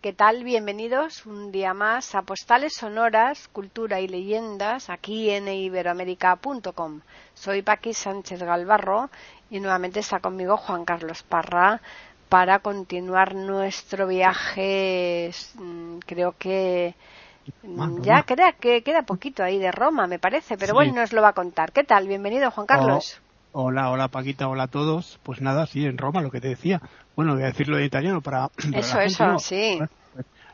¿Qué 0.00 0.12
tal? 0.12 0.44
Bienvenidos 0.44 1.26
un 1.26 1.50
día 1.50 1.74
más 1.74 2.14
a 2.14 2.22
Postales 2.22 2.74
Sonoras, 2.74 3.48
Cultura 3.48 3.98
y 3.98 4.06
Leyendas 4.06 4.90
aquí 4.90 5.28
en 5.30 5.48
iberoamérica.com. 5.48 7.00
Soy 7.34 7.62
Paqui 7.62 7.92
Sánchez 7.92 8.40
Galvarro 8.40 9.10
y 9.50 9.58
nuevamente 9.58 9.98
está 9.98 10.20
conmigo 10.20 10.56
Juan 10.56 10.84
Carlos 10.84 11.24
Parra 11.24 11.80
para 12.28 12.60
continuar 12.60 13.34
nuestro 13.34 14.06
viaje. 14.06 15.32
Mm, 15.56 15.98
creo 16.06 16.32
que 16.38 16.94
mm, 17.64 18.00
ya 18.02 18.22
queda, 18.22 18.52
que 18.52 18.84
queda 18.84 19.02
poquito 19.02 19.42
ahí 19.42 19.58
de 19.58 19.72
Roma, 19.72 20.06
me 20.06 20.20
parece, 20.20 20.56
pero 20.56 20.74
bueno, 20.74 20.94
nos 20.94 21.12
lo 21.12 21.22
va 21.22 21.30
a 21.30 21.32
contar. 21.32 21.72
¿Qué 21.72 21.82
tal? 21.82 22.06
Bienvenido, 22.06 22.52
Juan 22.52 22.68
Carlos. 22.68 23.20
Oh, 23.50 23.64
hola, 23.64 23.90
hola 23.90 24.06
Paquita, 24.06 24.46
hola 24.46 24.64
a 24.64 24.68
todos. 24.68 25.18
Pues 25.24 25.40
nada, 25.40 25.66
sí, 25.66 25.84
en 25.84 25.98
Roma, 25.98 26.22
lo 26.22 26.30
que 26.30 26.40
te 26.40 26.46
decía. 26.46 26.80
Bueno, 27.18 27.34
voy 27.34 27.42
a 27.42 27.46
decirlo 27.46 27.76
en 27.76 27.84
italiano 27.84 28.20
para... 28.20 28.48
eso, 28.74 29.00
eso, 29.00 29.38
sí. 29.40 29.80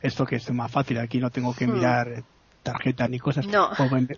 Esto 0.00 0.24
que 0.24 0.36
es 0.36 0.50
más 0.50 0.72
fácil, 0.72 0.96
aquí 0.96 1.18
no 1.18 1.28
tengo 1.28 1.54
que 1.54 1.66
hmm. 1.66 1.74
mirar 1.74 2.22
tarjetas 2.62 3.10
ni 3.10 3.18
cosas. 3.18 3.46
No. 3.46 3.68
Pues 3.76 4.08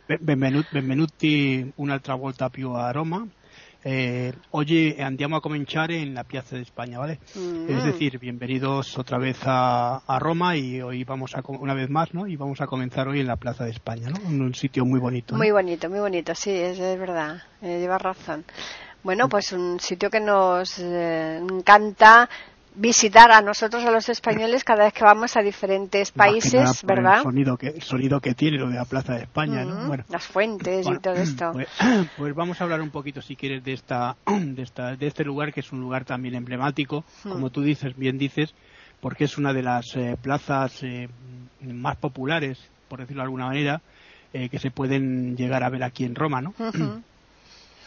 benvenuti 0.71 1.73
un'altra 1.77 2.15
volta 2.15 2.49
più 2.49 2.77
a 2.77 2.93
Roma. 2.93 3.27
Eh, 3.83 4.33
hoy 4.53 4.97
andiamo 5.01 5.37
a 5.37 5.41
comenzar 5.41 5.91
en 5.91 6.15
la 6.15 6.23
Piazza 6.23 6.55
de 6.55 6.63
España, 6.63 6.99
¿vale? 6.99 7.19
Mm. 7.35 7.69
Es 7.69 7.85
decir, 7.85 8.19
bienvenidos 8.19 8.97
otra 8.99 9.19
vez 9.19 9.39
a, 9.45 10.01
Roma 10.21 10.57
y 10.57 10.81
hoy 10.81 11.05
vamos 11.05 11.35
a, 11.37 11.43
una 11.47 11.75
vez 11.75 11.91
más, 11.91 12.15
¿no? 12.15 12.27
Y 12.27 12.37
vamos 12.37 12.61
a 12.61 12.67
comenzar 12.67 13.07
hoy 13.07 13.21
en 13.21 13.27
la 13.27 13.37
Plaza 13.37 13.65
de 13.65 13.71
España, 13.71 14.09
¿no? 14.09 14.29
En 14.29 14.41
un 14.41 14.55
sitio 14.55 14.85
muy 14.85 14.99
bonito. 14.99 15.37
Muy 15.37 15.51
bonito, 15.51 15.89
muy 15.89 16.01
bonito, 16.01 16.35
sí, 16.35 16.51
es, 16.51 16.79
verdad, 16.79 17.43
eh, 17.63 17.79
lleva 17.81 17.99
razón. 17.99 18.45
Bueno, 19.07 19.29
pues 19.29 19.53
un 19.53 19.79
sitio 19.79 20.11
que 20.11 20.19
nos 20.19 20.81
eh, 20.81 21.37
encanta 21.37 22.29
visitar 22.75 23.31
a 23.31 23.41
nosotros, 23.41 23.85
a 23.85 23.93
los 23.93 24.09
españoles, 24.09 24.65
cada 24.65 24.83
vez 24.83 24.95
que 24.95 25.05
vamos 25.05 25.37
a 25.37 25.43
diferentes 25.43 26.11
países, 26.11 26.83
¿verdad? 26.83 27.19
El 27.19 27.23
sonido, 27.23 27.57
que, 27.57 27.69
el 27.69 27.83
sonido 27.83 28.21
que 28.21 28.35
tiene 28.35 28.59
lo 28.59 28.69
de 28.69 28.75
la 28.75 28.85
Plaza 28.85 29.15
de 29.15 29.23
España, 29.23 29.65
¿no? 29.65 29.87
Bueno, 29.87 30.03
las 30.09 30.27
fuentes 30.27 30.89
y 30.89 30.99
todo 30.99 31.15
esto. 31.15 31.53
Pues, 31.53 31.69
pues, 32.17 32.35
vamos 32.35 32.61
a 32.61 32.65
hablar 32.65 32.81
un 32.81 32.91
poquito, 32.91 33.23
si 33.23 33.37
quieres, 33.37 33.63
de, 33.63 33.75
esta, 33.75 34.17
de, 34.27 34.63
esta, 34.63 34.97
de 34.97 35.07
este 35.07 35.23
lugar, 35.23 35.53
que 35.53 35.61
es 35.61 35.71
un 35.71 35.81
lugar 35.81 36.05
también 36.05 36.35
emblemático, 36.35 37.05
como 37.23 37.51
tú 37.51 37.63
dices, 37.63 37.97
bien 37.97 38.19
dices, 38.19 38.55
porque 39.01 39.23
es 39.23 39.39
una 39.39 39.53
de 39.53 39.63
las 39.63 39.85
eh, 39.95 40.17
plazas 40.21 40.83
eh, 40.83 41.09
más 41.61 41.97
populares, 41.97 42.59
por 42.89 42.99
decirlo 42.99 43.21
de 43.21 43.27
alguna 43.27 43.47
manera, 43.47 43.83
eh, 44.33 44.49
que 44.49 44.59
se 44.59 44.73
pueden 44.73 45.37
llegar 45.37 45.63
a 45.63 45.71
ver 45.71 45.85
aquí 45.85 46.05
en 46.05 46.17
Roma, 46.17 46.43
¿no? 46.43 46.55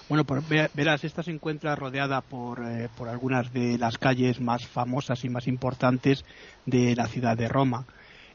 Bueno, 0.09 0.23
pues 0.23 0.43
verás, 0.73 1.03
esta 1.03 1.21
se 1.21 1.29
encuentra 1.29 1.75
rodeada 1.75 2.21
por, 2.21 2.65
eh, 2.65 2.89
por 2.97 3.07
algunas 3.07 3.53
de 3.53 3.77
las 3.77 3.99
calles 3.99 4.41
más 4.41 4.65
famosas 4.65 5.23
y 5.23 5.29
más 5.29 5.47
importantes 5.47 6.25
de 6.65 6.95
la 6.95 7.07
ciudad 7.07 7.37
de 7.37 7.47
Roma. 7.47 7.85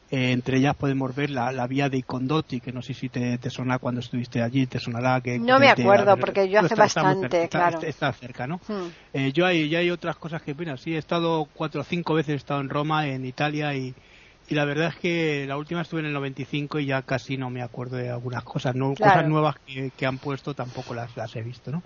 Eh, 0.09 0.31
entre 0.31 0.59
ellas 0.59 0.75
podemos 0.77 1.13
ver 1.13 1.31
la, 1.31 1.51
la, 1.51 1.67
vía 1.67 1.89
de 1.89 2.03
Condotti, 2.03 2.61
que 2.61 2.71
no 2.71 2.81
sé 2.81 2.93
si 2.93 3.09
te, 3.09 3.37
te 3.39 3.49
suena 3.49 3.79
cuando 3.79 3.99
estuviste 3.99 4.41
allí, 4.41 4.67
te 4.67 4.79
sonará 4.79 5.19
que... 5.19 5.37
No 5.37 5.59
me 5.59 5.67
acuerdo, 5.67 6.15
porque 6.15 6.47
yo 6.47 6.61
hace 6.61 6.75
bastante, 6.75 7.49
claro. 7.49 7.81
Está, 7.81 8.13
cerca, 8.13 8.47
¿no? 8.47 8.61
Hmm. 8.67 8.87
Eh, 9.13 9.31
yo 9.33 9.45
hay, 9.45 9.67
ya 9.67 9.79
hay 9.79 9.89
otras 9.89 10.15
cosas 10.15 10.41
que, 10.43 10.53
bueno, 10.53 10.77
sí, 10.77 10.95
he 10.95 10.97
estado 10.97 11.45
cuatro 11.53 11.81
o 11.81 11.83
cinco 11.83 12.13
veces, 12.13 12.33
he 12.33 12.37
estado 12.37 12.61
en 12.61 12.69
Roma, 12.69 13.07
en 13.07 13.25
Italia, 13.25 13.75
y, 13.75 13.93
y 14.47 14.53
la 14.53 14.65
verdad 14.65 14.89
es 14.89 14.95
que 14.95 15.45
la 15.47 15.57
última 15.57 15.81
estuve 15.81 16.01
en 16.01 16.07
el 16.07 16.13
95 16.13 16.79
y 16.79 16.85
ya 16.85 17.01
casi 17.01 17.35
no 17.35 17.49
me 17.49 17.63
acuerdo 17.63 17.97
de 17.97 18.11
algunas 18.11 18.43
cosas, 18.43 18.75
no 18.75 18.93
cosas 18.93 19.27
nuevas 19.27 19.55
que, 19.65 20.05
han 20.05 20.19
puesto 20.19 20.53
tampoco 20.53 20.93
las, 20.93 21.15
las 21.17 21.35
he 21.35 21.41
visto, 21.41 21.71
¿no? 21.71 21.81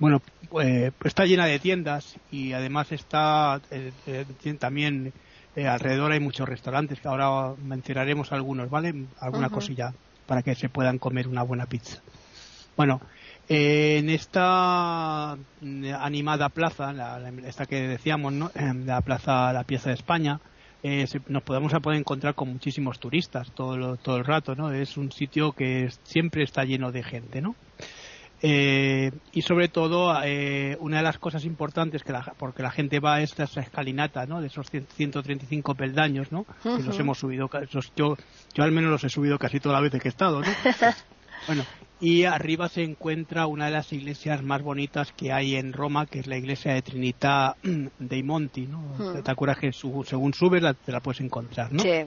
Bueno, 0.00 0.20
pues 0.48 0.92
está 1.04 1.24
llena 1.24 1.46
de 1.46 1.60
tiendas 1.60 2.16
y 2.32 2.52
además 2.52 2.90
está 2.90 3.60
eh, 3.70 3.92
eh, 4.06 4.54
también 4.58 5.12
eh, 5.54 5.68
alrededor 5.68 6.10
hay 6.10 6.18
muchos 6.18 6.48
restaurantes 6.48 7.00
que 7.00 7.06
ahora 7.06 7.54
mencionaremos 7.62 8.32
algunos, 8.32 8.70
¿vale? 8.70 9.06
Alguna 9.20 9.50
cosilla 9.50 9.94
para 10.26 10.42
que 10.42 10.56
se 10.56 10.68
puedan 10.68 10.98
comer 10.98 11.28
una 11.28 11.42
buena 11.42 11.66
pizza. 11.66 12.02
Bueno, 12.76 13.00
en 13.48 14.10
esta 14.10 15.36
animada 16.00 16.48
plaza, 16.48 16.92
la, 16.92 17.32
esta 17.46 17.66
que 17.66 17.86
decíamos, 17.86 18.32
¿no? 18.32 18.50
La 18.84 19.00
plaza, 19.02 19.52
la 19.52 19.64
pieza 19.64 19.90
de 19.90 19.94
España, 19.96 20.40
eh, 20.82 21.06
nos 21.28 21.42
podemos 21.42 21.72
poder 21.72 21.98
encontrar 21.98 22.34
con 22.34 22.50
muchísimos 22.50 22.98
turistas 22.98 23.52
todo, 23.52 23.96
todo 23.96 24.16
el 24.16 24.24
rato, 24.24 24.54
¿no? 24.54 24.72
Es 24.72 24.96
un 24.96 25.12
sitio 25.12 25.52
que 25.52 25.88
siempre 26.04 26.42
está 26.42 26.64
lleno 26.64 26.90
de 26.90 27.02
gente, 27.02 27.40
¿no? 27.40 27.54
Eh, 28.42 29.10
y 29.32 29.42
sobre 29.42 29.68
todo, 29.68 30.14
eh, 30.24 30.76
una 30.80 30.98
de 30.98 31.02
las 31.02 31.18
cosas 31.18 31.44
importantes 31.44 32.02
que 32.02 32.12
la, 32.12 32.22
porque 32.38 32.62
la 32.62 32.70
gente 32.70 32.98
va 32.98 33.16
a 33.16 33.22
esta 33.22 33.44
escalinata, 33.44 34.24
¿no? 34.24 34.40
De 34.40 34.46
esos 34.46 34.70
135 34.70 35.74
peldaños, 35.74 36.32
¿no? 36.32 36.46
Que 36.62 36.82
los 36.82 36.98
hemos 36.98 37.18
subido, 37.18 37.50
yo, 37.68 38.16
yo 38.54 38.64
al 38.64 38.72
menos 38.72 38.90
los 38.90 39.04
he 39.04 39.10
subido 39.10 39.38
casi 39.38 39.60
toda 39.60 39.74
la 39.74 39.80
vez 39.82 39.92
que 39.92 40.08
he 40.08 40.10
estado, 40.10 40.40
¿no? 40.40 40.46
bueno, 41.46 41.64
y 42.00 42.24
arriba 42.24 42.68
se 42.68 42.82
encuentra 42.82 43.46
una 43.46 43.66
de 43.66 43.72
las 43.72 43.92
iglesias 43.92 44.42
más 44.42 44.62
bonitas 44.62 45.12
que 45.12 45.32
hay 45.32 45.56
en 45.56 45.72
Roma, 45.72 46.06
que 46.06 46.20
es 46.20 46.26
la 46.26 46.38
iglesia 46.38 46.72
de 46.72 46.82
Trinità 46.82 47.56
dei 47.98 48.22
Monti, 48.22 48.66
¿no? 48.66 48.80
Hmm. 48.98 49.22
¿Te 49.22 49.30
acuerdas 49.30 49.58
que 49.58 49.72
según 49.72 50.32
subes 50.32 50.62
la, 50.62 50.74
te 50.74 50.92
la 50.92 51.00
puedes 51.00 51.20
encontrar, 51.20 51.72
¿no? 51.72 51.82
Sí. 51.82 52.06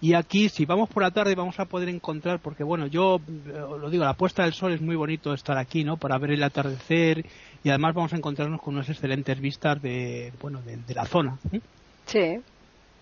Y 0.00 0.14
aquí, 0.14 0.48
si 0.48 0.64
vamos 0.64 0.88
por 0.88 1.04
la 1.04 1.12
tarde, 1.12 1.36
vamos 1.36 1.60
a 1.60 1.66
poder 1.66 1.88
encontrar, 1.88 2.40
porque 2.40 2.64
bueno, 2.64 2.88
yo 2.88 3.20
eh, 3.46 3.52
lo 3.80 3.88
digo, 3.88 4.02
la 4.02 4.14
puesta 4.14 4.42
del 4.42 4.52
sol 4.52 4.72
es 4.72 4.80
muy 4.80 4.96
bonito 4.96 5.32
estar 5.32 5.56
aquí, 5.56 5.84
¿no? 5.84 5.96
Para 5.96 6.18
ver 6.18 6.32
el 6.32 6.42
atardecer 6.42 7.24
y 7.62 7.68
además 7.68 7.94
vamos 7.94 8.12
a 8.12 8.16
encontrarnos 8.16 8.60
con 8.60 8.74
unas 8.74 8.88
excelentes 8.88 9.38
vistas 9.38 9.80
de, 9.80 10.32
bueno, 10.40 10.60
de, 10.62 10.94
la 10.94 11.04
zona. 11.04 11.38
Sí. 12.06 12.40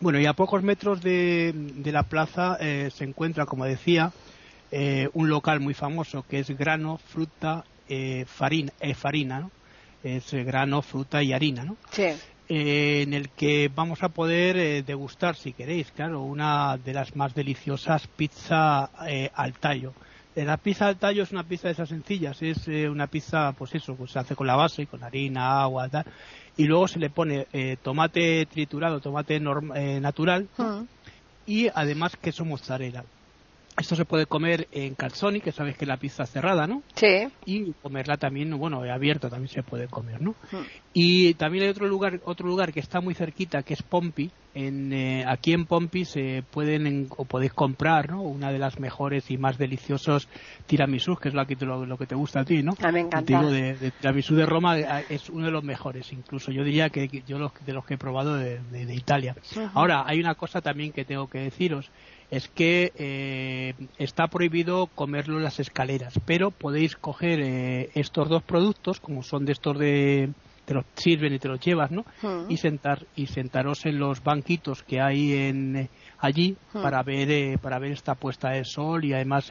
Bueno, 0.00 0.20
y 0.20 0.26
a 0.26 0.34
pocos 0.34 0.62
metros 0.62 1.00
de, 1.00 1.54
la 1.86 2.02
plaza 2.02 2.58
eh, 2.60 2.90
se 2.92 3.04
encuentra, 3.04 3.46
como 3.46 3.64
decía, 3.64 4.12
eh, 4.72 5.08
un 5.14 5.28
local 5.28 5.58
muy 5.58 5.74
famoso 5.74 6.24
que 6.28 6.38
es 6.38 6.56
grano, 6.56 6.98
fruta, 6.98 7.64
eh, 7.88 8.24
farina, 8.26 8.72
eh, 8.78 8.94
farina, 8.94 9.40
¿no? 9.40 9.50
Es 10.04 10.32
grano, 10.32 10.80
fruta 10.80 11.22
y 11.22 11.32
harina, 11.32 11.64
¿no? 11.64 11.76
Sí. 11.90 12.06
en 12.52 13.14
el 13.14 13.28
que 13.28 13.70
vamos 13.72 14.02
a 14.02 14.08
poder 14.08 14.84
degustar, 14.84 15.36
si 15.36 15.52
queréis, 15.52 15.92
claro, 15.92 16.22
una 16.22 16.76
de 16.78 16.94
las 16.94 17.14
más 17.14 17.32
deliciosas 17.34 18.08
pizza 18.08 18.86
al 19.34 19.52
tallo. 19.54 19.92
La 20.34 20.56
pizza 20.56 20.88
al 20.88 20.96
tallo 20.96 21.22
es 21.22 21.30
una 21.30 21.44
pizza 21.44 21.68
de 21.68 21.74
esas 21.74 21.90
sencillas, 21.90 22.42
es 22.42 22.66
una 22.66 23.06
pizza, 23.06 23.52
pues 23.52 23.74
eso, 23.74 23.94
pues 23.94 24.10
se 24.12 24.18
hace 24.18 24.34
con 24.34 24.48
la 24.48 24.56
base, 24.56 24.86
con 24.86 25.04
harina, 25.04 25.62
agua, 25.62 25.88
tal, 25.88 26.06
y 26.56 26.64
luego 26.64 26.88
se 26.88 26.98
le 26.98 27.10
pone 27.10 27.46
tomate 27.82 28.46
triturado, 28.46 29.00
tomate 29.00 29.38
natural, 29.38 30.48
mm. 30.56 30.80
y 31.46 31.68
además 31.68 32.16
queso 32.16 32.44
mozzarella. 32.44 33.04
Esto 33.78 33.96
se 33.96 34.04
puede 34.04 34.26
comer 34.26 34.68
en 34.72 34.94
calzoni, 34.94 35.40
que 35.40 35.52
sabes 35.52 35.76
que 35.76 35.84
es 35.84 35.88
la 35.88 35.96
pizza 35.96 36.26
cerrada, 36.26 36.66
¿no? 36.66 36.82
Sí. 36.94 37.28
Y 37.46 37.72
comerla 37.82 38.16
también, 38.16 38.56
bueno, 38.58 38.82
abierto 38.82 39.30
también 39.30 39.48
se 39.48 39.62
puede 39.62 39.88
comer, 39.88 40.20
¿no? 40.20 40.34
Hmm. 40.52 40.64
Y 40.92 41.34
también 41.34 41.64
hay 41.64 41.70
otro 41.70 41.86
lugar, 41.86 42.20
otro 42.24 42.46
lugar 42.46 42.72
que 42.72 42.80
está 42.80 43.00
muy 43.00 43.14
cerquita, 43.14 43.62
que 43.62 43.74
es 43.74 43.82
Pompi. 43.82 44.30
En, 44.52 44.92
eh, 44.92 45.24
aquí 45.26 45.52
en 45.52 45.64
Pompi 45.64 46.04
se 46.04 46.42
pueden 46.50 47.06
o 47.16 47.24
podéis 47.24 47.52
comprar, 47.52 48.10
¿no? 48.10 48.22
Una 48.22 48.50
de 48.50 48.58
las 48.58 48.80
mejores 48.80 49.30
y 49.30 49.38
más 49.38 49.56
deliciosos 49.56 50.28
tiramisús, 50.66 51.20
que 51.20 51.28
es 51.28 51.34
lo 51.34 51.46
que, 51.46 51.54
te, 51.54 51.64
lo, 51.64 51.96
que 51.96 52.06
te 52.06 52.16
gusta 52.16 52.40
a 52.40 52.44
ti, 52.44 52.62
¿no? 52.62 52.74
A 52.82 52.90
me 52.90 53.00
encanta. 53.00 53.42
de, 53.44 53.74
de, 53.76 53.90
tiramisú 53.92 54.34
de 54.34 54.46
Roma 54.46 54.78
eh, 54.78 55.04
es 55.08 55.30
uno 55.30 55.46
de 55.46 55.52
los 55.52 55.62
mejores, 55.62 56.12
incluso 56.12 56.50
yo 56.50 56.64
diría 56.64 56.90
que 56.90 57.22
yo 57.26 57.38
los, 57.38 57.52
de 57.64 57.72
los 57.72 57.86
que 57.86 57.94
he 57.94 57.98
probado 57.98 58.34
de, 58.34 58.60
Italia. 58.92 59.36
Ahora, 59.72 60.04
hay 60.06 60.18
una 60.18 60.34
cosa 60.34 60.60
también 60.60 60.92
que 60.92 61.04
tengo 61.04 61.28
que 61.28 61.38
deciros 61.38 61.90
es 62.30 62.48
que 62.48 62.92
eh, 62.96 63.74
está 63.98 64.28
prohibido 64.28 64.86
comerlo 64.86 65.38
en 65.38 65.44
las 65.44 65.58
escaleras, 65.58 66.14
pero 66.26 66.50
podéis 66.50 66.96
coger 66.96 67.40
eh, 67.40 67.90
estos 67.94 68.28
dos 68.28 68.42
productos, 68.42 69.00
como 69.00 69.22
son 69.22 69.44
de 69.44 69.52
estos 69.52 69.78
de 69.78 70.30
te 70.64 70.74
los 70.74 70.84
sirven 70.94 71.34
y 71.34 71.40
te 71.40 71.48
los 71.48 71.58
llevas, 71.58 71.90
¿no? 71.90 72.04
Hmm. 72.22 72.48
Y 72.48 72.56
sentar 72.56 73.04
y 73.16 73.26
sentaros 73.26 73.86
en 73.86 73.98
los 73.98 74.22
banquitos 74.22 74.84
que 74.84 75.00
hay 75.00 75.32
en 75.32 75.76
eh, 75.76 75.88
allí 76.18 76.56
hmm. 76.72 76.82
para 76.82 77.02
ver 77.02 77.58
para 77.58 77.80
ver 77.80 77.92
esta 77.92 78.14
puesta 78.14 78.50
de 78.50 78.64
sol 78.64 79.04
y 79.04 79.12
además 79.12 79.50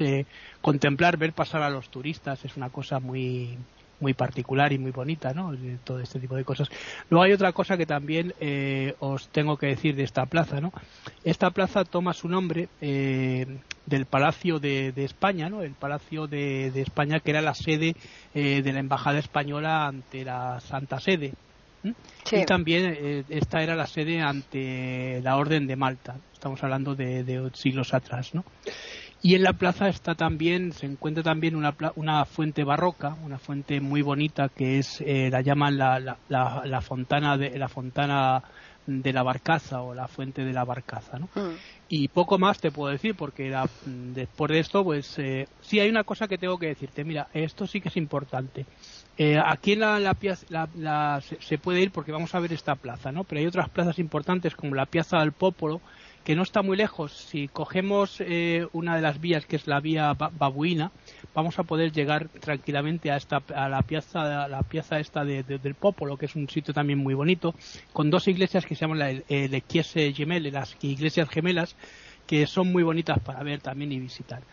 contemplar 0.61 1.17
ver 1.17 1.33
pasar 1.33 1.61
a 1.61 1.69
los 1.69 1.89
turistas 1.89 2.45
es 2.45 2.55
una 2.55 2.69
cosa 2.69 2.99
muy 2.99 3.57
muy 3.99 4.13
particular 4.13 4.71
y 4.73 4.77
muy 4.77 4.91
bonita, 4.91 5.33
¿no? 5.33 5.53
Todo 5.83 5.99
este 5.99 6.19
tipo 6.19 6.35
de 6.35 6.43
cosas. 6.43 6.69
Luego 7.09 7.23
hay 7.23 7.33
otra 7.33 7.51
cosa 7.51 7.77
que 7.77 7.85
también 7.85 8.33
eh, 8.39 8.95
os 8.99 9.29
tengo 9.29 9.57
que 9.57 9.67
decir 9.67 9.95
de 9.95 10.03
esta 10.03 10.25
plaza, 10.25 10.61
¿no? 10.61 10.71
Esta 11.23 11.51
plaza 11.51 11.83
toma 11.83 12.13
su 12.13 12.27
nombre 12.27 12.69
eh, 12.81 13.45
del 13.85 14.05
Palacio 14.05 14.59
de, 14.59 14.93
España, 14.95 15.49
¿no? 15.49 15.61
El 15.61 15.73
Palacio 15.73 16.27
de, 16.27 16.67
España 16.81 17.19
que 17.19 17.31
era 17.31 17.41
la 17.41 17.53
sede 17.53 17.95
eh, 18.33 18.61
de 18.61 18.73
la 18.73 18.79
Embajada 18.79 19.19
Española 19.19 19.87
ante 19.87 20.23
la 20.23 20.59
Santa 20.59 20.99
Sede. 20.99 21.33
Y 22.31 22.45
también 22.45 23.25
esta 23.29 23.63
era 23.63 23.73
la 23.73 23.87
sede 23.87 24.19
ante 24.19 25.21
la 25.23 25.37
Orden 25.37 25.65
de 25.65 25.77
Malta. 25.77 26.17
Estamos 26.33 26.61
hablando 26.61 26.93
de, 26.93 27.23
de 27.23 27.49
siglos 27.53 27.93
atrás, 27.93 28.35
¿no? 28.35 28.43
Y 29.21 29.35
en 29.35 29.43
la 29.43 29.53
plaza 29.53 29.89
está 29.89 30.15
también, 30.15 30.71
se 30.71 30.85
encuentra 30.85 31.23
también 31.23 31.55
una, 31.55 31.75
una 31.95 32.23
fuente 32.23 32.63
barroca, 32.63 33.17
una 33.25 33.37
fuente 33.37 33.81
muy 33.81 34.01
bonita 34.01 34.47
que 34.47 34.79
es, 34.79 35.01
eh, 35.01 35.29
la 35.29 35.41
llaman 35.41 35.77
la, 35.77 35.99
la, 35.99 36.61
la, 36.63 36.81
fontana 36.81 37.37
de 37.37 37.57
la 37.59 37.67
fontana 37.67 38.41
de 38.87 39.13
la 39.13 39.21
barcaza 39.23 39.81
o 39.81 39.93
la 39.93 40.07
fuente 40.07 40.43
de 40.43 40.53
la 40.53 40.63
barcaza, 40.63 41.19
¿no? 41.19 41.29
Mm. 41.35 41.55
Y 41.89 42.07
poco 42.07 42.37
más 42.39 42.59
te 42.59 42.71
puedo 42.71 42.91
decir 42.91 43.15
porque 43.15 43.53
después 43.85 44.51
de 44.51 44.59
esto, 44.59 44.83
pues 44.83 45.17
eh, 45.19 45.47
sí 45.61 45.79
hay 45.79 45.89
una 45.89 46.03
cosa 46.03 46.27
que 46.27 46.37
tengo 46.37 46.57
que 46.57 46.67
decirte. 46.67 47.03
Mira, 47.03 47.27
esto 47.33 47.67
sí 47.67 47.81
que 47.81 47.89
es 47.89 47.97
importante. 47.97 48.65
Eh, 49.17 49.37
aquí 49.43 49.73
en 49.73 49.81
la, 49.81 49.99
la, 49.99 51.21
se, 51.21 51.57
puede 51.57 51.81
ir 51.81 51.91
porque 51.91 52.11
vamos 52.11 52.33
a 52.35 52.39
ver 52.39 52.53
esta 52.53 52.75
plaza, 52.75 53.11
¿no? 53.11 53.23
Pero 53.25 53.39
hay 53.39 53.47
otras 53.47 53.69
plazas 53.69 53.99
importantes 53.99 54.55
como 54.55 54.75
la 54.75 54.85
Piazza 54.85 55.19
del 55.19 55.33
Popolo, 55.33 55.81
que 56.29 56.35
no 56.35 56.43
está 56.43 56.61
muy 56.61 56.77
lejos. 56.77 57.11
Si 57.11 57.47
cogemos 57.47 58.17
eh, 58.21 58.67
una 58.71 58.95
de 58.95 59.01
las 59.01 59.19
vías, 59.19 59.47
que 59.47 59.55
es 59.55 59.65
la 59.65 59.79
vía 59.79 60.13
babuina, 60.13 60.91
vamos 61.33 61.57
a 61.57 61.63
poder 61.63 61.91
llegar 61.91 62.29
tranquilamente 62.29 63.09
a, 63.09 63.17
esta, 63.17 63.41
a 63.55 63.67
la 63.67 63.81
piazza, 63.81 64.47
la 64.47 64.61
piazza 64.61 64.99
esta 64.99 65.25
del 65.25 65.73
Popolo, 65.73 66.17
que 66.17 66.27
es 66.27 66.35
un 66.35 66.47
sitio 66.47 66.71
también 66.71 66.99
muy 66.99 67.15
bonito, 67.15 67.55
con 67.93 68.11
dos 68.11 68.27
iglesias 68.27 68.67
que 68.67 68.75
se 68.75 68.81
llaman 68.81 68.99
la, 68.99 69.61
Chiese 69.61 70.13
Gemelle, 70.13 70.51
las 70.51 70.77
iglesias 70.83 71.27
gemelas, 71.29 71.75
que 72.27 72.45
son 72.45 72.71
muy 72.71 72.83
bonitas 72.83 73.17
para 73.21 73.41
ver 73.41 73.61
también 73.61 73.91
y 73.91 73.99
visitar. 73.99 74.43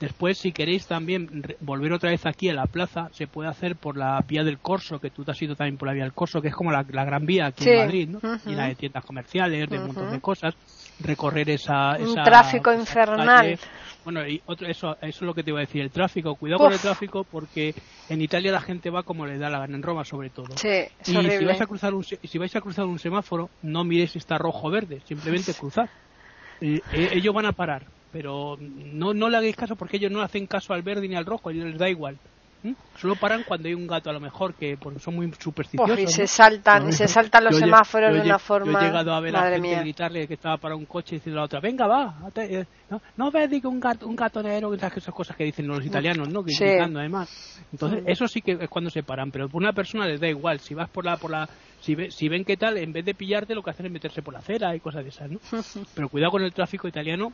Después, 0.00 0.38
si 0.38 0.52
queréis 0.52 0.86
también 0.86 1.44
volver 1.60 1.92
otra 1.92 2.08
vez 2.08 2.24
aquí 2.24 2.48
a 2.48 2.54
la 2.54 2.64
plaza, 2.64 3.10
se 3.12 3.26
puede 3.26 3.50
hacer 3.50 3.76
por 3.76 3.98
la 3.98 4.24
vía 4.26 4.42
del 4.42 4.58
Corso, 4.58 5.00
que 5.00 5.10
tú 5.10 5.22
te 5.22 5.32
has 5.32 5.42
ido 5.42 5.54
también 5.54 5.76
por 5.76 5.88
la 5.88 5.92
vía 5.92 6.04
del 6.04 6.14
Corso, 6.14 6.40
que 6.40 6.48
es 6.48 6.54
como 6.54 6.72
la, 6.72 6.82
gran 6.82 7.26
vía 7.26 7.46
aquí 7.46 7.68
en 7.68 7.78
Madrid, 7.78 8.08
¿no? 8.08 8.20
Llena 8.46 8.68
de 8.68 8.74
tiendas 8.74 9.04
comerciales, 9.04 9.68
de 9.68 9.78
un 9.78 9.88
montón 9.88 10.10
de 10.10 10.20
cosas. 10.20 10.54
Recorrer 11.00 11.50
esa. 11.50 11.96
un 11.98 12.14
tráfico 12.14 12.72
infernal. 12.72 13.58
Bueno, 14.04 14.26
y 14.26 14.40
otro, 14.46 14.68
eso, 14.68 14.96
eso 15.00 15.00
es 15.02 15.22
lo 15.22 15.34
que 15.34 15.42
te 15.42 15.50
iba 15.50 15.58
a 15.58 15.62
decir, 15.62 15.82
el 15.82 15.90
tráfico. 15.90 16.36
Cuidado 16.36 16.60
con 16.60 16.72
el 16.72 16.78
tráfico 16.78 17.24
porque 17.24 17.74
en 18.08 18.22
Italia 18.22 18.52
la 18.52 18.60
gente 18.60 18.88
va 18.88 19.02
como 19.02 19.26
le 19.26 19.36
da 19.36 19.50
la 19.50 19.58
gana, 19.58 19.74
en 19.74 19.82
Roma 19.82 20.04
sobre 20.04 20.30
todo. 20.30 20.56
Sí, 20.56 20.68
es 20.68 21.08
y 21.08 21.12
si 21.12 21.44
vais, 21.44 21.60
a 21.60 21.66
cruzar 21.66 21.92
un, 21.92 22.04
si 22.04 22.38
vais 22.38 22.54
a 22.54 22.60
cruzar 22.60 22.84
un 22.86 23.00
semáforo, 23.00 23.50
no 23.62 23.82
miréis 23.82 24.12
si 24.12 24.18
está 24.18 24.38
rojo 24.38 24.68
o 24.68 24.70
verde, 24.70 25.00
simplemente 25.04 25.54
cruzar. 25.54 25.90
Eh, 26.60 26.80
ellos 26.92 27.34
van 27.34 27.46
a 27.46 27.52
parar 27.52 27.84
pero 28.16 28.56
no, 28.58 29.12
no 29.12 29.28
le 29.28 29.36
hagáis 29.36 29.56
caso 29.56 29.76
porque 29.76 29.98
ellos 29.98 30.10
no 30.10 30.22
hacen 30.22 30.46
caso 30.46 30.72
al 30.72 30.80
verde 30.80 31.06
ni 31.06 31.16
al 31.16 31.26
rojo, 31.26 31.50
ellos 31.50 31.66
les 31.66 31.78
da 31.78 31.90
igual. 31.90 32.16
Solo 32.96 33.14
paran 33.16 33.44
cuando 33.46 33.68
hay 33.68 33.74
un 33.74 33.86
gato 33.86 34.08
a 34.08 34.12
lo 34.12 34.20
mejor 34.20 34.54
que 34.54 34.76
porque 34.76 34.98
son 35.00 35.16
muy 35.16 35.30
supersticiosos. 35.38 35.98
y 35.98 36.06
se 36.06 36.26
saltan, 36.26 36.92
se 36.92 37.06
saltan 37.06 37.44
los 37.44 37.56
semáforos 37.56 38.14
de 38.14 38.20
una 38.20 38.38
forma. 38.38 38.72
Yo 38.72 38.78
he 38.78 38.82
llegado 38.88 39.14
a 39.14 39.20
ver 39.20 39.36
a 39.36 39.50
gente 39.50 39.80
gritarle 39.80 40.26
que 40.26 40.34
estaba 40.34 40.56
para 40.56 40.74
un 40.74 40.86
coche 40.86 41.16
y 41.16 41.18
decirle 41.18 41.38
a 41.38 41.40
la 41.40 41.44
otra, 41.44 41.60
venga 41.60 41.86
va, 41.86 42.14
eh, 42.36 42.64
no, 42.90 43.00
no 43.16 43.30
ves 43.30 43.50
que 43.50 43.66
un 43.66 43.80
gato, 43.80 44.06
un 44.06 44.16
gato 44.16 44.42
negro, 44.42 44.72
esas 44.74 45.14
cosas 45.14 45.36
que 45.36 45.44
dicen 45.44 45.66
los 45.66 45.84
italianos, 45.84 46.28
¿no? 46.28 46.42
Gritando 46.42 47.00
además. 47.00 47.62
Entonces, 47.72 48.02
eso 48.06 48.26
sí 48.26 48.40
que 48.40 48.52
es 48.52 48.68
cuando 48.68 48.90
se 48.90 49.02
paran, 49.02 49.30
pero 49.30 49.48
por 49.48 49.62
una 49.62 49.72
persona 49.72 50.06
les 50.06 50.20
da 50.20 50.28
igual, 50.28 50.60
si 50.60 50.74
vas 50.74 50.88
por 50.88 51.04
la, 51.04 51.16
por 51.16 51.30
la, 51.30 51.48
si, 51.80 51.96
si 52.10 52.28
ven 52.28 52.44
qué 52.44 52.56
tal, 52.56 52.78
en 52.78 52.92
vez 52.92 53.04
de 53.04 53.14
pillarte 53.14 53.54
lo 53.54 53.62
que 53.62 53.70
hacen 53.70 53.86
es 53.86 53.92
meterse 53.92 54.22
por 54.22 54.34
la 54.34 54.40
acera 54.40 54.74
y 54.74 54.80
cosas 54.80 55.02
de 55.04 55.10
esas, 55.10 55.30
¿no? 55.30 55.38
Pero 55.94 56.08
cuidado 56.08 56.32
con 56.32 56.42
el 56.42 56.52
tráfico 56.52 56.88
italiano 56.88 57.32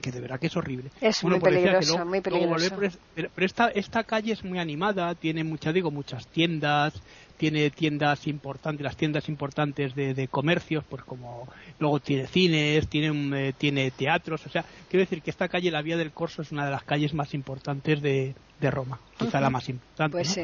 que 0.00 0.12
de 0.12 0.20
verdad 0.20 0.38
que 0.38 0.46
es 0.46 0.56
horrible. 0.56 0.90
Es 1.00 1.22
muy 1.24 1.40
peligroso, 1.40 2.04
muy 2.04 2.20
peligroso. 2.20 2.76
pero, 3.14 3.30
esta, 3.38 3.68
esta 3.68 4.04
calle 4.04 4.32
es 4.32 4.44
muy 4.44 4.58
animada, 4.58 5.14
tiene 5.14 5.44
muchas, 5.44 5.74
digo, 5.74 5.90
muchas 5.90 6.26
tiendas, 6.28 6.94
tiene 7.36 7.70
tiendas 7.70 8.26
importantes, 8.26 8.82
las 8.84 8.96
tiendas 8.96 9.28
importantes 9.28 9.94
de, 9.94 10.14
de 10.14 10.28
comercios, 10.28 10.84
pues 10.88 11.04
como 11.04 11.48
luego 11.78 12.00
tiene 12.00 12.26
cines, 12.26 12.88
tiene, 12.88 13.48
eh, 13.48 13.52
tiene 13.56 13.90
teatros, 13.90 14.46
o 14.46 14.48
sea, 14.48 14.64
quiero 14.88 15.02
decir 15.02 15.22
que 15.22 15.30
esta 15.30 15.48
calle, 15.48 15.70
la 15.70 15.82
Vía 15.82 15.96
del 15.96 16.12
Corso, 16.12 16.42
es 16.42 16.52
una 16.52 16.64
de 16.64 16.70
las 16.70 16.84
calles 16.84 17.14
más 17.14 17.34
importantes 17.34 18.00
de, 18.00 18.34
de 18.60 18.70
Roma, 18.70 19.00
quizá 19.18 19.40
la 19.40 19.50
más 19.50 19.68
importante. 19.68 20.12
Pues 20.12 20.38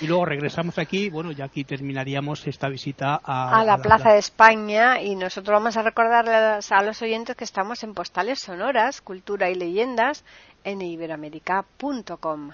y 0.00 0.06
luego 0.06 0.24
regresamos 0.24 0.78
aquí, 0.78 1.08
bueno, 1.10 1.32
ya 1.32 1.44
aquí 1.46 1.64
terminaríamos 1.64 2.46
esta 2.46 2.68
visita 2.68 3.20
a, 3.22 3.60
a 3.60 3.64
la, 3.64 3.78
Plaza 3.78 4.12
de 4.12 4.18
España 4.18 5.00
y 5.00 5.14
nosotros 5.14 5.54
vamos 5.54 5.76
a 5.76 5.82
recordarles 5.82 6.70
a 6.72 6.82
los 6.82 7.00
oyentes 7.02 7.36
que 7.36 7.44
estamos 7.44 7.82
en 7.84 7.94
Postales 7.94 8.40
Sonoras, 8.40 9.00
Cultura 9.00 9.50
y 9.50 9.54
Leyendas 9.54 10.24
en 10.64 10.82
iberoamérica.com. 10.82 12.50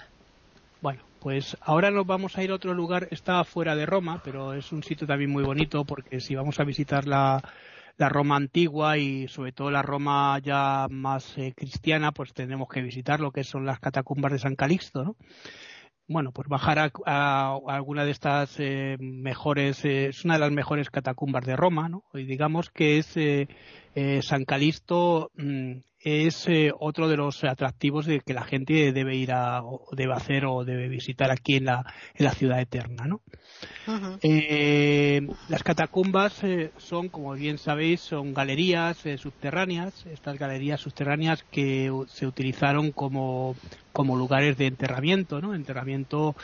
Bueno, 0.81 1.03
pues 1.19 1.57
ahora 1.61 1.91
nos 1.91 2.05
vamos 2.05 2.37
a 2.37 2.43
ir 2.43 2.51
a 2.51 2.55
otro 2.55 2.73
lugar, 2.73 3.07
está 3.11 3.43
fuera 3.43 3.75
de 3.75 3.85
Roma, 3.85 4.21
pero 4.23 4.53
es 4.53 4.71
un 4.71 4.83
sitio 4.83 5.07
también 5.07 5.31
muy 5.31 5.43
bonito 5.43 5.85
porque 5.85 6.19
si 6.19 6.35
vamos 6.35 6.59
a 6.59 6.63
visitar 6.63 7.07
la, 7.07 7.41
la 7.97 8.09
Roma 8.09 8.35
antigua 8.35 8.97
y 8.97 9.27
sobre 9.27 9.51
todo 9.51 9.71
la 9.71 9.81
Roma 9.81 10.39
ya 10.39 10.87
más 10.89 11.37
eh, 11.37 11.53
cristiana, 11.55 12.11
pues 12.11 12.33
tenemos 12.33 12.67
que 12.67 12.81
visitar 12.81 13.19
lo 13.19 13.31
que 13.31 13.43
son 13.43 13.65
las 13.65 13.79
catacumbas 13.79 14.31
de 14.31 14.39
San 14.39 14.55
Calixto, 14.55 15.03
¿no? 15.03 15.15
Bueno, 16.11 16.31
pues 16.31 16.47
bajar 16.47 16.91
a, 17.05 17.59
alguna 17.67 18.05
de 18.05 18.11
estas 18.11 18.55
eh, 18.59 18.97
mejores, 18.99 19.83
eh, 19.85 20.07
es 20.07 20.25
una 20.25 20.35
de 20.35 20.39
las 20.41 20.51
mejores 20.51 20.89
catacumbas 20.89 21.45
de 21.45 21.55
Roma, 21.55 21.89
¿no? 21.89 22.03
Y 22.13 22.23
digamos 22.23 22.69
que 22.69 22.97
es 22.97 23.15
eh, 23.17 23.47
San 24.21 24.45
Calisto 24.45 25.31
mm, 25.35 25.73
es 25.99 26.47
otro 26.79 27.07
de 27.07 27.17
los 27.17 27.43
atractivos 27.43 28.05
de 28.05 28.21
que 28.21 28.33
la 28.33 28.43
gente 28.43 28.91
debe 28.91 29.15
ir 29.15 29.31
a, 29.31 29.63
o 29.63 29.87
debe 29.91 30.13
hacer 30.13 30.45
o 30.45 30.65
debe 30.65 30.87
visitar 30.87 31.29
aquí 31.29 31.57
en 31.57 31.65
la, 31.65 31.85
en 32.15 32.25
la 32.25 32.31
ciudad 32.31 32.59
eterna, 32.59 33.05
¿no? 33.05 33.21
las 35.49 35.63
catacumbas 35.63 36.41
son, 36.77 37.09
como 37.09 37.33
bien 37.33 37.59
sabéis, 37.59 38.01
son 38.01 38.33
galerías 38.33 38.97
subterráneas, 39.17 40.05
estas 40.07 40.39
galerías 40.39 40.81
subterráneas 40.81 41.43
que 41.51 41.91
se 42.07 42.25
utilizaron 42.25 42.91
como 42.91 43.55
como 43.91 44.15
lugares 44.15 44.57
de 44.57 44.67
enterramiento, 44.67 45.41
¿no? 45.41 45.53
Enterramiento 45.53 46.35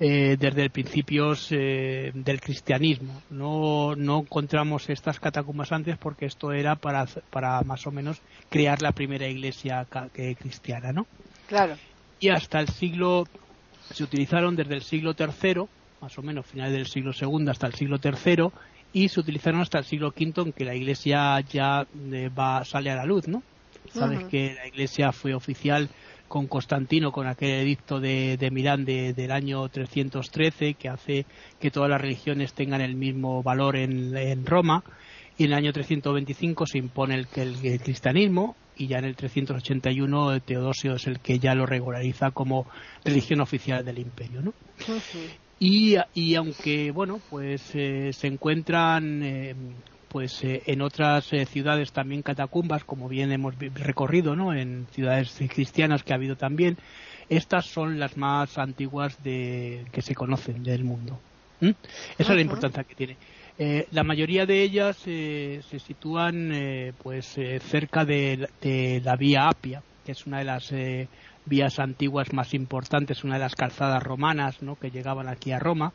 eh, 0.00 0.36
desde 0.38 0.70
principios 0.70 1.48
eh, 1.50 2.12
del 2.14 2.40
cristianismo. 2.40 3.22
No, 3.30 3.94
no 3.96 4.20
encontramos 4.20 4.88
estas 4.90 5.20
catacumbas 5.20 5.72
antes 5.72 5.96
porque 5.98 6.26
esto 6.26 6.52
era 6.52 6.76
para, 6.76 6.87
para 7.30 7.62
más 7.62 7.86
o 7.86 7.90
menos 7.90 8.20
crear 8.48 8.82
la 8.82 8.92
primera 8.92 9.26
iglesia 9.26 9.86
cristiana, 10.12 10.92
¿no? 10.92 11.06
Claro. 11.46 11.76
Y 12.20 12.28
hasta 12.28 12.60
el 12.60 12.68
siglo, 12.68 13.26
se 13.92 14.04
utilizaron 14.04 14.56
desde 14.56 14.74
el 14.74 14.82
siglo 14.82 15.14
III, 15.18 15.64
más 16.00 16.18
o 16.18 16.22
menos 16.22 16.46
finales 16.46 16.74
del 16.74 16.86
siglo 16.86 17.12
II 17.18 17.48
hasta 17.48 17.66
el 17.66 17.74
siglo 17.74 17.98
III, 18.02 18.48
y 18.92 19.08
se 19.08 19.20
utilizaron 19.20 19.60
hasta 19.60 19.78
el 19.78 19.84
siglo 19.84 20.08
V 20.08 20.42
en 20.42 20.52
que 20.52 20.64
la 20.64 20.74
iglesia 20.74 21.40
ya 21.40 21.86
eh, 22.12 22.30
va, 22.36 22.64
sale 22.64 22.90
a 22.90 22.96
la 22.96 23.04
luz, 23.04 23.28
¿no? 23.28 23.42
Sabes 23.92 24.24
que 24.24 24.54
la 24.54 24.66
iglesia 24.66 25.12
fue 25.12 25.34
oficial 25.34 25.88
con 26.28 26.46
Constantino, 26.46 27.10
con 27.10 27.26
aquel 27.26 27.50
edicto 27.62 28.00
de, 28.00 28.36
de 28.36 28.50
Milán 28.50 28.84
del 28.84 29.32
año 29.32 29.66
313, 29.68 30.74
que 30.74 30.88
hace 30.88 31.26
que 31.58 31.70
todas 31.70 31.88
las 31.88 32.00
religiones 32.00 32.52
tengan 32.52 32.82
el 32.82 32.94
mismo 32.94 33.42
valor 33.42 33.76
en, 33.76 34.44
Roma, 34.44 34.84
y 35.38 35.44
en 35.44 35.52
el 35.52 35.56
año 35.56 35.72
325 35.72 36.66
se 36.66 36.78
impone 36.78 37.14
el, 37.14 37.28
el, 37.36 37.80
cristianismo, 37.80 38.56
y 38.76 38.88
ya 38.88 38.98
en 38.98 39.04
el 39.06 39.16
381 39.16 40.40
Teodosio 40.40 40.94
es 40.96 41.06
el 41.06 41.20
que 41.20 41.38
ya 41.38 41.54
lo 41.54 41.64
regulariza 41.64 42.32
como 42.32 42.66
religión 43.04 43.40
oficial 43.40 43.84
del 43.84 43.98
imperio. 43.98 44.42
¿no? 44.42 44.52
y, 45.60 45.96
y, 46.14 46.34
aunque, 46.34 46.90
bueno, 46.90 47.20
pues 47.30 47.70
eh, 47.74 48.12
se 48.12 48.26
encuentran 48.26 49.22
eh, 49.22 49.54
pues 50.08 50.42
eh, 50.42 50.62
en 50.66 50.82
otras 50.82 51.32
eh, 51.32 51.46
ciudades 51.46 51.92
también 51.92 52.22
catacumbas, 52.22 52.84
como 52.84 53.08
bien 53.08 53.30
hemos 53.30 53.54
recorrido, 53.58 54.34
¿no? 54.34 54.54
En 54.54 54.86
ciudades 54.90 55.38
cristianas 55.48 56.02
que 56.02 56.12
ha 56.12 56.16
habido 56.16 56.36
también. 56.36 56.76
Estas 57.28 57.66
son 57.66 57.98
las 58.00 58.16
más 58.16 58.58
antiguas 58.58 59.22
de, 59.22 59.84
que 59.92 60.02
se 60.02 60.14
conocen 60.14 60.62
del 60.62 60.82
mundo. 60.82 61.20
Esa 61.60 61.76
es 62.18 62.36
la 62.36 62.40
importancia 62.40 62.84
que 62.84 62.94
tiene. 62.94 63.16
Eh, 63.58 63.88
la 63.90 64.04
mayoría 64.04 64.46
de 64.46 64.62
ellas 64.62 64.96
se 64.98 65.78
sitúan 65.84 66.52
pues 67.02 67.36
cerca 67.60 68.04
de, 68.04 68.48
de, 68.60 69.02
la 69.04 69.16
vía 69.16 69.48
Apia, 69.48 69.82
que 70.06 70.12
es 70.12 70.26
una 70.26 70.38
de 70.38 70.44
las 70.44 70.72
vías 71.44 71.80
antiguas 71.80 72.32
más 72.32 72.54
importantes, 72.54 73.24
una 73.24 73.34
de 73.34 73.40
las 73.40 73.56
calzadas 73.56 74.02
romanas 74.02 74.62
¿no? 74.62 74.76
que 74.76 74.92
llegaban 74.92 75.28
aquí 75.28 75.50
a 75.50 75.58
Roma 75.58 75.92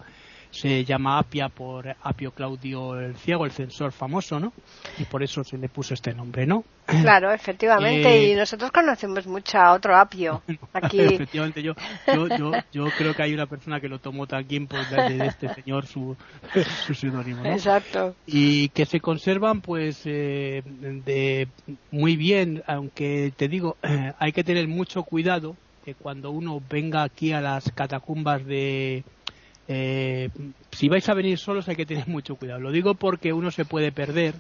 se 0.54 0.86
llama 0.86 1.18
Apia 1.18 1.50
por 1.50 1.96
Apio 2.04 2.32
Claudio 2.32 3.00
el 3.00 3.16
Ciego, 3.16 3.46
el 3.46 3.52
censor 3.52 3.92
famoso, 3.92 4.40
¿no? 4.40 4.54
Y 5.00 5.06
por 5.06 5.24
eso 5.24 5.44
se 5.44 5.58
le 5.58 5.68
puso 5.68 5.96
este 5.96 6.14
nombre, 6.14 6.46
¿no? 6.46 6.64
Claro, 6.86 7.32
efectivamente, 7.32 8.08
eh, 8.08 8.32
y 8.32 8.36
nosotros 8.36 8.72
conocemos 8.72 9.26
mucho 9.26 9.58
a 9.58 9.74
otro 9.74 9.96
Apio. 9.98 10.44
Aquí. 10.74 11.00
efectivamente, 11.02 11.64
yo, 11.64 11.74
yo, 12.06 12.52
yo, 12.72 12.86
creo 12.96 13.16
que 13.16 13.24
hay 13.24 13.34
una 13.34 13.48
persona 13.48 13.80
que 13.80 13.90
lo 13.90 13.98
tomó 13.98 14.28
también 14.28 14.68
por 14.68 14.88
de, 14.88 15.26
este 15.26 15.52
señor 15.56 15.88
su, 15.88 16.16
su 16.86 16.94
seudónimo, 16.94 17.44
Exacto. 17.46 18.16
Y 18.28 18.70
que 18.70 18.86
se 18.86 19.00
conservan, 19.00 19.62
pues, 19.62 20.02
eh, 20.06 20.62
de 20.66 21.48
muy 21.90 22.16
bien, 22.16 22.62
aunque 22.68 23.34
te 23.36 23.48
digo, 23.48 23.76
hay 24.20 24.32
que 24.34 24.44
tener 24.44 24.68
mucho 24.68 25.02
cuidado 25.02 25.56
que 25.84 25.96
cuando 25.96 26.30
uno 26.30 26.62
venga 26.70 27.02
aquí 27.02 27.34
a 27.34 27.42
las 27.42 27.72
catacumbas 27.72 28.46
de 28.46 29.04
eh, 29.68 30.30
si 30.72 30.90
vais 30.90 31.08
a 31.08 31.14
venir 31.14 31.38
solos 31.38 31.70
hay 31.70 31.76
que 31.76 31.86
tener 31.86 32.08
mucho 32.08 32.36
cuidado. 32.36 32.60
Lo 32.60 32.72
digo 32.72 32.96
porque 32.96 33.34
uno 33.34 33.52
se 33.52 33.66
puede 33.66 33.92
perder 33.92 34.36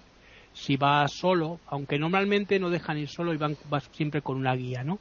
si 0.56 0.75
va 0.75 1.08
solo, 1.08 1.60
aunque 1.65 1.98
normalmente 1.98 2.60
no 2.60 2.70
dejan 2.70 3.00
ir 3.00 3.10
solo 3.10 3.34
y 3.34 3.38
van 3.38 3.58
siempre 3.92 4.22
con 4.22 4.38
una 4.38 4.53
guía, 4.53 4.84
¿no? 4.84 5.00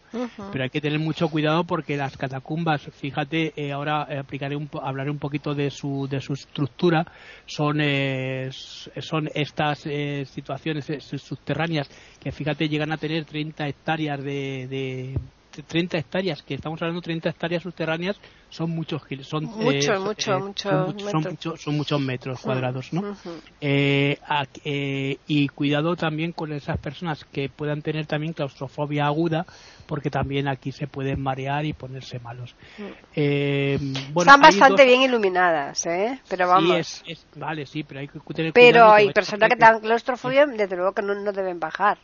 Pero 0.50 0.64
hay 0.64 0.71
que 0.71 0.81
tener 0.81 0.99
mucho 0.99 1.29
cuidado 1.29 1.64
porque 1.64 1.99
las 1.99 2.17
catacumbas, 2.17 2.81
fíjate, 2.81 3.52
eh, 3.57 3.71
ahora 3.71 4.02
aplicaré 4.19 4.57
un, 4.57 4.71
hablaré 4.83 5.11
un 5.11 5.19
poquito 5.19 5.55
de 5.55 5.71
su 5.71 6.09
de 6.09 6.23
su 6.23 6.33
estructura, 6.33 7.07
son 7.45 7.81
eh, 7.83 8.49
son 8.50 9.29
estas 9.35 9.81
situaciones 9.81 10.87
subterráneas 11.19 11.91
que 12.19 12.33
fíjate 12.33 12.71
llegan 12.71 12.93
a 12.93 12.97
tener 12.97 13.26
30 13.26 13.69
hectáreas 13.69 14.25
de 14.25 15.19
30 15.61 15.99
hectáreas, 15.99 16.42
que 16.42 16.54
estamos 16.54 16.80
hablando 16.80 17.00
de 17.00 17.04
30 17.04 17.28
hectáreas 17.28 17.62
subterráneas, 17.62 18.16
son 18.49 18.71
muchos 18.71 19.02
son 19.23 19.44
mucho, 19.44 20.00
mucho, 20.00 20.38
mucho, 20.38 21.56
son, 21.56 21.76
muchos 21.76 22.00
metros 22.00 22.40
cuadrados, 22.40 22.92
¿no? 22.92 23.16
Eh, 23.61 24.18
eh, 24.64 25.18
y 25.26 25.49
cuidado 25.49 25.97
también 25.97 26.32
con 26.32 26.52
esas 26.52 26.78
personas 26.78 27.25
que 27.25 27.49
puedan 27.49 27.82
tener 27.82 28.06
también 28.06 28.32
claustrofobia 28.32 29.06
aguda, 29.06 29.44
porque 29.87 30.11
también 30.11 30.49
aquí 30.49 30.73
se 30.73 30.87
pueden 30.87 31.21
marear 31.21 31.64
y 31.66 31.73
ponerse 31.73 32.18
malos. 32.18 32.54
Eh, 33.14 33.78
Están 34.16 34.40
bastante 34.40 34.85
bien 34.85 35.02
iluminadas, 35.02 35.85
¿eh? 35.87 36.21
Pero 36.28 36.49
vamos. 36.49 37.04
vale, 37.37 37.66
sí, 37.66 37.82
pero 37.85 38.00
hay 38.00 38.09
que 38.09 38.21
tener 38.35 38.52
Pero 38.52 38.90
hay 38.90 39.12
personas 39.12 39.50
que 39.50 39.56
tengan 39.56 39.80
claustrofobia, 39.80 40.47
desde 40.47 40.76
luego 40.76 40.92
que 40.92 41.02
no 41.02 41.32
deben 41.32 41.61
bajar. 41.61 41.99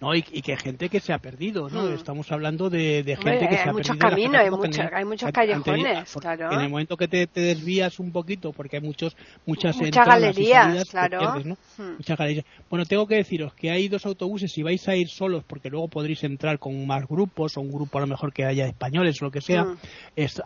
¿No? 0.00 0.14
Y, 0.14 0.22
que 0.22 0.56
gente 0.56 0.88
que 0.88 1.00
se 1.00 1.12
ha 1.12 1.18
perdido, 1.18 1.68
¿no? 1.68 1.84
Hmm. 1.84 1.94
Estamos 1.94 2.30
hablando 2.32 2.70
de, 2.70 3.02
gente 3.20 3.48
que 3.48 3.56
se 3.56 3.68
ha 3.68 3.72
perdido. 3.72 3.98
Caminos, 3.98 4.36
hay, 4.36 4.50
muchos, 4.50 4.86
hay 4.92 5.04
muchos 5.04 5.32
callejones, 5.32 6.12
claro. 6.20 6.52
En 6.52 6.60
el 6.60 6.68
momento 6.68 6.96
que 6.96 7.08
te, 7.08 7.26
desvías 7.26 7.98
un 7.98 8.12
poquito, 8.12 8.52
porque 8.52 8.76
hay 8.76 8.82
muchos, 8.82 9.16
muchas, 9.46 9.76
muchas 9.76 10.06
galerías, 10.06 10.88
claro. 10.90 11.40
Hmm. 11.76 11.96
Muchas 11.96 12.18
galerías. 12.18 12.44
Bueno, 12.68 12.84
tengo 12.84 13.06
que 13.06 13.16
deciros 13.16 13.54
que 13.54 13.70
hay 13.70 13.88
dos 13.88 14.04
autobuses, 14.06 14.52
si 14.52 14.62
vais 14.62 14.86
a 14.88 14.96
ir 14.96 15.08
solos, 15.08 15.44
porque 15.46 15.70
luego 15.70 15.88
podréis 15.88 16.24
entrar 16.24 16.58
con 16.58 16.86
más 16.86 17.06
grupos, 17.06 17.56
o 17.56 17.60
un 17.60 17.72
grupo 17.72 17.98
a 17.98 18.02
lo 18.02 18.06
mejor 18.06 18.32
que 18.32 18.44
haya 18.44 18.66
españoles 18.66 19.20
o 19.22 19.26
lo 19.26 19.30
que 19.30 19.40
sea, 19.40 19.64
hmm. 19.64 19.78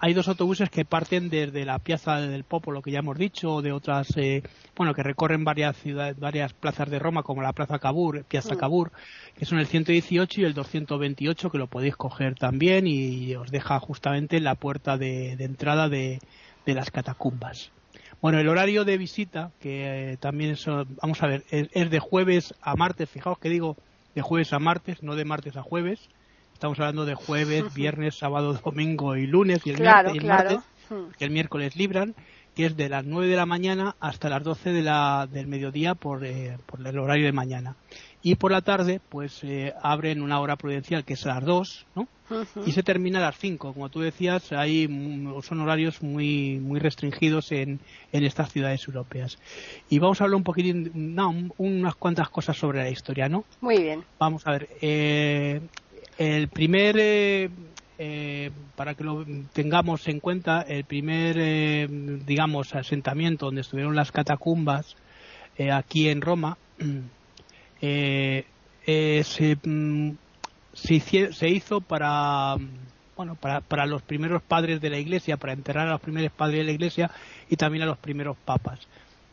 hay 0.01 0.15
dos 0.15 0.29
autobuses 0.29 0.71
que 0.71 0.85
parten 0.85 1.29
desde 1.29 1.65
la 1.65 1.79
Piazza 1.79 2.21
del 2.21 2.45
Popo, 2.45 2.71
lo 2.71 2.83
que 2.83 2.91
ya 2.91 3.01
hemos 3.01 3.19
dicho, 3.19 3.55
o 3.55 3.63
de 3.63 3.73
otras, 3.73 4.09
eh, 4.17 4.43
bueno, 4.77 4.95
que 4.95 5.03
recorren 5.03 5.45
varias 5.45 5.77
ciudades, 5.77 6.19
varias 6.19 6.53
plazas 6.53 6.91
de 6.91 6.99
Roma, 6.99 7.23
como 7.23 7.43
la 7.43 7.53
Plaza 7.53 7.79
Cabur, 7.79 8.25
Piazza 8.25 8.57
Cabur, 8.57 8.93
que 9.39 9.45
son 9.45 9.61
el 9.61 9.69
118 9.69 10.41
y 10.41 10.45
el 10.45 10.53
228 10.53 11.51
que 11.51 11.59
lo 11.59 11.69
podéis 11.69 11.97
coger 11.97 12.35
también 12.35 12.89
y 12.89 13.37
os 13.37 13.53
deja 13.53 13.79
justamente 13.79 14.37
en 14.37 14.43
la 14.43 14.57
puerta 14.57 14.99
de, 14.99 15.33
entrada 15.35 15.89
de, 15.89 16.19
las 16.67 16.91
catacumbas. 16.91 17.71
Bueno, 18.21 18.41
el 18.41 18.49
horario 18.49 18.85
de 18.85 18.99
visita, 18.99 19.53
que 19.61 20.13
eh, 20.13 20.17
también 20.17 20.51
es, 20.51 20.67
vamos 20.67 21.23
a 21.23 21.29
ver, 21.29 21.45
es, 21.51 21.89
de 21.89 21.99
jueves 22.01 22.53
a 22.61 22.75
martes, 22.75 23.09
fijaos 23.09 23.39
que 23.39 23.49
digo 23.49 23.77
de 24.17 24.23
jueves 24.23 24.53
a 24.53 24.59
martes, 24.59 25.05
no 25.05 25.15
de 25.15 25.25
martes 25.25 25.57
a 25.57 25.63
jueves. 25.63 26.01
Estamos 26.53 26.79
hablando 26.81 27.07
de 27.07 27.15
jueves, 27.15 27.73
viernes, 27.75 28.17
sábado, 28.17 28.55
domingo 28.55 29.17
y 29.17 29.29
lunes 29.29 29.61
y 29.65 29.71
el, 29.71 29.83
martes, 29.83 30.59
que 31.17 31.25
el 31.25 31.31
miércoles 31.31 31.77
libran, 31.77 32.17
que 32.57 32.67
es 32.67 32.77
de 32.77 32.89
las 32.89 33.05
9 33.05 33.29
de 33.29 33.37
la 33.37 33.47
mañana 33.47 33.95
hasta 34.01 34.29
las 34.29 34.43
12 34.43 34.73
de 34.73 34.83
la, 34.83 35.29
del 35.31 35.47
mediodía 35.47 35.95
por, 35.95 36.25
eh, 36.27 36.59
por 36.67 36.85
el 36.85 36.99
horario 36.99 37.25
de 37.25 37.33
mañana 37.33 37.77
y 38.23 38.35
por 38.35 38.51
la 38.51 38.63
tarde 38.63 39.01
pues 39.09 39.43
eh, 39.45 39.73
abren 39.83 40.23
una 40.23 40.41
hora 40.41 40.57
prudencial 40.57 41.05
que 41.05 41.15
es 41.15 41.27
a 41.27 41.35
las 41.35 41.45
2 41.45 41.87
¿no? 41.95 42.09
y 42.67 42.73
se 42.73 42.83
termina 42.83 43.19
a 43.19 43.23
las 43.23 43.39
5 43.39 43.73
como 43.73 43.89
tú 43.89 44.01
decías 44.01 44.53
hay 44.53 44.87
son 45.43 45.61
horarios 45.61 46.03
muy 46.03 46.59
muy 46.61 46.81
restringidos 46.81 47.53
en, 47.53 47.81
en 48.13 48.25
estas 48.25 48.53
ciudades 48.53 48.87
europeas 48.87 49.39
y 49.89 49.99
vamos 49.99 50.21
a 50.21 50.25
hablar 50.25 50.37
un 50.37 50.45
poquitín 50.45 50.91
no, 50.95 51.33
unas 51.57 51.95
cuantas 51.95 52.29
cosas 52.29 52.57
sobre 52.57 52.83
la 52.83 52.91
historia 52.91 53.29
¿no? 53.29 53.45
muy 53.61 53.83
bien 53.83 54.05
vamos 54.19 54.47
a 54.47 54.53
ver 54.53 54.69
eh, 54.81 55.61
el 56.19 56.49
primer 56.49 56.97
eh, 58.01 58.51
para 58.77 58.95
que 58.95 59.03
lo 59.03 59.25
tengamos 59.53 60.07
en 60.07 60.21
cuenta, 60.21 60.63
el 60.63 60.85
primer, 60.85 61.89
digamos, 62.25 62.73
asentamiento 62.77 63.47
donde 63.47 63.63
estuvieron 63.63 63.97
las 63.97 64.13
catacumbas 64.13 64.95
aquí 65.73 66.09
en 66.09 66.21
Roma 66.21 66.59
eh, 67.81 68.45
eh, 68.87 69.57
mm, 69.65 70.11
se, 70.73 71.33
se, 71.33 71.49
hizo 71.49 71.81
para 71.81 72.57
bueno 73.17 73.35
para, 73.35 73.61
para 73.61 73.87
los 73.87 74.03
primeros 74.03 74.43
padres 74.43 74.81
de 74.81 74.91
la 74.91 74.99
iglesia 74.99 75.37
para 75.37 75.53
enterrar 75.53 75.89
a 75.89 75.93
los 75.93 76.01
primeros 76.01 76.33
padres 76.33 76.59
de 76.59 76.65
la 76.65 76.73
iglesia 76.73 77.11
y 77.49 77.57
también 77.57 77.83
a 77.83 77.87
los 77.87 77.99
primeros 77.99 78.37
papas 78.45 78.81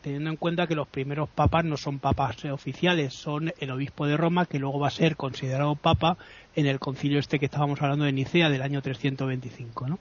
teniendo 0.06 0.30
en 0.30 0.36
cuenta 0.36 0.68
que 0.68 0.76
los 0.76 0.86
primeros 0.86 1.28
papas 1.28 1.64
no 1.64 1.76
son 1.76 1.98
papas 1.98 2.44
oficiales, 2.44 3.12
son 3.12 3.52
el 3.58 3.72
obispo 3.72 4.06
de 4.06 4.16
Roma, 4.16 4.46
que 4.46 4.60
luego 4.60 4.78
va 4.78 4.86
a 4.86 4.92
ser 4.92 5.16
considerado 5.16 5.74
papa 5.74 6.16
en 6.54 6.66
el 6.66 6.78
concilio 6.78 7.18
este 7.18 7.40
que 7.40 7.46
estábamos 7.46 7.82
hablando 7.82 8.04
de 8.04 8.12
Nicea 8.12 8.48
del 8.48 8.62
año 8.62 8.80
325. 8.80 9.88
¿no? 9.88 9.98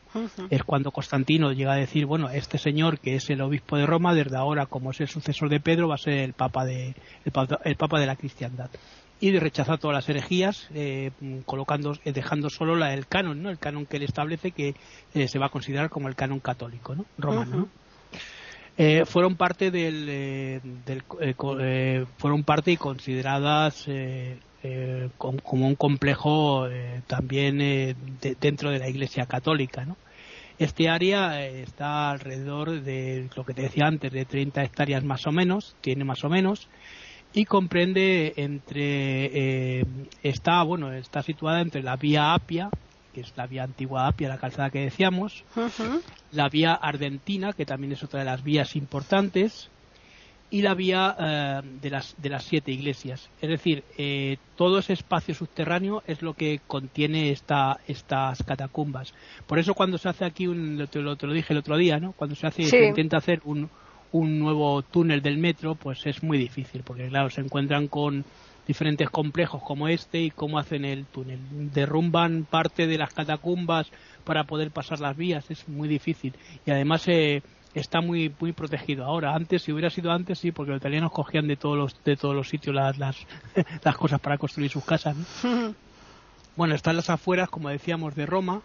Es 0.51 0.63
cuando 0.63 0.91
Constantino 0.91 1.53
llega 1.53 1.73
a 1.73 1.77
decir, 1.77 2.05
bueno, 2.05 2.29
este 2.29 2.59
señor 2.59 2.99
que 2.99 3.15
es 3.15 3.31
el 3.31 3.41
obispo 3.41 3.77
de 3.77 3.87
Roma, 3.87 4.13
desde 4.13 4.37
ahora, 4.37 4.67
como 4.67 4.91
es 4.91 5.01
el 5.01 5.07
sucesor 5.07 5.49
de 5.49 5.59
Pedro, 5.59 5.87
va 5.87 5.95
a 5.95 5.97
ser 5.97 6.19
el 6.19 6.33
papa 6.33 6.65
de, 6.65 6.93
el, 7.25 7.75
papa, 7.75 7.99
de 7.99 8.05
la 8.05 8.15
cristiandad 8.15 8.69
y 9.19 9.35
rechaza 9.39 9.77
todas 9.77 9.95
las 9.95 10.07
herejías, 10.07 10.67
eh, 10.75 11.09
colocando, 11.47 11.97
eh, 12.05 12.11
dejando 12.11 12.51
solo 12.51 12.75
la, 12.75 12.93
el 12.93 13.07
canon, 13.07 13.41
¿no? 13.41 13.49
El 13.49 13.57
canon 13.57 13.87
que 13.87 13.97
él 13.97 14.03
establece 14.03 14.51
que 14.51 14.75
eh, 15.15 15.27
se 15.27 15.39
va 15.39 15.47
a 15.47 15.49
considerar 15.49 15.89
como 15.89 16.09
el 16.09 16.15
canon 16.15 16.41
católico, 16.41 16.93
¿no? 16.93 17.05
Romano. 17.17 17.69
Eh, 18.77 19.05
fueron 19.05 19.35
parte 19.35 19.71
del, 19.71 20.05
eh, 20.09 20.61
eh, 21.21 22.05
fueron 22.17 22.43
parte 22.43 22.71
y 22.71 22.77
consideradas 22.77 23.87
como, 25.17 25.67
un 25.67 25.75
complejo 25.75 26.67
también 27.07 27.95
dentro 28.41 28.71
de 28.71 28.79
la 28.79 28.89
Iglesia 28.89 29.27
Católica, 29.27 29.85
¿no? 29.85 29.95
Este 30.57 30.89
área 30.89 31.45
está 31.45 32.11
alrededor 32.11 32.81
de 32.81 33.29
lo 33.35 33.45
que 33.45 33.53
te 33.53 33.63
decía 33.63 33.87
antes, 33.87 34.11
de 34.11 34.25
30 34.25 34.63
hectáreas 34.63 35.03
más 35.03 35.27
o 35.27 35.31
menos, 35.31 35.75
tiene 35.81 36.03
más 36.03 36.23
o 36.23 36.29
menos, 36.29 36.67
y 37.33 37.45
comprende 37.45 38.33
entre, 38.37 39.85
está, 40.23 40.63
bueno, 40.63 40.93
está 40.93 41.21
situada 41.21 41.61
entre 41.61 41.83
la 41.83 41.97
vía 41.97 42.33
Apia, 42.33 42.69
que 43.15 43.21
es 43.21 43.31
la 43.37 43.47
vía 43.47 43.63
antigua 43.63 44.07
Apia, 44.07 44.27
la 44.27 44.37
calzada 44.37 44.69
que 44.69 44.81
decíamos, 44.81 45.45
la 46.33 46.49
vía 46.49 46.73
Argentina, 46.73 47.53
que 47.53 47.65
también 47.65 47.93
es 47.93 48.03
otra 48.03 48.19
de 48.19 48.25
las 48.25 48.43
vías 48.43 48.75
importantes, 48.75 49.69
y 50.51 50.61
la 50.61 50.73
vía 50.73 51.15
eh, 51.17 51.61
de, 51.81 51.89
las, 51.89 52.13
de 52.17 52.29
las 52.29 52.43
siete 52.43 52.73
iglesias. 52.73 53.29
Es 53.39 53.49
decir, 53.49 53.85
eh, 53.97 54.35
todo 54.57 54.79
ese 54.79 54.91
espacio 54.91 55.33
subterráneo 55.33 56.03
es 56.07 56.21
lo 56.21 56.33
que 56.33 56.59
contiene 56.67 57.31
esta, 57.31 57.79
estas 57.87 58.43
catacumbas. 58.43 59.13
Por 59.47 59.59
eso 59.59 59.73
cuando 59.75 59.97
se 59.97 60.09
hace 60.09 60.25
aquí, 60.25 60.47
un, 60.47 60.85
te, 60.91 60.99
lo, 60.99 61.15
te 61.15 61.25
lo 61.25 61.31
dije 61.31 61.53
el 61.53 61.59
otro 61.59 61.77
día, 61.77 61.99
¿no? 61.99 62.11
cuando 62.11 62.35
se, 62.35 62.47
hace, 62.47 62.65
se 62.65 62.85
intenta 62.85 63.15
hacer 63.15 63.39
un, 63.45 63.69
un 64.11 64.39
nuevo 64.39 64.81
túnel 64.81 65.21
del 65.21 65.37
metro, 65.37 65.75
pues 65.75 66.05
es 66.05 66.21
muy 66.21 66.37
difícil, 66.37 66.83
porque 66.83 67.07
claro, 67.07 67.29
se 67.29 67.39
encuentran 67.39 67.87
con 67.87 68.25
diferentes 68.67 69.09
complejos 69.09 69.61
como 69.63 69.87
este 69.87 70.21
y 70.21 70.31
cómo 70.31 70.59
hacen 70.59 70.85
el 70.85 71.05
túnel. 71.05 71.39
Derrumban 71.73 72.45
parte 72.49 72.87
de 72.87 72.97
las 72.97 73.13
catacumbas 73.13 73.87
para 74.23 74.45
poder 74.45 74.71
pasar 74.71 74.99
las 74.99 75.15
vías, 75.15 75.49
es 75.51 75.67
muy 75.67 75.87
difícil. 75.87 76.33
Y 76.65 76.71
además 76.71 77.07
eh, 77.07 77.43
está 77.73 78.01
muy 78.01 78.33
muy 78.39 78.53
protegido. 78.53 79.05
Ahora, 79.05 79.35
antes, 79.35 79.63
si 79.63 79.71
hubiera 79.71 79.89
sido 79.89 80.11
antes, 80.11 80.39
sí, 80.39 80.51
porque 80.51 80.71
los 80.71 80.79
italianos 80.79 81.11
cogían 81.11 81.47
de 81.47 81.57
todos 81.57 81.77
los, 81.77 82.03
de 82.03 82.15
todos 82.15 82.35
los 82.35 82.49
sitios 82.49 82.75
las, 82.75 82.97
las, 82.97 83.17
las 83.83 83.97
cosas 83.97 84.19
para 84.19 84.37
construir 84.37 84.71
sus 84.71 84.83
casas. 84.83 85.15
bueno, 86.55 86.75
están 86.75 86.95
las 86.95 87.09
afueras, 87.09 87.49
como 87.49 87.69
decíamos, 87.69 88.15
de 88.15 88.25
Roma, 88.25 88.61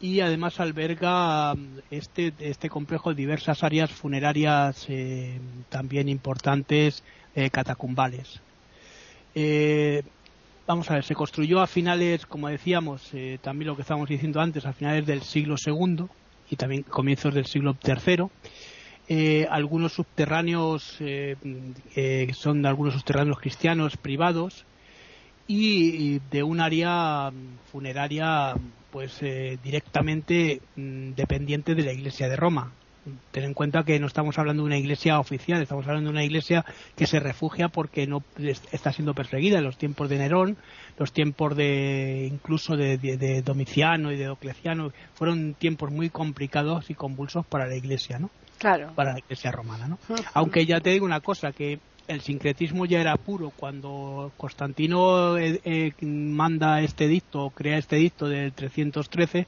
y 0.00 0.20
además 0.20 0.60
alberga 0.60 1.54
mm, 1.54 1.78
este, 1.90 2.34
este 2.40 2.68
complejo 2.68 3.14
diversas 3.14 3.62
áreas 3.62 3.90
funerarias 3.90 4.86
eh, 4.88 5.40
también 5.70 6.08
importantes 6.08 7.02
eh, 7.34 7.48
catacumbales. 7.50 8.40
Eh, 9.34 10.02
vamos 10.66 10.90
a 10.90 10.94
ver, 10.94 11.04
se 11.04 11.14
construyó 11.14 11.60
a 11.60 11.66
finales, 11.66 12.26
como 12.26 12.48
decíamos, 12.48 13.08
eh, 13.12 13.38
también 13.42 13.68
lo 13.68 13.76
que 13.76 13.82
estábamos 13.82 14.08
diciendo 14.08 14.40
antes, 14.40 14.66
a 14.66 14.72
finales 14.72 15.06
del 15.06 15.22
siglo 15.22 15.56
II 15.64 16.06
y 16.50 16.56
también 16.56 16.82
comienzos 16.82 17.34
del 17.34 17.46
siglo 17.46 17.76
III. 17.82 18.26
eh, 19.08 19.46
algunos 19.50 19.94
subterráneos 19.94 20.98
son 22.34 22.66
algunos 22.66 22.94
subterráneos 22.94 23.38
cristianos 23.40 23.96
privados 23.96 24.64
y, 25.46 26.20
de 26.30 26.42
un 26.42 26.60
área 26.60 27.32
funeraria 27.70 28.54
pues 28.90 29.20
directamente 29.64 30.60
mm, 30.76 31.12
dependiente 31.12 31.74
de 31.74 31.82
la 31.82 31.92
Iglesia 31.92 32.28
de 32.28 32.36
Roma 32.36 32.72
ten 33.30 33.44
en 33.44 33.54
cuenta 33.54 33.82
que 33.84 33.98
no 33.98 34.06
estamos 34.06 34.38
hablando 34.38 34.62
de 34.62 34.68
una 34.68 34.78
iglesia 34.78 35.18
oficial, 35.18 35.60
estamos 35.60 35.86
hablando 35.86 36.10
de 36.10 36.14
una 36.14 36.24
iglesia 36.24 36.64
que 36.96 37.06
se 37.06 37.20
refugia 37.20 37.68
porque 37.68 38.06
no 38.06 38.22
está 38.70 38.92
siendo 38.92 39.14
perseguida 39.14 39.58
en 39.58 39.64
los 39.64 39.76
tiempos 39.76 40.08
de 40.08 40.18
Nerón, 40.18 40.56
los 40.98 41.12
tiempos 41.12 41.56
de 41.56 42.28
incluso 42.30 42.76
de, 42.76 43.42
Domiciano 43.44 44.12
y 44.12 44.16
de 44.16 44.24
Diocleciano, 44.24 44.92
fueron 45.14 45.54
tiempos 45.54 45.90
muy 45.90 46.10
complicados 46.10 46.90
y 46.90 46.94
convulsos 46.94 47.44
para 47.46 47.66
la 47.66 47.76
iglesia, 47.76 48.18
¿no? 48.18 48.30
Claro. 48.58 48.92
Para 48.94 49.14
la 49.14 49.18
iglesia 49.18 49.50
romana, 49.50 49.88
¿no? 49.88 49.98
Aunque 50.34 50.64
ya 50.66 50.80
te 50.80 50.90
digo 50.90 51.04
una 51.04 51.20
cosa, 51.20 51.50
que 51.50 51.80
el 52.06 52.20
sincretismo 52.20 52.84
ya 52.84 53.00
era 53.00 53.16
puro 53.16 53.50
cuando 53.50 54.32
Constantino 54.36 55.36
eh, 55.38 55.60
eh, 55.64 55.92
manda 56.02 56.80
este 56.80 57.08
dicto, 57.08 57.50
crea 57.50 57.78
este 57.78 57.96
dicto 57.96 58.28
del 58.28 58.52
313 58.52 59.46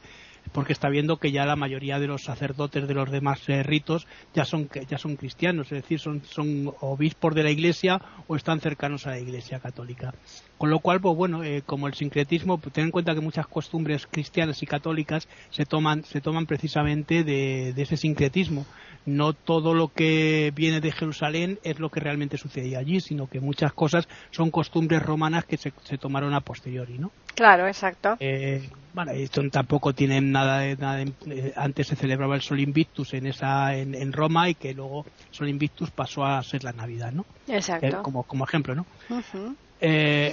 porque 0.55 0.73
está 0.73 0.89
viendo 0.89 1.17
que 1.17 1.33
ya 1.33 1.45
la 1.45 1.57
mayoría 1.57 1.99
de 1.99 2.07
los 2.07 2.23
sacerdotes 2.23 2.87
de 2.87 2.95
los 2.95 3.11
demás 3.11 3.41
eh, 3.49 3.65
ritos 3.65 4.07
ya 4.35 4.45
son 4.45 4.71
ya 4.89 4.99
son 4.99 5.17
cristianos, 5.17 5.67
es 5.73 5.83
decir, 5.83 5.99
son, 5.99 6.23
son 6.25 6.73
obispos 6.81 7.35
de 7.35 7.43
la 7.43 7.51
Iglesia 7.51 8.01
o 8.29 8.37
están 8.37 8.61
cercanos 8.61 9.07
a 9.07 9.11
la 9.11 9.19
Iglesia 9.19 9.59
católica. 9.59 10.15
Con 10.57 10.71
lo 10.71 10.79
cual, 10.79 11.01
pues 11.01 11.17
bueno, 11.17 11.43
eh, 11.43 11.63
como 11.67 11.89
el 11.89 11.95
sincretismo, 11.95 12.59
pues, 12.59 12.73
ten 12.73 12.85
en 12.85 12.91
cuenta 12.93 13.15
que 13.15 13.21
muchas 13.21 13.49
costumbres 13.49 14.07
cristianas 14.07 14.63
y 14.63 14.67
católicas 14.67 15.27
se 15.51 15.67
toman 15.67 16.05
se 16.05 16.21
toman 16.21 16.47
precisamente 16.47 17.25
de, 17.25 17.75
ese 17.77 17.97
sincretismo. 17.97 18.65
No 19.07 19.33
todo 19.33 19.75
lo 19.75 19.89
que 19.89 20.53
viene 20.55 20.81
de 20.81 20.93
Jerusalén 20.93 21.59
es 21.65 21.81
lo 21.81 21.91
que 21.91 21.99
realmente 21.99 22.39
sucedía 22.39 22.79
allí, 22.79 23.01
sino 23.01 23.27
que 23.27 23.41
muchas 23.41 23.73
cosas 23.73 24.09
son 24.31 24.53
costumbres 24.53 25.03
romanas 25.03 25.45
que 25.45 25.57
se, 25.57 25.73
se 25.83 25.99
tomaron 25.99 26.33
a 26.33 26.41
posteriori, 26.41 26.97
¿no? 26.97 27.11
Claro, 27.35 27.67
exacto. 27.67 28.17
Eh, 28.21 28.69
bueno, 28.93 29.13
esto 29.13 29.43
tampoco 29.51 29.93
tiene 29.93 30.21
nada, 30.21 30.61
de, 30.61 30.77
nada 30.77 31.03
eh, 31.03 31.53
antes 31.57 31.89
se 31.89 31.97
celebraba 31.97 32.37
el 32.37 32.43
Sol 32.43 32.61
Invictus 32.61 33.13
en 33.15 33.27
esa 33.27 33.77
en, 33.77 34.13
Roma 34.13 34.49
y 34.49 34.55
que 34.55 34.73
luego 34.73 35.05
Sol 35.31 35.49
Invictus 35.49 35.91
pasó 35.91 36.25
a 36.25 36.43
ser 36.43 36.63
la 36.63 36.73
Navidad, 36.73 37.13
¿no? 37.13 37.25
Exacto. 37.49 37.87
Eh, 37.87 37.97
como, 38.03 38.23
como 38.23 38.45
ejemplo, 38.45 38.75
¿no? 38.75 38.87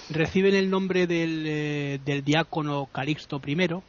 reciben 0.10 0.56
el 0.56 0.70
nombre 0.70 1.08
del, 1.08 2.00
del 2.06 2.24
diácono 2.24 2.88
Calixto 2.92 3.42
I, 3.46 3.82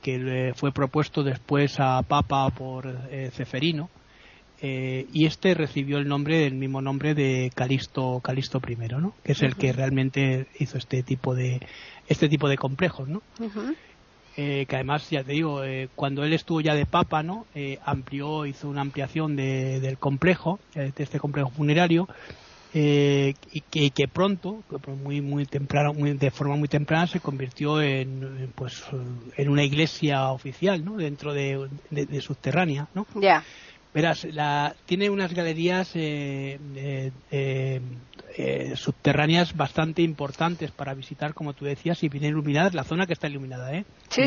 que 0.00 0.52
fue 0.56 0.72
propuesto 0.72 1.22
después 1.22 1.78
a 1.80 2.00
Papa 2.02 2.48
por 2.50 2.86
Ceferino. 3.32 3.90
Y 4.60 5.26
este 5.26 5.54
recibió 5.54 5.98
el 5.98 6.08
nombre 6.08 6.38
del 6.38 6.54
mismo 6.54 6.82
nombre 6.82 7.14
de 7.14 7.52
Calixto 7.54 8.20
Calixto 8.20 8.60
I, 8.66 8.76
¿no? 8.88 9.14
que 9.22 9.32
es 9.32 9.42
el 9.42 9.54
que 9.54 9.72
realmente 9.72 10.46
hizo 10.58 10.78
este 10.78 11.02
tipo 11.04 11.34
de 11.34 11.60
este 12.08 12.28
tipo 12.28 12.48
de 12.48 12.56
complejos, 12.56 13.08
¿no? 13.08 13.22
Eh, 14.40 14.66
que 14.66 14.76
además, 14.76 15.10
ya 15.10 15.24
te 15.24 15.32
digo, 15.32 15.64
eh, 15.64 15.88
cuando 15.96 16.22
él 16.22 16.32
estuvo 16.32 16.60
ya 16.60 16.74
de 16.74 16.86
papa, 16.86 17.24
¿no? 17.24 17.46
Eh, 17.56 17.80
amplió, 17.84 18.46
hizo 18.46 18.68
una 18.68 18.82
ampliación 18.82 19.34
del 19.34 19.98
complejo, 19.98 20.60
de 20.74 20.92
este 20.96 21.18
complejo 21.18 21.50
funerario, 21.50 22.08
y 22.72 23.90
que, 23.90 24.06
pronto, 24.06 24.62
muy 25.02 25.20
muy 25.20 25.44
temprano, 25.44 25.92
muy, 25.92 26.12
de 26.12 26.30
forma 26.30 26.54
muy 26.54 26.68
temprana, 26.68 27.08
se 27.08 27.18
convirtió 27.18 27.82
en, 27.82 28.52
pues, 28.54 28.84
en 29.36 29.48
una 29.48 29.64
iglesia 29.64 30.30
oficial, 30.30 30.84
¿no? 30.84 30.96
Dentro 30.96 31.34
de, 31.34 31.68
subterránea, 32.20 32.86
¿no? 32.94 33.08
Ya. 33.20 33.42
Verás, 33.94 34.24
la, 34.24 34.74
tiene 34.86 35.08
unas 35.08 35.32
galerías 35.32 35.92
eh, 35.94 36.58
eh, 36.76 37.80
eh, 38.36 38.72
subterráneas 38.76 39.56
bastante 39.56 40.02
importantes 40.02 40.70
para 40.70 40.94
visitar, 40.94 41.32
como 41.34 41.54
tú 41.54 41.64
decías, 41.64 42.02
y 42.02 42.08
bien 42.08 42.24
iluminadas. 42.24 42.74
La 42.74 42.84
zona 42.84 43.06
que 43.06 43.14
está 43.14 43.28
iluminada, 43.28 43.72
¿eh? 43.74 43.84
Sí, 44.10 44.22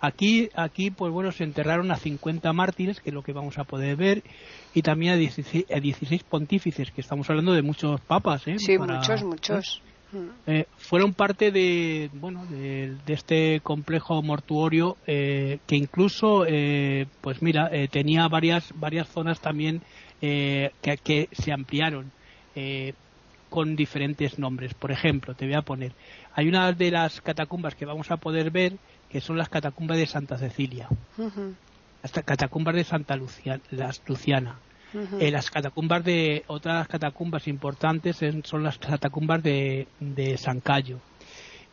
aquí, 0.00 0.48
aquí, 0.54 0.90
pues 0.90 1.12
bueno, 1.12 1.30
se 1.32 1.44
enterraron 1.44 1.90
a 1.90 1.96
50 1.96 2.52
mártires, 2.52 3.00
que 3.00 3.10
es 3.10 3.14
lo 3.14 3.22
que 3.22 3.32
vamos 3.32 3.58
a 3.58 3.64
poder 3.64 3.96
ver, 3.96 4.22
y 4.74 4.82
también 4.82 5.12
a 5.12 5.16
16, 5.16 6.24
pontífices, 6.24 6.90
que 6.90 7.00
estamos 7.00 7.28
hablando 7.28 7.52
de 7.52 7.62
muchos 7.62 8.00
papas, 8.00 8.46
¿eh? 8.46 8.58
Sí, 8.58 8.78
muchos, 8.78 9.22
muchos. 9.24 9.82
Eh, 10.46 10.64
fueron 10.78 11.12
parte 11.12 11.50
de 11.50 12.08
bueno 12.14 12.46
de, 12.46 12.96
este 13.08 13.60
complejo 13.60 14.22
mortuorio 14.22 14.96
eh, 15.06 15.58
que 15.66 15.76
incluso 15.76 16.46
eh, 16.46 17.06
pues 17.20 17.42
mira 17.42 17.70
tenía 17.90 18.26
varias 18.28 18.72
varias 18.76 19.08
zonas 19.08 19.40
también 19.40 19.82
que, 20.20 20.72
que, 21.04 21.28
se 21.32 21.52
ampliaron 21.52 22.10
con 23.50 23.76
diferentes 23.76 24.38
nombres. 24.38 24.72
Por 24.74 24.92
ejemplo 24.92 25.34
te 25.34 25.44
voy 25.44 25.54
a 25.54 25.62
poner 25.62 25.92
hay 26.34 26.48
una 26.48 26.72
de 26.72 26.90
las 26.90 27.20
catacumbas 27.20 27.74
que 27.74 27.84
vamos 27.84 28.10
a 28.10 28.16
poder 28.16 28.50
ver 28.50 28.78
que 29.10 29.20
son 29.20 29.36
las 29.36 29.50
catacumbas 29.50 29.98
de 29.98 30.06
Santa 30.06 30.38
Cecilia. 30.38 30.88
Las 32.02 32.12
catacumbas 32.12 32.74
de 32.74 32.84
Santa 32.84 33.18
las 33.70 34.02
Luciana 34.06 34.58
eh, 34.94 35.30
las 35.30 35.50
catacumbas 35.50 36.04
de 36.04 36.44
otras 36.46 36.88
catacumbas 36.88 37.46
importantes 37.48 38.20
son 38.44 38.62
las 38.62 38.78
catacumbas 38.78 39.42
de, 39.42 39.86
San 40.38 40.60
Cayo 40.60 40.98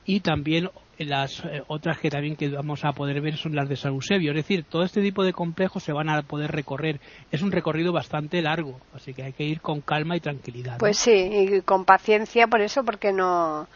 y 0.06 0.20
también 0.20 0.70
las 0.98 1.44
eh, 1.46 1.64
otras 1.68 2.00
que 2.00 2.10
también 2.10 2.36
que 2.36 2.50
vamos 2.50 2.86
a 2.86 2.94
poder 2.94 3.20
ver 3.22 3.38
son 3.38 3.56
las 3.56 3.68
de 3.68 3.76
San 3.76 3.94
Eusebio. 3.94 4.32
Es 4.32 4.38
decir, 4.38 4.64
todo 4.64 4.84
este 4.84 5.02
tipo 5.02 5.24
de 5.24 5.34
complejos 5.34 5.84
se 5.84 5.92
van 5.92 6.10
a 6.10 6.22
poder 6.22 6.52
recorrer. 6.52 7.00
Es 7.32 7.42
un 7.42 7.52
recorrido 7.52 7.92
bastante 7.92 8.42
largo, 8.42 8.80
así 8.94 9.14
que 9.14 9.24
hay 9.24 9.34
que 9.34 9.44
ir 9.44 9.62
con 9.62 9.82
calma 9.82 10.16
y 10.16 10.20
tranquilidad. 10.20 10.78
Pues 10.78 10.98
sí, 10.98 11.12
y 11.12 11.62
con 11.62 11.86
paciencia 11.86 12.48
por 12.48 12.62
eso, 12.62 12.84
porque 12.84 13.12
no 13.12 13.68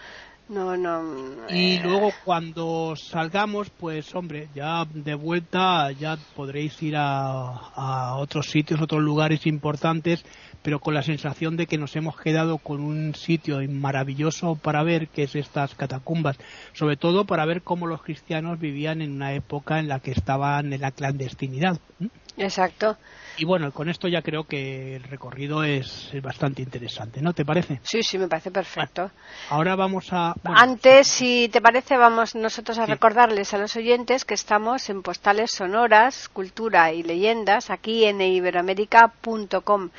no, 0.49 0.75
no. 0.75 1.47
Y 1.49 1.75
eh. 1.75 1.81
luego 1.83 2.11
cuando 2.25 2.95
salgamos, 2.95 3.69
pues 3.69 4.13
hombre, 4.15 4.49
ya 4.55 4.83
de 4.91 5.13
vuelta 5.13 5.91
ya 5.91 6.17
podréis 6.35 6.81
ir 6.81 6.95
a, 6.97 7.49
a, 7.75 8.15
otros 8.15 8.49
sitios, 8.49 8.81
otros 8.81 9.01
lugares 9.01 9.45
importantes, 9.45 10.25
pero 10.63 10.79
con 10.79 10.95
la 10.95 11.03
sensación 11.03 11.55
de 11.55 11.67
que 11.67 11.77
nos 11.77 11.95
hemos 11.95 12.19
quedado 12.19 12.57
con 12.57 12.81
un 12.81 13.13
sitio 13.13 13.59
maravilloso 13.69 14.55
para 14.55 14.81
ver, 14.81 15.07
que 15.09 15.23
es 15.23 15.35
estas 15.35 15.75
catacumbas, 15.75 16.37
sobre 16.73 16.97
todo 16.97 17.25
para 17.25 17.45
ver 17.45 17.61
cómo 17.61 17.85
los 17.85 18.01
cristianos 18.01 18.59
vivían 18.59 19.03
en 19.03 19.11
una 19.11 19.33
época 19.33 19.79
en 19.79 19.87
la 19.87 19.99
que 19.99 20.11
estaban 20.11 20.73
en 20.73 20.81
la 20.81 20.91
clandestinidad. 20.91 21.79
Exacto. 22.37 22.97
Y 23.39 23.45
bueno, 23.45 23.71
con 23.71 23.87
esto 23.87 24.09
ya 24.09 24.21
creo 24.21 24.43
que 24.43 24.97
el 24.97 25.03
recorrido 25.03 25.63
es, 25.63 26.11
bastante 26.21 26.61
interesante, 26.61 27.21
¿no? 27.21 27.31
¿Te 27.31 27.45
parece? 27.45 27.79
Sí, 27.83 28.03
sí, 28.03 28.17
me 28.17 28.27
parece 28.27 28.51
perfecto. 28.51 29.11
ahora 29.49 29.77
vamos 29.77 30.11
a... 30.11 30.33
Antes, 30.43 31.07
si 31.07 31.47
te 31.47 31.61
parece, 31.61 31.95
vamos 31.95 32.35
nosotros 32.35 32.77
a 32.79 32.85
recordarles 32.85 33.53
a 33.53 33.57
los 33.57 33.77
oyentes 33.77 34.25
que 34.25 34.33
estamos 34.33 34.89
en 34.89 35.01
postales 35.03 35.51
sonoras, 35.51 36.27
cultura 36.27 36.91
y 36.91 37.01
leyendas 37.01 37.69
aquí 37.69 38.03
en 38.03 38.19
iberoamérica.com. 38.19 39.89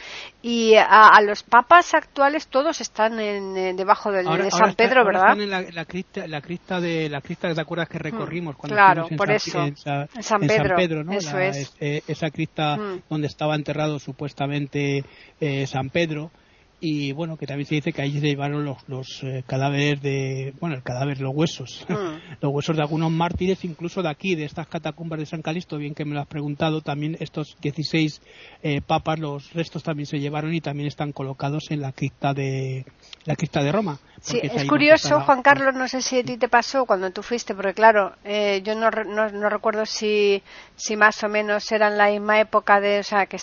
Y 0.43 0.75
a, 0.77 1.19
los 1.23 1.43
papas 1.43 1.95
actuales 1.95 2.49
todos 2.49 2.83
están 2.83 3.21
en, 3.21 3.75
debajo 3.77 4.13
del, 4.13 4.27
de 4.27 4.51
San 4.51 4.75
Pedro, 4.75 5.05
¿verdad? 5.05 5.31
Están 5.31 5.41
en 5.41 5.75
la, 5.75 5.85
crista, 5.87 6.27
la 6.27 6.43
crista 6.43 6.81
de 6.81 7.09
la 7.09 7.23
crista, 7.23 7.55
¿te 7.55 7.61
acuerdas 7.61 7.89
que 7.89 7.99
mm, 7.99 8.03
recorrimos 8.03 8.57
cuando 8.57 8.75
claro, 8.75 9.09
por 9.17 9.31
eso. 9.31 9.63
En, 9.63 9.77
San, 9.77 10.41
Pedro, 10.41 11.05
¿no? 11.05 11.13
Eso 11.13 11.39
es. 11.39 11.75
Eh, 11.81 12.03
esa 12.07 12.31
crista 12.31 12.77
mm. 12.77 13.03
donde 13.09 13.30
estaba 13.31 13.55
enterrado 13.55 13.99
supuestamente 13.99 15.05
eh, 15.41 15.67
San 15.67 15.91
Pedro 15.91 16.31
y 16.81 17.13
bueno 17.13 17.37
que 17.37 17.47
también 17.47 17.67
se 17.67 17.77
dice 17.77 17.93
que 17.93 18.03
ahí 18.03 18.13
se 18.13 18.27
llevaron 18.27 18.65
los, 18.65 18.79
los 18.89 19.23
eh, 19.23 19.45
cadáveres 19.47 20.01
de 20.01 20.55
bueno 20.61 20.77
el 20.77 20.83
cadáver 20.83 21.21
los 21.21 21.35
huesos 21.35 21.87
mm. 21.89 22.39
los 22.41 22.53
huesos 22.53 22.77
de 22.77 22.83
algunos 22.83 23.11
mártires 23.11 23.65
incluso 23.65 24.03
de 24.03 24.09
aquí 24.09 24.35
de 24.35 24.45
estas 24.45 24.67
catacumbas 24.67 25.19
de 25.19 25.27
San 25.27 25.43
Calisto 25.43 25.77
bien 25.77 25.95
que 25.95 26.05
me 26.05 26.15
lo 26.15 26.21
has 26.21 26.27
preguntado 26.27 26.81
también 26.81 27.17
estos 27.21 27.57
16 27.61 28.23
eh, 28.63 28.81
papas 28.81 29.19
los 29.19 29.53
restos 29.53 29.83
también 29.83 30.07
se 30.07 30.19
llevaron 30.19 30.55
y 30.55 30.61
también 30.61 30.89
están 30.89 31.13
colocados 31.13 31.71
en 31.71 31.83
la 31.83 31.93
cripta 31.93 32.33
de 32.33 32.87
la 33.27 33.37
cripta 33.37 33.63
de 33.63 33.73
Roma 33.73 33.99
Sí, 34.21 34.39
es 34.43 34.67
curioso, 34.67 35.21
Juan 35.21 35.41
Carlos, 35.41 35.75
no 35.75 35.89
sé 35.89 36.03
si 36.03 36.19
a 36.19 36.23
ti 36.23 36.37
te 36.37 36.49
pasó 36.49 36.85
cuando 36.85 37.11
tú 37.11 37.23
fuiste, 37.23 37.55
porque 37.55 37.73
claro, 37.73 38.13
eh, 38.23 38.61
yo 38.63 38.75
no, 38.75 38.91
no, 38.91 39.49
recuerdo 39.49 39.87
si, 39.87 40.43
si 40.77 40.95
más 40.95 41.25
o 41.25 41.29
menos 41.31 41.73
era 41.73 41.89
en 41.89 41.97
la 41.97 42.11
misma 42.11 42.39
época 42.39 42.81
de, 42.81 42.99
o 42.99 43.03
sea, 43.03 43.25
que, 43.25 43.39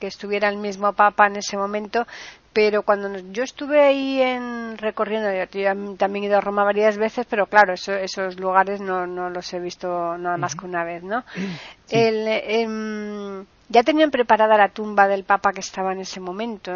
que, 0.00 0.06
estuviera 0.06 0.48
el 0.48 0.56
mismo 0.56 0.94
Papa 0.94 1.26
en 1.26 1.36
ese 1.36 1.58
momento, 1.58 2.06
pero 2.54 2.82
cuando 2.82 3.18
yo 3.32 3.42
estuve 3.42 3.82
ahí 3.82 4.22
en 4.22 4.78
recorriendo, 4.78 5.28
yo, 5.32 5.96
también 5.96 6.24
he 6.24 6.28
ido 6.28 6.38
a 6.38 6.40
Roma 6.40 6.62
varias 6.64 6.96
veces, 6.96 7.26
pero 7.28 7.46
claro, 7.46 7.74
esos 7.74 8.38
lugares 8.38 8.80
no, 8.80 9.06
no 9.06 9.28
los 9.28 9.52
he 9.52 9.58
visto 9.58 10.16
nada 10.16 10.36
más 10.36 10.54
que 10.54 10.64
una 10.64 10.84
vez, 10.84 11.02
¿no? 11.02 11.24
El, 11.90 12.26
em, 12.28 13.44
ya 13.68 13.82
tenían 13.82 14.10
preparada 14.10 14.56
la 14.56 14.68
tumba 14.68 15.08
del 15.08 15.24
Papa 15.24 15.52
que 15.52 15.60
estaba 15.60 15.92
en 15.92 16.00
ese 16.00 16.20
momento 16.20 16.72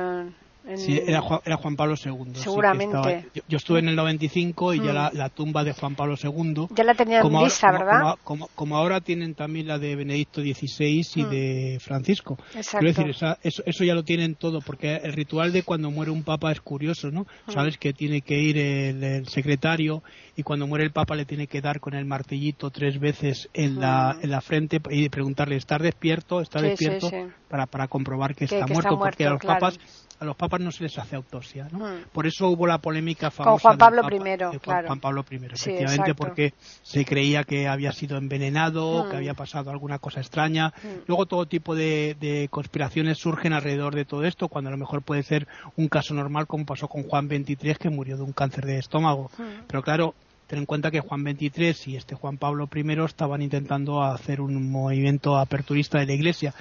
Sí, 0.77 1.01
era 1.05 1.21
Juan, 1.21 1.77
Pablo 1.77 1.95
II. 2.03 2.35
Seguramente. 2.35 3.27
yo, 3.49 3.57
estuve 3.57 3.79
en 3.79 3.89
el 3.89 3.97
95 3.97 4.75
y 4.75 4.79
ya 4.79 4.93
mm. 4.93 5.17
la, 5.17 5.29
tumba 5.31 5.65
de 5.65 5.73
Juan 5.73 5.95
Pablo 5.95 6.17
II. 6.23 6.67
Ya 6.75 6.85
la 6.85 6.95
tenían 6.95 7.23
como 7.23 7.43
vista, 7.45 7.73
¿verdad? 7.73 8.17
Como, 8.23 8.77
ahora 8.77 9.01
tienen 9.01 9.35
también 9.35 9.67
la 9.67 9.79
de 9.79 9.97
Benedicto 9.97 10.43
XVI 10.43 11.03
y 11.15 11.23
mm. 11.23 11.31
de 11.31 11.79
Francisco. 11.81 12.39
Exacto. 12.55 12.87
decir, 12.87 13.07
eso, 13.43 13.85
ya 13.85 13.95
lo 13.95 14.03
tienen 14.03 14.35
todo, 14.35 14.61
porque 14.61 14.97
el 14.97 15.13
ritual 15.13 15.53
de 15.53 15.63
cuando 15.63 15.91
muere 15.91 16.11
un 16.11 16.23
papa 16.23 16.53
es 16.53 16.61
curioso, 16.61 17.11
¿no? 17.11 17.23
Mm. 17.47 17.53
Sabes 17.53 17.79
que 17.79 17.93
tiene 17.93 18.21
que 18.21 18.39
ir 18.39 18.59
el, 18.59 19.27
secretario 19.29 20.03
y 20.37 20.43
cuando 20.43 20.67
muere 20.67 20.85
el 20.85 20.93
papa 20.93 21.15
le 21.15 21.25
tiene 21.25 21.47
que 21.47 21.61
dar 21.61 21.81
con 21.81 21.95
el 21.95 22.05
martillito 22.05 22.71
tres 22.71 22.99
veces 22.99 23.49
en, 23.55 23.81
la, 23.81 24.17
en 24.21 24.31
la 24.31 24.41
frente 24.41 24.81
y 24.91 25.09
preguntarle, 25.09 25.57
¿estás 25.57 25.81
despierto? 25.81 26.41
¿Estás 26.41 26.63
despierto? 26.63 27.11
Para, 27.49 27.67
para 27.67 27.89
comprobar 27.89 28.35
que, 28.35 28.45
está, 28.45 28.67
muerto, 28.67 28.99
porque 28.99 29.27
a 29.27 29.31
los 29.31 29.41
papas 29.41 29.79
a 30.21 30.25
los 30.25 30.37
papas 30.37 30.61
no 30.61 30.73
se 30.73 30.83
les 30.85 30.99
hace 30.99 31.17
autopsia. 31.17 31.69
¿no? 31.71 31.79
Hmm. 31.79 32.05
Por 32.13 32.27
eso 32.27 32.49
hubo 32.49 32.67
la 32.67 32.79
polémica 32.79 33.31
famosa 33.31 33.51
con 33.51 33.59
Juan 33.61 33.79
Pablo 33.79 34.03
I, 34.11 34.59
Juan, 34.65 34.87
Juan 34.87 35.01
Pablo 35.01 35.25
I, 35.31 35.37
efectivamente, 35.37 36.15
porque 36.15 36.55
se 36.83 37.05
creía 37.05 37.45
que 37.45 37.69
había 37.69 37.93
sido 37.93 38.17
envenenado, 38.17 39.09
que 39.09 39.15
hmm. 39.15 39.19
había 39.19 39.35
pasado 39.35 39.71
alguna 39.71 39.99
cosa 39.99 40.21
extraña. 40.21 40.73
Hmm. 40.83 41.05
Luego 41.07 41.27
todo 41.27 41.47
tipo 41.47 41.75
de, 41.75 42.49
conspiraciones 42.51 43.19
surgen 43.19 43.53
alrededor 43.53 43.95
de 43.95 44.05
todo 44.05 44.25
esto, 44.25 44.49
cuando 44.49 44.69
a 44.69 44.73
lo 44.73 44.79
mejor 44.79 45.03
puede 45.03 45.23
ser 45.23 45.47
un 45.77 45.89
caso 45.89 46.15
normal, 46.15 46.47
como 46.47 46.67
pasó 46.67 46.89
con 46.89 47.05
Juan 47.05 47.29
XXIII, 47.29 47.77
que 47.77 47.91
murió 47.91 48.17
de 48.17 48.23
un 48.23 48.33
cáncer 48.33 48.67
de 48.67 48.79
estómago. 48.79 49.31
Pero 49.67 49.83
claro, 49.83 50.15
ten 50.49 50.61
en 50.61 50.67
cuenta 50.67 50.91
que 50.91 51.01
Juan 51.01 51.23
XXIII 51.23 51.93
y 51.93 51.97
este 51.97 52.15
Juan 52.15 52.39
Pablo 52.39 52.69
I 52.75 53.05
estaban 53.05 53.43
intentando 53.43 54.03
hacer 54.03 54.41
un 54.41 54.71
movimiento 54.71 55.37
aperturista 55.37 55.99
de 55.99 56.07
la 56.07 56.15
Iglesia. 56.15 56.55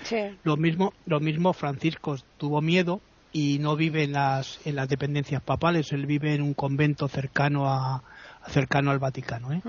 Lo 0.43 0.57
mismo, 0.57 0.93
lo 1.05 1.19
mismo 1.19 1.53
Francisco 1.53 2.17
tuvo 2.37 2.61
miedo 2.61 3.01
y 3.37 3.59
no 3.59 3.75
vive 3.75 4.01
en 4.01 4.13
las, 4.13 4.59
en 4.65 4.75
las 4.75 4.89
dependencias 4.89 5.43
papales, 5.43 5.91
él 5.91 6.07
vive 6.07 6.33
en 6.33 6.41
un 6.41 6.55
convento 6.55 7.07
cercano 7.07 7.69
a, 7.69 8.01
cercano 8.47 8.89
al 8.89 8.97
Vaticano. 8.97 9.53
¿eh? 9.53 9.61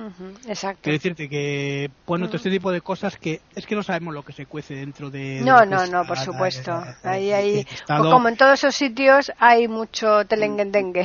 exacto. 0.47 0.85
Quiero 0.85 0.97
decirte 0.97 1.29
que, 1.29 1.91
bueno, 2.07 2.29
todo 2.29 2.39
este 2.39 2.51
tipo 2.51 2.73
de 2.73 2.81
cosas 2.81 3.19
que 3.19 3.43
es 3.55 3.67
que 3.67 3.75
no 3.75 3.83
sabemos 3.83 4.15
lo 4.15 4.23
que 4.23 4.33
se 4.33 4.47
cuece 4.47 4.75
dentro 4.75 5.11
de. 5.11 5.43
No, 5.43 5.67
no, 5.67 5.87
no, 5.87 6.07
por 6.07 6.19
supuesto. 6.19 6.83
ahí, 7.03 7.31
ahí, 7.33 7.67
como 7.87 8.29
en 8.29 8.39
todos 8.39 8.55
esos 8.55 8.75
sitios, 8.75 9.31
hay 9.39 9.69
mucho 9.69 10.25
telenguendengue. 10.25 11.05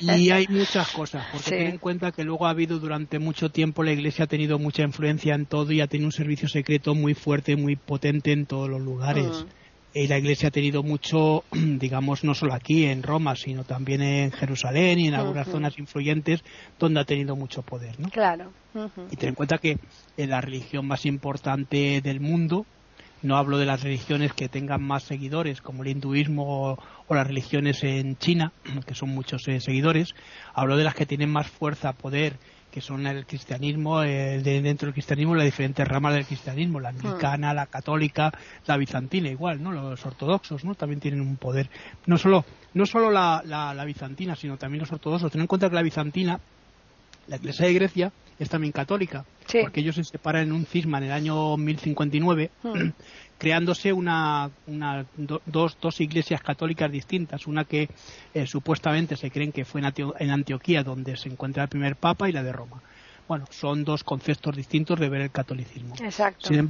Y 0.00 0.30
hay 0.30 0.46
muchas 0.48 0.92
cosas, 0.92 1.26
porque 1.32 1.50
ten 1.50 1.66
en 1.66 1.78
cuenta 1.78 2.12
que 2.12 2.22
luego 2.22 2.46
ha 2.46 2.50
habido 2.50 2.78
durante 2.78 3.18
mucho 3.18 3.50
tiempo 3.50 3.82
la 3.82 3.90
Iglesia 3.90 4.26
ha 4.26 4.28
tenido 4.28 4.60
mucha 4.60 4.82
influencia 4.82 5.34
en 5.34 5.46
todo 5.46 5.72
y 5.72 5.80
ha 5.80 5.88
tenido 5.88 6.06
un 6.06 6.12
servicio 6.12 6.46
secreto 6.46 6.94
muy 6.94 7.14
fuerte, 7.14 7.56
muy 7.56 7.74
potente 7.74 8.30
en 8.30 8.46
todos 8.46 8.68
los 8.68 8.80
lugares 8.80 9.46
y 9.94 10.08
la 10.08 10.18
Iglesia 10.18 10.48
ha 10.48 10.50
tenido 10.50 10.82
mucho, 10.82 11.44
digamos, 11.52 12.24
no 12.24 12.34
solo 12.34 12.52
aquí 12.52 12.84
en 12.84 13.02
Roma, 13.02 13.36
sino 13.36 13.64
también 13.64 14.02
en 14.02 14.32
Jerusalén 14.32 14.98
y 14.98 15.08
en 15.08 15.14
algunas 15.14 15.46
zonas 15.48 15.78
influyentes 15.78 16.42
donde 16.78 17.00
ha 17.00 17.04
tenido 17.04 17.36
mucho 17.36 17.62
poder, 17.62 17.98
¿no? 18.00 18.10
Claro. 18.10 18.52
Y 19.10 19.16
ten 19.16 19.30
en 19.30 19.34
cuenta 19.36 19.58
que 19.58 19.78
en 20.16 20.30
la 20.30 20.40
religión 20.40 20.86
más 20.86 21.06
importante 21.06 22.00
del 22.00 22.18
mundo, 22.18 22.66
no 23.22 23.36
hablo 23.36 23.56
de 23.56 23.66
las 23.66 23.84
religiones 23.84 24.32
que 24.32 24.48
tengan 24.48 24.82
más 24.82 25.04
seguidores, 25.04 25.60
como 25.62 25.84
el 25.84 25.90
hinduismo 25.90 26.76
o, 27.08 27.14
las 27.14 27.26
religiones 27.26 27.84
en 27.84 28.16
China, 28.16 28.52
que 28.86 28.94
son 28.94 29.10
muchos 29.10 29.46
eh, 29.46 29.60
seguidores, 29.60 30.14
hablo 30.54 30.76
de 30.76 30.84
las 30.84 30.94
que 30.94 31.06
tienen 31.06 31.30
más 31.30 31.46
fuerza, 31.46 31.92
poder 31.92 32.36
que 32.74 32.80
son 32.80 33.06
el 33.06 33.24
cristianismo, 33.24 34.00
de, 34.00 34.42
dentro 34.42 34.86
del 34.86 34.94
cristianismo, 34.94 35.36
las 35.36 35.44
diferentes 35.44 35.86
ramas 35.86 36.12
del 36.14 36.26
cristianismo, 36.26 36.80
la 36.80 36.88
anglicana, 36.88 37.54
la 37.54 37.66
católica, 37.66 38.32
la 38.66 38.76
bizantina, 38.76 39.28
igual, 39.28 39.62
¿no? 39.62 39.70
Los 39.70 40.04
ortodoxos, 40.04 40.64
¿no? 40.64 40.74
También 40.74 40.98
tienen 40.98 41.20
un 41.20 41.36
poder. 41.36 41.70
No 42.06 42.18
solo, 42.18 42.44
no 42.72 42.84
solo 42.84 43.12
la, 43.12 43.44
la, 43.44 43.84
bizantina, 43.84 44.34
sino 44.34 44.56
también 44.56 44.80
los 44.80 44.90
ortodoxos. 44.90 45.30
Ten 45.30 45.42
en 45.42 45.46
cuenta 45.46 45.68
que 45.68 45.76
la 45.76 45.82
bizantina, 45.82 46.40
la 47.28 47.36
iglesia 47.36 47.68
de 47.68 47.74
Grecia, 47.74 48.12
es 48.40 48.48
también 48.48 48.72
católica, 48.72 49.24
porque 49.62 49.78
ellos 49.78 49.94
se 49.94 50.02
separan 50.02 50.48
en 50.48 50.52
un 50.52 50.66
cisma 50.66 50.98
en 50.98 51.04
el 51.04 51.12
año 51.12 51.56
1059 51.56 52.50
creándose 53.38 53.92
una, 53.92 54.50
dos, 55.46 55.76
dos 55.80 56.00
iglesias 56.00 56.40
católicas 56.40 56.90
distintas, 56.90 57.46
una 57.46 57.64
que 57.64 57.88
eh, 58.32 58.46
supuestamente 58.46 59.16
se 59.16 59.30
creen 59.30 59.52
que 59.52 59.64
fue 59.64 59.80
en, 59.80 60.30
Antioquía 60.30 60.82
donde 60.82 61.16
se 61.16 61.28
encuentra 61.28 61.64
el 61.64 61.68
primer 61.68 61.96
papa 61.96 62.28
y 62.28 62.32
la 62.32 62.42
de 62.42 62.52
Roma. 62.52 62.82
Bueno, 63.26 63.46
son 63.50 63.84
dos 63.84 64.04
conceptos 64.04 64.54
distintos 64.54 65.00
de 65.00 65.08
ver 65.08 65.22
el 65.22 65.30
catolicismo. 65.30 65.94
Exacto. 65.98 66.48
Sin, 66.48 66.68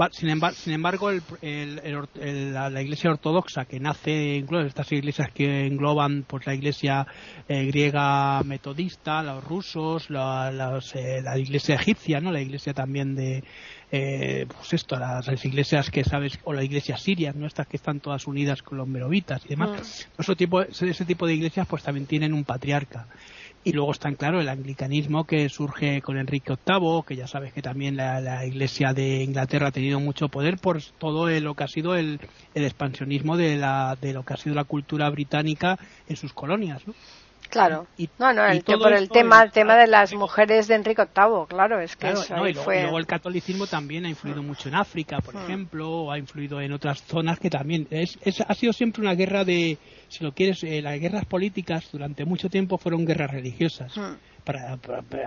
sin, 0.53 0.73
embargo, 0.73 1.11
la, 1.11 2.83
iglesia 2.83 3.11
ortodoxa 3.11 3.65
que 3.65 3.81
nace, 3.81 4.45
estas 4.65 4.93
iglesias 4.93 5.31
que 5.35 5.67
engloban 5.67 6.25
pues 6.29 6.47
la 6.47 6.55
iglesia 6.55 7.07
eh, 7.49 7.65
griega 7.67 8.43
metodista, 8.45 9.23
los 9.25 9.43
rusos, 9.43 10.11
la, 10.11 10.81
eh, 10.95 11.21
la 11.23 11.39
iglesia 11.39 11.75
egipcia, 11.75 12.21
no, 12.21 12.31
la 12.31 12.41
iglesia 12.41 12.73
también 12.73 13.17
de 13.17 13.43
eh, 13.91 14.47
pues 14.49 14.73
esto, 14.73 14.97
las, 14.97 15.45
iglesias 15.45 15.91
que 15.91 16.05
sabes, 16.05 16.39
o 16.45 16.53
la 16.53 16.65
iglesia 16.65 16.97
siria, 16.97 17.33
¿no? 17.35 17.47
Estas 17.47 17.67
que 17.67 17.77
están 17.77 18.01
todas 18.01 18.27
unidas 18.27 18.63
con 18.63 18.79
los 18.79 18.89
merovitas 18.89 19.45
y 19.45 19.51
demás. 19.51 20.09
Mm. 20.17 20.21
Ese, 20.21 20.37
tipo, 20.37 20.63
ese 20.63 21.05
tipo 21.05 21.27
de 21.27 21.35
iglesias 21.35 21.67
pues 21.69 21.83
también 21.83 22.07
tienen 22.07 22.33
un 22.33 22.45
patriarca. 22.45 23.07
Y 23.65 23.73
luego 23.73 23.93
está, 23.93 24.13
claro, 24.15 24.41
el 24.41 24.49
anglicanismo 24.49 25.25
que 25.25 25.49
surge 25.49 26.03
con 26.03 26.19
Enrique 26.19 26.53
VIII, 26.67 27.03
que 27.07 27.17
ya 27.17 27.27
sabes 27.27 27.55
que 27.55 27.63
también 27.63 27.97
la, 27.97 28.45
Iglesia 28.45 28.93
de 28.93 29.23
Inglaterra 29.23 29.69
ha 29.69 29.73
tenido 29.73 30.01
mucho 30.01 30.29
poder 30.29 30.59
por 30.59 30.83
todo 30.99 31.29
lo 31.29 31.55
que 31.55 31.65
ha 31.65 31.69
sido 31.69 31.97
el, 31.97 32.21
el 32.55 32.65
expansionismo 32.65 33.39
de, 33.39 33.57
la, 33.57 33.97
de 33.99 34.13
lo 34.13 34.23
que 34.23 34.35
ha 34.35 34.37
sido 34.37 34.55
la 34.55 34.65
cultura 34.65 35.09
británica 35.09 35.79
en 36.07 36.17
sus 36.17 36.35
colonias. 36.35 36.87
¿no? 36.87 36.95
Claro. 37.55 37.87
Y, 37.97 38.09
no, 38.19 38.33
no, 38.33 38.43
por 38.81 38.93
el 38.93 39.09
tema, 39.09 39.49
tema 39.49 39.77
de 39.77 39.87
las 39.87 40.13
mujeres 40.15 40.67
de 40.67 40.75
Enrique 40.75 41.03
VIII, 41.03 41.47
claro, 41.49 41.81
es 41.81 41.95
que 41.95 42.11
eso 42.11 42.47
y 42.47 42.53
luego, 42.53 42.99
el 42.99 43.07
catolicismo 43.07 43.67
también 43.67 44.05
ha 44.07 44.09
influido 44.09 44.43
mm. 44.43 44.47
mucho 44.47 44.69
en 44.69 44.75
África, 44.75 45.19
por 45.19 45.35
mm. 45.35 45.45
ejemplo, 45.45 45.89
o 45.89 46.11
ha 46.11 46.19
influido 46.19 46.61
en 46.61 46.73
otras 46.73 47.03
zonas 47.03 47.39
que 47.39 47.51
también 47.51 47.87
es, 47.91 48.19
ha 48.47 48.55
sido 48.55 48.73
siempre 48.73 49.03
una 49.03 49.15
guerra 49.15 49.45
de, 49.45 49.79
si 50.09 50.25
lo 50.25 50.33
quieres, 50.33 50.63
eh, 50.65 50.83
las 50.83 50.99
guerras 50.99 51.25
políticas 51.27 51.89
durante 51.93 52.25
mucho 52.25 52.49
tiempo 52.49 52.79
fueron 52.79 53.05
guerras 53.05 53.31
religiosas. 53.31 53.97
Mm 53.97 54.15
para, 54.45 54.73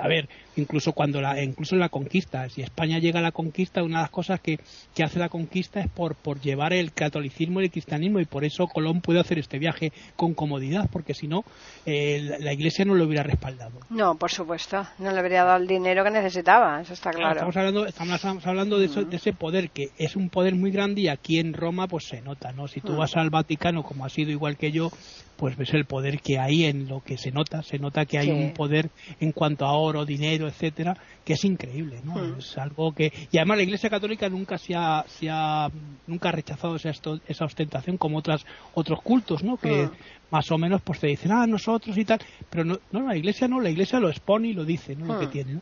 a 0.01 0.07
ver, 0.07 0.29
incluso 0.55 0.93
cuando 0.93 1.19
la, 1.19 1.43
incluso 1.43 1.75
en 1.75 1.81
la 1.81 1.89
conquista, 1.89 2.47
si 2.49 2.61
España 2.61 2.99
llega 2.99 3.19
a 3.19 3.23
la 3.23 3.31
conquista, 3.31 3.83
una 3.83 3.97
de 3.97 4.03
las 4.03 4.11
cosas 4.11 4.39
que, 4.39 4.59
que 4.93 5.03
hace 5.03 5.19
la 5.19 5.29
conquista 5.29 5.79
es 5.79 5.89
por, 5.89 6.15
por 6.15 6.39
llevar 6.39 6.71
el 6.71 6.93
catolicismo 6.93 7.59
y 7.59 7.65
el 7.65 7.71
cristianismo 7.71 8.19
y 8.19 8.25
por 8.25 8.45
eso 8.45 8.67
Colón 8.67 9.01
puede 9.01 9.19
hacer 9.19 9.39
este 9.39 9.57
viaje 9.57 9.91
con 10.15 10.33
comodidad, 10.33 10.87
porque 10.91 11.13
si 11.13 11.27
no, 11.27 11.43
eh, 11.85 12.37
la, 12.39 12.53
Iglesia 12.53 12.85
no 12.85 12.95
lo 12.95 13.05
hubiera 13.05 13.23
respaldado. 13.23 13.79
No, 13.89 14.15
por 14.15 14.31
supuesto, 14.31 14.85
no 14.99 15.11
le 15.11 15.19
habría 15.19 15.43
dado 15.43 15.57
el 15.57 15.67
dinero 15.67 16.03
que 16.03 16.11
necesitaba, 16.11 16.81
eso 16.81 16.93
está 16.93 17.11
claro. 17.11 17.33
estamos 17.33 17.57
hablando, 17.57 17.85
estamos 17.85 18.47
hablando 18.47 18.79
de, 18.79 18.87
de, 18.87 19.15
ese 19.15 19.33
poder 19.33 19.69
que 19.69 19.89
es 19.97 20.15
un 20.15 20.29
poder 20.29 20.55
muy 20.55 20.71
grande 20.71 21.01
y 21.01 21.07
aquí 21.07 21.39
en 21.39 21.53
Roma 21.53 21.87
pues 21.87 22.05
se 22.07 22.21
nota, 22.21 22.51
¿no? 22.51 22.67
Si 22.67 22.81
tú 22.81 22.95
vas 22.95 23.15
al 23.15 23.29
Vaticano, 23.29 23.83
como 23.83 24.05
ha 24.05 24.09
sido 24.09 24.31
igual 24.31 24.57
que 24.57 24.66
yo, 24.71 24.91
pues 25.38 25.56
ves 25.56 25.73
el 25.73 25.86
poder 25.86 26.19
que 26.19 26.39
hay 26.39 26.65
en 26.65 26.88
lo 26.88 27.01
que 27.01 27.17
se 27.17 27.32
nota, 27.32 27.62
se 27.62 27.77
nota 27.77 28.06
que 28.06 28.17
hay 28.17 28.30
un 28.30 28.53
poder 28.53 28.89
en 29.19 29.32
cuanto 29.32 29.65
a 29.65 29.73
oro, 29.73 30.03
dinero, 30.03 30.47
etcétera, 30.47 30.97
que 31.23 31.34
es 31.34 31.45
increíble, 31.45 32.01
¿no? 32.03 32.15
Hmm. 32.15 32.39
Es 32.39 32.58
algo 32.58 32.91
que 32.91 33.13
y 33.32 33.38
además 33.38 33.58
la 33.58 33.63
Iglesia 33.63 33.89
Católica 33.89 34.27
nunca 34.30 34.58
se 34.58 34.75
ha, 34.75 35.06
se 35.08 35.30
ha 35.30 35.69
nunca 36.08 36.30
ha 36.30 36.32
rechazado 36.32 36.75
esa, 36.75 36.89
esa 37.27 37.45
ostentación 37.45 37.97
como 37.97 38.17
otras 38.17 38.45
otros 38.73 39.01
cultos, 39.01 39.43
¿no? 39.43 39.58
Que 39.58 39.86
hmm. 39.86 39.91
más 40.32 40.51
o 40.51 40.58
menos 40.58 40.82
pues 40.82 40.99
te 40.99 41.08
dicen, 41.08 41.32
"Ah, 41.32 41.45
nosotros 41.45 41.97
y 41.97 42.06
tal", 42.06 42.19
pero 42.49 42.65
no, 42.65 42.80
no 42.91 43.08
la 43.08 43.15
Iglesia 43.15 43.47
no, 43.47 43.62
la 43.62 43.69
Iglesia 43.69 43.99
lo 43.99 44.10
expone 44.10 44.49
y 44.49 44.53
lo 44.53 44.65
dice, 44.65 44.95
¿no? 44.95 45.06
Lo 45.06 45.19
que 45.19 45.27
hmm. 45.27 45.32
tiene, 45.32 45.53
¿no? 45.53 45.62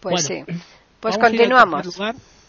Pues 0.00 0.24
sí. 0.24 0.42
Pues 1.00 1.18
continuamos. 1.18 1.96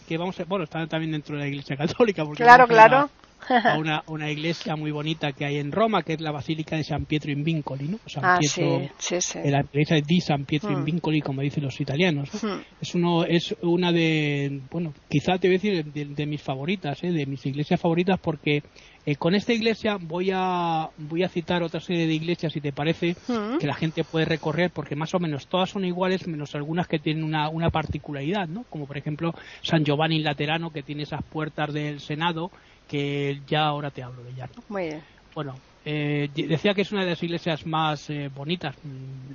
que 0.08 0.16
vamos 0.16 0.40
a, 0.40 0.44
bueno, 0.44 0.64
está 0.64 0.86
también 0.86 1.12
dentro 1.12 1.36
de 1.36 1.42
la 1.42 1.48
Iglesia 1.48 1.76
Católica 1.76 2.24
porque 2.24 2.42
Claro, 2.42 2.66
claro 2.66 2.96
a 2.96 3.10
una, 3.78 4.02
una, 4.06 4.30
iglesia 4.30 4.76
muy 4.76 4.90
bonita 4.90 5.32
que 5.32 5.44
hay 5.44 5.56
en 5.56 5.72
Roma, 5.72 6.02
que 6.02 6.14
es 6.14 6.20
la 6.20 6.32
Basílica 6.32 6.76
de 6.76 6.84
San 6.84 7.04
Pietro 7.04 7.32
in 7.32 7.44
Vincoli, 7.44 7.88
¿no? 7.88 7.98
San 8.06 8.24
ah, 8.24 8.38
Pietro, 8.38 8.88
sí, 8.98 9.20
sí, 9.20 9.38
La 9.44 9.60
iglesia 9.60 10.00
di 10.04 10.20
San 10.20 10.44
Pietro 10.44 10.70
in 10.70 10.80
mm. 10.80 10.84
Vincoli, 10.84 11.20
como 11.20 11.42
dicen 11.42 11.64
los 11.64 11.80
italianos. 11.80 12.30
Mm. 12.42 12.60
Es, 12.80 12.94
uno, 12.94 13.24
es 13.24 13.56
una 13.62 13.92
de, 13.92 14.60
bueno, 14.70 14.92
quizá 15.08 15.38
te 15.38 15.48
voy 15.48 15.56
a 15.56 15.58
decir 15.60 15.84
de, 15.84 16.26
mis 16.26 16.42
favoritas, 16.42 17.02
¿eh? 17.02 17.12
de 17.12 17.26
mis 17.26 17.44
iglesias 17.46 17.80
favoritas, 17.80 18.18
porque 18.20 18.62
eh, 19.06 19.16
con 19.16 19.34
esta 19.34 19.52
iglesia 19.52 19.96
voy 19.98 20.30
a, 20.34 20.90
voy 20.98 21.22
a 21.22 21.28
citar 21.28 21.62
otra 21.62 21.80
serie 21.80 22.06
de 22.06 22.14
iglesias, 22.14 22.52
si 22.52 22.60
te 22.60 22.72
parece, 22.72 23.16
mm. 23.26 23.58
que 23.58 23.66
la 23.66 23.74
gente 23.74 24.04
puede 24.04 24.26
recorrer, 24.26 24.70
porque 24.70 24.96
más 24.96 25.14
o 25.14 25.18
menos 25.18 25.46
todas 25.46 25.70
son 25.70 25.84
iguales, 25.84 26.26
menos 26.26 26.54
algunas 26.54 26.86
que 26.86 26.98
tienen 26.98 27.24
una, 27.24 27.48
una 27.48 27.70
particularidad, 27.70 28.48
¿no? 28.48 28.64
Como 28.64 28.86
por 28.86 28.98
ejemplo 28.98 29.32
San 29.62 29.84
Giovanni 29.84 30.20
Laterano, 30.20 30.70
que 30.70 30.82
tiene 30.82 31.04
esas 31.04 31.22
puertas 31.22 31.72
del 31.72 32.00
Senado, 32.00 32.50
que 32.88 33.40
ya 33.46 33.66
ahora 33.66 33.90
te 33.90 34.02
hablo 34.02 34.24
de 34.24 34.30
ella. 34.30 34.48
Muy 34.68 34.84
bien. 34.84 35.02
Bueno, 35.34 35.54
eh, 35.84 36.28
decía 36.34 36.74
que 36.74 36.82
es 36.82 36.90
una 36.90 37.04
de 37.04 37.10
las 37.10 37.22
iglesias 37.22 37.64
más 37.64 38.10
eh, 38.10 38.28
bonitas, 38.28 38.74
mm, 38.82 39.34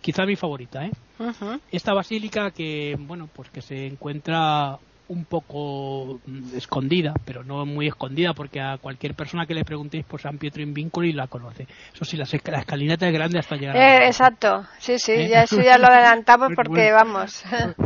quizá 0.00 0.26
mi 0.26 0.36
favorita. 0.36 0.84
¿eh? 0.84 0.90
Esta 1.70 1.94
basílica 1.94 2.50
que, 2.50 2.96
bueno, 2.98 3.28
pues 3.32 3.48
que 3.50 3.62
se 3.62 3.86
encuentra 3.86 4.78
un 5.10 5.24
poco 5.24 6.20
mm, 6.24 6.56
escondida, 6.56 7.12
pero 7.24 7.42
no 7.42 7.66
muy 7.66 7.88
escondida, 7.88 8.32
porque 8.32 8.60
a 8.60 8.78
cualquier 8.78 9.14
persona 9.14 9.44
que 9.44 9.54
le 9.54 9.64
preguntéis 9.64 10.04
por 10.04 10.20
San 10.20 10.38
Pietro 10.38 10.62
in 10.62 10.72
Vincoli 10.72 11.12
la 11.12 11.26
conoce. 11.26 11.66
Eso 11.92 12.04
sí, 12.04 12.16
la, 12.16 12.24
escalinata 12.24 13.08
es 13.08 13.12
grande 13.12 13.38
hasta 13.38 13.56
llegar 13.56 13.76
eh, 13.76 14.06
Exacto, 14.06 14.64
sí, 14.78 14.98
sí, 14.98 15.12
¿Eh? 15.12 15.28
ya, 15.28 15.42
eso 15.42 15.60
ya 15.60 15.78
lo 15.78 15.88
adelantamos 15.88 16.52
porque 16.54 16.92
vamos. 16.92 17.42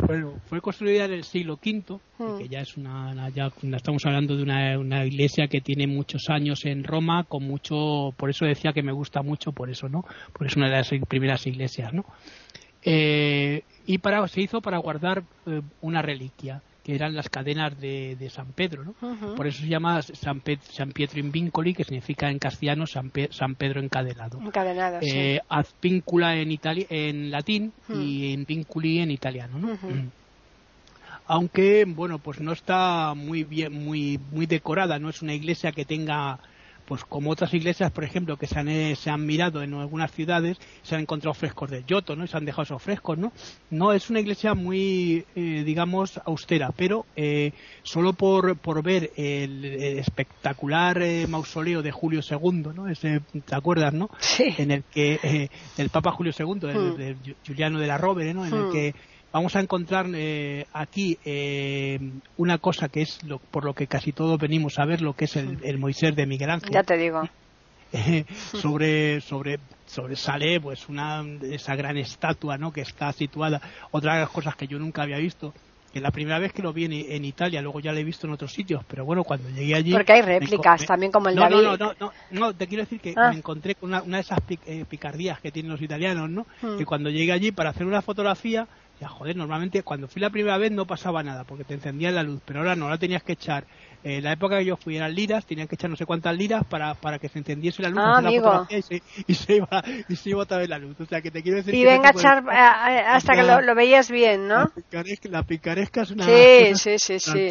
Bueno, 0.07 0.35
fue 0.47 0.61
construida 0.61 1.07
en 1.07 1.13
el 1.13 1.25
siglo 1.25 1.55
V, 1.55 1.99
hmm. 2.19 2.39
que 2.39 2.49
ya 2.49 2.61
es 2.61 2.77
una, 2.77 3.31
ya 3.31 3.51
estamos 3.73 4.05
hablando 4.05 4.37
de 4.37 4.43
una, 4.43 4.79
una, 4.79 5.07
iglesia 5.07 5.49
que 5.49 5.63
tiene 5.63 5.87
muchos 5.87 6.29
años 6.29 6.67
en 6.67 6.85
Roma, 6.85 7.25
con 7.25 7.45
mucho, 7.45 8.13
por 8.19 8.29
eso 8.29 8.45
decía 8.45 8.73
que 8.75 8.83
me 8.83 8.93
gusta 8.93 9.23
mucho, 9.23 9.53
por 9.53 9.71
eso, 9.71 9.89
¿no? 9.89 10.05
Porque 10.33 10.49
es 10.49 10.57
una 10.57 10.69
de 10.69 10.77
las 10.77 10.91
primeras 11.09 11.47
iglesias, 11.47 11.95
¿no? 11.95 12.05
Eh, 12.83 13.63
y 13.87 13.99
para, 13.99 14.29
se 14.29 14.43
hizo 14.43 14.61
para 14.61 14.77
guardar 14.77 15.23
eh, 15.47 15.63
una 15.81 16.03
reliquia 16.03 16.61
que 16.85 16.95
eran 16.95 17.15
las 17.15 17.31
cadenas 17.31 17.81
de, 17.81 18.31
San 18.31 18.53
Pedro, 18.53 18.85
¿no? 18.85 18.95
Por 19.35 19.47
eso 19.47 19.63
se 19.63 19.69
llama 19.69 20.03
San, 20.03 20.43
San, 20.71 20.93
Pietro 20.93 21.19
in 21.19 21.33
Vincoli, 21.33 21.73
que 21.75 21.83
significa 21.83 22.31
en 22.31 22.39
castellano 22.39 22.87
San, 22.87 23.11
Pedro 23.11 23.81
encadenado. 23.81 24.39
Encadenado, 24.41 24.99
eh, 25.01 25.41
Ad 25.49 25.67
vincula 25.81 26.37
en, 26.37 26.59
en 26.91 27.31
latín 27.31 27.73
y 27.89 28.33
in 28.33 28.45
vinculi 28.45 29.01
en 29.01 29.11
italiano, 29.11 29.59
¿no? 29.59 29.79
Aunque, 31.27 31.87
bueno, 31.87 32.19
pues 32.19 32.41
no 32.41 32.53
está 32.53 33.15
muy 33.15 33.45
bien, 33.45 33.73
muy, 33.73 34.21
muy 34.31 34.45
decorada, 34.45 34.99
no 34.99 35.09
es 35.09 35.23
una 35.23 35.33
iglesia 35.33 35.73
que 35.73 35.87
tenga 35.87 36.39
pues 36.87 37.05
como 37.05 37.31
otras 37.31 37.53
iglesias, 37.55 37.91
por 37.91 38.05
ejemplo, 38.05 38.37
que 38.37 38.47
se 38.47 38.59
han, 38.59 38.69
eh, 38.69 38.97
se 38.97 39.11
han 39.11 39.25
mirado 39.25 39.63
en 39.63 39.75
algunas 39.75 40.11
ciudades, 40.13 40.59
se 40.83 40.95
han 40.95 41.03
encontrado 41.03 41.35
frescos 41.35 41.71
de 41.71 41.85
Giotto, 41.85 42.17
¿no? 42.17 42.25
Y 42.25 42.29
se 42.29 42.37
han 42.37 42.45
dejado 42.45 42.65
esos 42.65 42.83
frescos, 42.83 43.19
¿no? 43.19 43.33
No, 43.71 43.93
es 43.93 44.11
una 44.11 44.21
iglesia 44.21 44.55
muy, 44.55 45.25
eh, 45.35 45.63
digamos, 45.65 46.21
austera, 46.25 46.71
pero 46.77 47.07
eh, 47.17 47.53
solo 47.83 48.13
por, 48.13 48.57
por 48.57 48.83
ver 48.83 49.13
el, 49.17 49.65
espectacular 49.65 51.01
mausoleo 51.29 51.83
de 51.83 51.91
Julio 51.91 52.21
II, 52.29 52.69
¿no? 52.75 52.89
Ese, 52.89 53.21
¿te 53.45 53.55
acuerdas, 53.55 53.93
no? 53.93 54.11
Sí. 54.19 54.55
En 54.59 54.71
el 54.71 54.85
que, 54.85 55.51
el 55.77 55.89
Papa 55.91 56.13
Julio 56.13 56.33
II, 56.39 56.47
hmm. 56.47 56.97
de, 56.97 57.17
Juliano 57.47 57.79
de 57.79 57.87
la 57.87 57.99
Rovere, 57.99 58.35
¿no? 58.35 58.45
En 58.45 58.55
el 58.55 58.63
hmm. 58.65 58.73
que 58.73 58.95
vamos 59.35 59.57
a 59.57 59.61
encontrar 59.61 60.07
eh, 60.15 60.65
aquí 60.73 61.19
eh, 61.25 61.99
una 62.37 62.59
cosa 62.59 62.89
que 62.89 63.03
es 63.03 63.23
lo, 63.25 63.39
por 63.39 63.65
lo 63.65 63.75
que 63.75 63.89
casi 63.89 64.13
todos 64.13 64.39
venimos 64.39 64.79
a 64.79 64.85
ver, 64.85 65.03
lo 65.03 65.15
que 65.15 65.25
es 65.25 65.35
el, 65.37 65.77
Moisés 65.77 66.15
de 66.15 66.25
Miguel 66.25 66.51
Ángel. 66.51 66.71
Ya 66.73 66.85
te 66.85 66.97
digo. 66.97 67.29
Eh, 67.93 68.25
sobre 68.53 69.21
sobre 69.21 69.59
sobresale 69.87 70.61
pues 70.61 70.89
una 70.89 71.25
esa 71.43 71.77
gran 71.77 71.97
estatua 71.97 72.57
no 72.57 72.73
que 72.73 72.81
está 72.81 73.13
situada 73.13 73.61
otra 73.91 74.15
de 74.15 74.21
las 74.21 74.31
cosas 74.31 74.57
que 74.57 74.67
yo 74.67 74.79
nunca 74.79 75.03
había 75.03 75.19
visto 75.19 75.53
que 75.93 76.01
la 76.01 76.11
primera 76.11 76.41
vez 76.41 76.53
que 76.53 76.63
lo 76.63 76.73
vi 76.73 76.87
en, 76.87 77.25
Italia 77.25 77.63
luego 77.63 77.79
ya 77.79 77.93
lo 77.93 77.99
he 77.99 78.03
visto 78.03 78.27
en 78.27 78.33
otros 78.33 78.53
sitios 78.53 78.83
pero 78.89 79.05
bueno 79.05 79.23
cuando 79.23 79.49
llegué 79.51 79.77
allí 79.77 79.93
porque 79.93 80.15
hay 80.15 80.23
réplicas 80.23 80.87
también 80.87 81.13
como 81.13 81.29
el 81.29 81.37
no, 81.37 81.43
David 81.43 81.63
no, 81.63 81.77
no, 81.77 81.95
no, 82.01 82.13
no, 82.31 82.55
te 82.55 82.67
quiero 82.67 82.83
decir 82.83 82.99
que 82.99 83.15
ah. 83.17 83.31
me 83.31 83.37
encontré 83.37 83.77
con 83.77 83.91
una, 83.91 84.03
una 84.03 84.17
de 84.17 84.23
esas 84.23 84.41
picardías 84.89 85.39
que 85.41 85.53
tienen 85.53 85.71
los 85.71 85.83
italianos 85.83 86.29
no 86.31 86.47
hmm. 86.63 86.79
que 86.79 86.87
cuando 86.87 87.11
llegué 87.11 87.31
allí 87.31 87.53
para 87.53 87.71
hacer 87.71 87.87
una 87.87 88.03
fotografía 88.03 88.67
ya, 89.01 89.09
joder, 89.09 89.37
normalmente 89.37 89.83
cuando 89.83 90.07
fui 90.07 90.23
la 90.23 90.31
primera 90.31 90.57
vez 90.57 90.71
no 90.71 90.87
pasaba 90.87 91.23
nada 91.23 91.45
porque 91.45 91.65
te 91.65 91.75
encendía 91.75 92.13
la 92.13 92.23
luz, 92.23 92.41
pero 92.45 92.61
ahora 92.61 92.77
no, 92.77 92.85
ahora 92.85 92.99
tenías 92.99 93.23
que 93.23 93.33
echar. 93.33 93.65
En 94.05 94.23
la 94.23 94.33
época 94.33 94.59
que 94.59 94.67
yo 94.67 94.77
fui 94.77 94.97
eran 94.97 95.15
liras, 95.15 95.47
tenían 95.47 95.67
que 95.67 95.77
echar 95.77 95.89
no 95.89 95.97
sé 95.97 96.05
cuántas 96.05 96.37
liras 96.37 96.63
para, 96.65 96.95
para 96.95 97.19
que 97.19 97.29
se 97.31 97.39
encendiese 97.39 97.81
la 97.83 97.89
luz 97.89 98.01
ah, 98.05 98.19
amigo. 98.19 98.67
y, 98.69 98.83
se, 98.83 99.03
y, 99.27 99.35
se, 99.35 99.57
iba, 99.57 99.83
y 100.09 100.17
se 100.17 100.31
iba 100.31 100.43
otra 100.43 100.59
vez 100.59 100.69
la 100.69 100.79
luz. 100.79 101.01
O 101.01 101.07
sea, 101.07 101.23
que 101.23 101.31
te 101.31 101.43
quiero 101.43 101.57
decir. 101.57 101.75
Y 101.75 101.85
venga 101.85 102.11
a 102.11 102.13
echar 102.13 102.45
hasta 102.51 103.35
que 103.35 103.43
lo, 103.43 103.75
veías 103.75 104.11
bien, 104.11 104.47
¿no? 104.47 104.71
La 105.25 105.43
picaresca, 105.43 106.03
es 106.03 106.11
una. 106.11 106.25
Sí, 106.27 106.75
sí, 106.75 106.99
sí, 106.99 107.19
sí. 107.19 107.49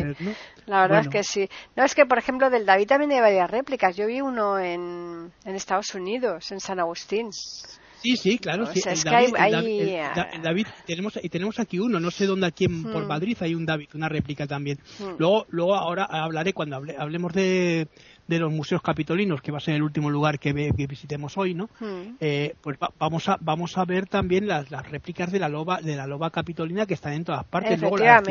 La 0.67 0.81
verdad 0.81 1.01
es 1.01 1.07
que 1.07 1.23
sí. 1.23 1.49
No, 1.75 1.83
es 1.83 1.95
que 1.95 2.05
por 2.05 2.19
ejemplo 2.19 2.51
del 2.51 2.67
David 2.67 2.87
también 2.87 3.11
hay 3.11 3.19
varias 3.19 3.49
réplicas. 3.49 3.97
Yo 3.97 4.05
vi 4.05 4.21
uno 4.21 4.59
en, 4.59 5.31
en 5.43 5.55
Estados 5.55 5.93
Unidos, 5.95 6.51
en 6.51 6.59
San 6.59 6.79
Agustín. 6.79 7.31
Sí, 8.03 8.17
sí, 8.17 8.37
claro. 8.37 8.65
sí. 8.65 8.81
es 8.85 9.03
David, 9.03 9.33
que 9.33 9.41
hay, 9.41 10.41
David, 10.41 10.67
tenemos, 10.85 11.17
y 11.21 11.29
tenemos 11.29 11.57
aquí 11.59 11.79
uno, 11.79 11.99
no 11.99 12.11
sé 12.11 12.25
dónde 12.25 12.47
aquí 12.47 12.65
en, 12.65 12.83
por 12.83 13.05
hmm. 13.05 13.07
Madrid 13.07 13.37
hay 13.39 13.55
un 13.55 13.65
David, 13.65 13.87
una 13.93 14.09
réplica 14.09 14.45
también. 14.45 14.77
Hmm. 14.99 15.15
Luego, 15.17 15.45
luego 15.49 15.75
ahora 15.75 16.03
hablaré 16.03 16.53
cuando 16.53 16.75
hablemos 16.75 17.31
de, 17.31 17.87
de 18.27 18.39
los 18.39 18.51
museos 18.51 18.81
capitolinos, 18.81 19.41
que 19.41 19.51
va 19.51 19.57
a 19.57 19.61
ser 19.61 19.75
el 19.75 19.83
último 19.83 20.09
lugar 20.09 20.39
que, 20.39 20.51
visitemos 20.53 21.37
hoy, 21.37 21.53
¿no? 21.53 21.69
Hmm. 21.79 22.15
Eh, 22.19 22.55
pues 22.61 22.77
vamos 22.99 23.29
a 23.29 23.37
vamos 23.39 23.77
a 23.77 23.85
ver 23.85 24.07
también 24.07 24.47
las, 24.47 24.69
las 24.69 24.89
réplicas 24.89 25.31
de 25.31 25.39
la 25.39 25.49
loba 25.49 25.81
de 25.81 25.95
la 25.95 26.05
loba 26.05 26.29
capitolina 26.29 26.85
que 26.85 26.93
están 26.93 27.13
en 27.13 27.23
todas 27.23 27.45
partes. 27.45 27.79
Luego 27.79 27.97
las, 27.97 28.23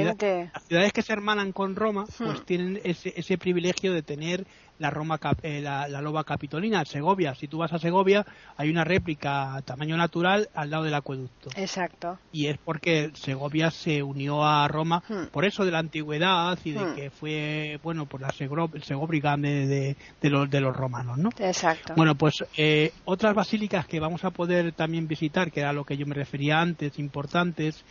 ciudades 0.69 0.93
que 0.93 1.03
se 1.03 1.13
hermanan 1.13 1.53
con 1.53 1.77
Roma, 1.77 2.05
pues 2.19 2.45
tienen 2.45 2.81
ese, 2.85 3.13
ese 3.17 3.39
privilegio 3.39 3.93
de 3.93 4.03
tener 4.03 4.47
la, 4.83 4.91
Roma, 4.91 5.19
eh, 5.43 5.61
la, 5.61 5.89
loba 6.03 6.25
capitolina. 6.25 6.85
Segovia, 6.85 7.35
si 7.35 7.49
tú 7.49 7.59
vas 7.59 7.73
a 7.73 7.79
Segovia, 7.79 8.27
hay 8.57 8.69
una 8.69 8.85
réplica 8.85 9.55
a 9.55 9.63
tamaño 9.63 9.97
natural 9.97 10.49
al 10.55 10.71
lado 10.71 10.85
del 10.85 10.95
acueducto. 10.95 11.51
Exacto. 11.57 12.19
Y 12.33 12.49
es 12.49 12.59
porque 12.59 13.11
Segovia 13.15 13.71
se 13.71 14.03
unió 14.03 14.45
a 14.45 14.67
Roma 14.69 15.03
hmm. 15.09 15.27
por 15.31 15.45
eso 15.45 15.65
de 15.65 15.71
la 15.71 15.79
antigüedad 15.79 16.59
y 16.65 16.73
de 16.73 16.85
hmm. 16.85 16.95
que 16.95 17.11
fue, 17.11 17.79
bueno, 17.83 18.07
por 18.07 18.21
la 18.21 18.31
Segobriga 18.31 19.37
de, 19.37 19.97
de, 20.21 20.31
los, 20.31 20.51
de 20.51 20.61
los 20.61 20.77
romanos, 20.77 21.17
¿no? 21.17 21.31
Exacto. 21.39 21.95
Bueno, 21.97 22.17
pues 22.17 22.45
eh, 22.57 22.93
otras 23.05 23.35
basílicas 23.35 23.87
que 23.87 24.01
vamos 24.01 24.25
a 24.25 24.31
poder 24.31 24.73
también 24.73 25.07
visitar, 25.07 25.53
que 25.53 25.61
era 25.61 25.71
a 25.71 25.73
lo 25.73 25.85
que 25.85 25.97
yo 25.97 26.07
me 26.07 26.15
refería 26.15 26.61
antes, 26.61 26.99
importantes, 26.99 27.85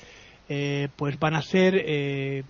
eh, 0.50 0.90
pues 0.98 1.18
van 1.18 1.36
a 1.36 1.42
ser 1.42 1.76
eh, 1.78 2.44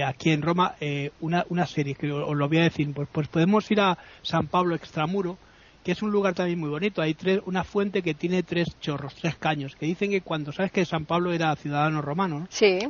aquí 0.00 0.30
en 0.30 0.42
Roma 0.42 0.76
eh, 0.80 1.10
una, 1.20 1.44
una 1.48 1.66
serie 1.66 1.94
que 1.94 2.10
os 2.10 2.36
lo 2.36 2.48
voy 2.48 2.58
a 2.58 2.62
decir. 2.62 2.92
Pues, 2.94 3.08
pues 3.12 3.28
podemos 3.28 3.70
ir 3.70 3.80
a 3.80 3.98
San 4.22 4.46
Pablo 4.46 4.74
Extramuro, 4.74 5.36
que 5.84 5.92
es 5.92 6.02
un 6.02 6.10
lugar 6.10 6.34
también 6.34 6.58
muy 6.58 6.70
bonito. 6.70 7.02
Hay 7.02 7.14
tres, 7.14 7.40
una 7.44 7.64
fuente 7.64 8.02
que 8.02 8.14
tiene 8.14 8.42
tres 8.42 8.68
chorros, 8.80 9.14
tres 9.14 9.36
caños, 9.36 9.76
que 9.76 9.86
dicen 9.86 10.10
que 10.10 10.20
cuando 10.20 10.52
sabes 10.52 10.72
que 10.72 10.84
San 10.84 11.04
Pablo 11.04 11.32
era 11.32 11.54
ciudadano 11.56 12.02
romano, 12.02 12.46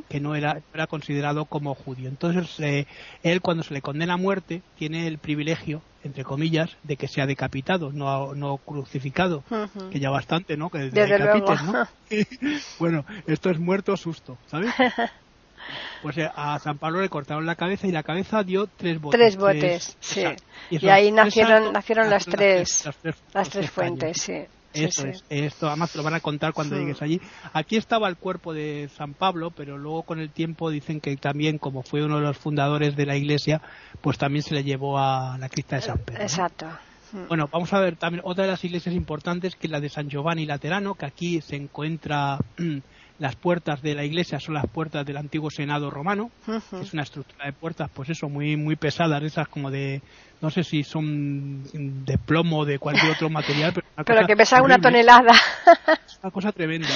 que 0.09 0.19
no 0.19 0.35
era, 0.35 0.61
era 0.73 0.87
considerado 0.87 1.45
como 1.45 1.73
judío. 1.75 2.09
Entonces, 2.09 2.59
eh, 2.59 2.85
él 3.23 3.41
cuando 3.41 3.63
se 3.63 3.73
le 3.73 3.81
condena 3.81 4.13
a 4.13 4.17
muerte, 4.17 4.61
tiene 4.77 5.07
el 5.07 5.17
privilegio, 5.17 5.81
entre 6.03 6.23
comillas, 6.23 6.77
de 6.83 6.97
que 6.97 7.07
sea 7.07 7.25
decapitado, 7.25 7.91
no, 7.91 8.35
no 8.35 8.57
crucificado, 8.57 9.43
que 9.91 9.99
ya 9.99 10.09
bastante, 10.09 10.57
¿no? 10.57 10.69
Que 10.69 10.89
decapites, 10.89 11.63
¿no? 11.63 11.87
bueno, 12.79 13.05
esto 13.25 13.49
es 13.49 13.59
muerto 13.59 13.97
susto, 13.97 14.37
¿sabes? 14.47 14.71
pues 16.01 16.17
eh, 16.17 16.29
a 16.35 16.59
San 16.59 16.77
Pablo 16.77 17.01
le 17.01 17.09
cortaron 17.09 17.45
la 17.45 17.55
cabeza 17.55 17.87
y 17.87 17.91
la 17.91 18.03
cabeza 18.03 18.43
dio 18.43 18.67
tres 18.67 18.99
botes. 18.99 19.19
Tres 19.19 19.37
botes, 19.37 19.97
sí. 19.99 20.23
Y, 20.69 20.87
ahí 20.87 21.11
nacieron, 21.11 21.71
nacieron 21.73 22.09
las 22.09 22.25
tres, 22.25 22.89
las 23.33 23.49
tres, 23.49 23.69
fuentes, 23.69 24.21
sí. 24.21 24.43
Eso 24.73 25.05
es, 25.05 25.23
esto 25.29 25.67
además 25.67 25.91
te 25.91 25.99
lo 25.99 26.03
van 26.03 26.15
a 26.15 26.19
contar 26.19 26.51
cuando 26.51 26.75
llegues 26.75 27.01
allí. 27.01 27.21
Aquí 27.53 27.77
estaba 27.77 28.09
el 28.09 28.17
cuerpo 28.17 28.53
de 28.53 28.89
San 28.95 29.13
Pablo, 29.13 29.51
pero 29.51 29.77
luego 29.77 30.01
con 30.01 30.19
el 30.19 30.31
tiempo 30.31 30.71
dicen 30.71 30.99
que 30.99 31.15
también, 31.15 31.59
como 31.59 31.83
fue 31.83 32.03
uno 32.03 32.17
de 32.17 32.23
los 32.23 32.37
fundadores 32.37 32.95
de 32.95 33.05
la 33.05 33.15
iglesia, 33.15 33.61
pues 34.01 34.17
también 34.17 34.41
se 34.41 34.55
le 34.55 34.63
llevó 34.63 34.97
a 34.97 35.37
la 35.37 35.47
cripta 35.47 35.75
de 35.75 35.83
San 35.83 35.99
Pedro. 35.99 36.23
Exacto. 36.23 36.67
Bueno, 37.27 37.47
vamos 37.51 37.71
a 37.73 37.79
ver 37.79 37.95
también 37.95 38.23
otra 38.25 38.45
de 38.45 38.51
las 38.51 38.63
iglesias 38.63 38.95
importantes, 38.95 39.55
que 39.55 39.67
es 39.67 39.71
la 39.71 39.79
de 39.79 39.89
San 39.89 40.09
Giovanni 40.09 40.47
Laterano, 40.47 40.95
que 40.95 41.05
aquí 41.05 41.41
se 41.41 41.55
encuentra 41.55 42.39
las 43.19 43.35
puertas 43.35 43.81
de 43.81 43.95
la 43.95 44.03
iglesia 44.03 44.39
son 44.39 44.55
las 44.55 44.65
puertas 44.67 45.05
del 45.05 45.17
antiguo 45.17 45.49
Senado 45.49 45.89
romano, 45.89 46.31
que 46.45 46.81
es 46.81 46.93
una 46.93 47.03
estructura 47.03 47.45
de 47.45 47.53
puertas, 47.53 47.89
pues 47.93 48.09
eso, 48.09 48.27
muy 48.29 48.57
muy 48.57 48.75
pesadas, 48.75 49.21
esas 49.23 49.47
como 49.47 49.69
de, 49.69 50.01
no 50.41 50.49
sé 50.49 50.63
si 50.63 50.83
son 50.83 51.63
de 52.05 52.17
plomo 52.17 52.59
o 52.59 52.65
de 52.65 52.79
cualquier 52.79 53.11
otro 53.11 53.29
material, 53.31 53.73
pero, 54.05 54.25
que 54.25 54.35
pesa 54.35 54.61
una 54.61 54.79
tonelada. 54.79 55.33
una 56.21 56.31
cosa 56.31 56.51
tremenda. 56.51 56.89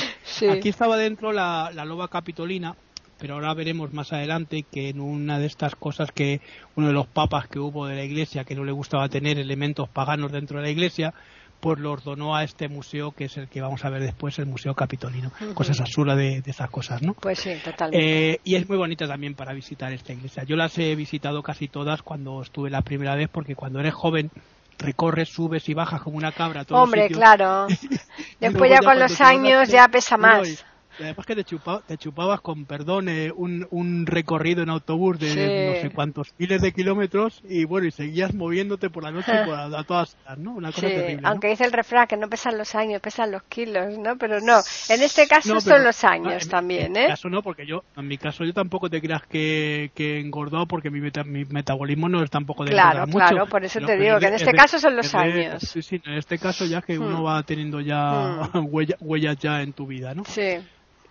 Aquí 0.51 0.69
estaba 0.69 0.97
dentro 0.97 1.31
la, 1.31 1.71
la 1.73 1.85
loba 1.85 2.07
capitolina, 2.07 2.75
pero 3.19 3.35
ahora 3.35 3.53
veremos 3.53 3.93
más 3.93 4.13
adelante 4.13 4.65
que 4.71 4.89
en 4.89 4.99
una 4.99 5.39
de 5.39 5.45
estas 5.45 5.75
cosas 5.75 6.11
que 6.11 6.41
uno 6.75 6.87
de 6.87 6.93
los 6.93 7.07
papas 7.07 7.47
que 7.47 7.59
hubo 7.59 7.85
de 7.87 7.95
la 7.95 8.03
iglesia 8.03 8.43
que 8.43 8.55
no 8.55 8.63
le 8.63 8.71
gustaba 8.71 9.09
tener 9.09 9.39
elementos 9.39 9.89
paganos 9.89 10.31
dentro 10.31 10.57
de 10.57 10.65
la 10.65 10.71
iglesia 10.71 11.13
pues 11.59 11.79
lo 11.79 11.91
ordenó 11.91 12.35
a 12.35 12.43
este 12.43 12.67
museo 12.69 13.11
que 13.11 13.25
es 13.25 13.37
el 13.37 13.47
que 13.47 13.61
vamos 13.61 13.83
a 13.85 13.89
ver 13.89 14.01
después, 14.01 14.37
el 14.39 14.45
Museo 14.45 14.75
Capitolino. 14.75 15.31
Cosas 15.53 15.79
absurdas 15.81 16.17
de, 16.17 16.43
esas 16.45 16.69
cosas, 16.69 17.01
¿no? 17.01 17.13
Pues 17.13 17.39
sí, 17.39 17.53
totalmente. 17.63 18.33
Eh, 18.33 18.41
y 18.43 18.55
es 18.55 18.67
muy 18.67 18.77
bonita 18.77 19.07
también 19.07 19.33
para 19.35 19.53
visitar 19.53 19.91
esta 19.91 20.13
iglesia. 20.13 20.43
Yo 20.43 20.55
las 20.55 20.77
he 20.77 20.95
visitado 20.95 21.41
casi 21.43 21.67
todas 21.67 22.01
cuando 22.01 22.41
estuve 22.41 22.69
la 22.69 22.81
primera 22.81 23.15
vez, 23.15 23.29
porque 23.31 23.55
cuando 23.55 23.79
eres 23.79 23.93
joven 23.93 24.31
recorres, 24.77 25.29
subes 25.29 25.67
y 25.69 25.73
bajas 25.73 26.01
como 26.01 26.17
una 26.17 26.31
cabra. 26.31 26.65
Hombre, 26.69 27.09
claro. 27.09 27.67
Después 28.39 28.71
ya 28.71 28.79
con 28.79 28.99
los 28.99 29.19
años 29.21 29.69
ya 29.69 29.87
pesa 29.87 30.17
más. 30.17 30.65
Además 30.99 31.25
que 31.25 31.35
te, 31.35 31.43
te 31.43 31.97
chupabas 31.97 32.41
con 32.41 32.65
perdón 32.65 33.09
eh, 33.09 33.31
un, 33.35 33.67
un, 33.71 34.05
recorrido 34.05 34.63
en 34.63 34.69
autobús 34.69 35.19
de 35.19 35.27
no 35.29 35.81
sé 35.81 35.91
cuántos 35.93 36.33
miles 36.37 36.61
de 36.61 36.71
kilómetros 36.71 37.41
y 37.47 37.65
bueno 37.65 37.87
y 37.87 37.91
seguías 37.91 38.33
moviéndote 38.33 38.89
por 38.89 39.03
la 39.03 39.11
noche 39.11 39.31
por 39.45 39.55
a, 39.55 39.83
todas 39.83 40.17
no 40.37 40.53
una 40.53 40.71
cosa 40.71 40.87
terrible 40.87 41.27
aunque 41.27 41.49
dice 41.49 41.65
el 41.65 41.71
refrán 41.71 42.07
que 42.07 42.17
no 42.17 42.29
pesan 42.29 42.57
los 42.57 42.75
años 42.75 43.01
pesan 43.01 43.31
los 43.31 43.43
kilos 43.43 43.97
no 43.97 44.17
pero 44.17 44.39
no 44.39 44.59
en 44.89 45.01
este 45.01 45.27
caso 45.27 45.59
son 45.59 45.83
los 45.83 46.03
años 46.03 46.47
también 46.47 46.95
en 46.95 47.03
eh 47.03 47.07
caso 47.07 47.29
no 47.29 47.41
porque 47.41 47.65
yo 47.65 47.83
en 47.95 48.07
mi 48.07 48.17
caso 48.17 48.43
yo 48.43 48.53
tampoco 48.53 48.89
te 48.89 49.01
creas 49.01 49.23
que, 49.27 49.91
que 49.93 50.19
engordó 50.19 50.65
porque 50.67 50.89
mi, 50.89 50.99
mi 50.99 51.45
metabolismo 51.45 52.09
no 52.09 52.23
es 52.23 52.29
tampoco 52.29 52.63
de 52.65 52.71
claro 52.71 53.07
mucho, 53.07 53.19
claro 53.19 53.45
por 53.47 53.63
eso 53.63 53.79
te 53.79 53.97
digo 53.97 54.19
que 54.19 54.27
en 54.27 54.33
este 54.35 54.51
caso 54.53 54.79
son 54.79 54.95
los 54.95 55.13
años. 55.13 55.61
sí 55.61 55.81
sí 55.81 56.01
en 56.05 56.13
este 56.13 56.37
caso 56.37 56.65
ya 56.65 56.81
que 56.81 56.97
uno 56.97 57.21
hmm. 57.21 57.25
va 57.25 57.43
teniendo 57.43 57.81
ya 57.81 58.49
hmm. 58.53 58.67
huellas 59.01 59.37
ya 59.37 59.61
en 59.61 59.73
tu 59.73 59.85
vida 59.85 60.13
no 60.13 60.23
sí 60.25 60.57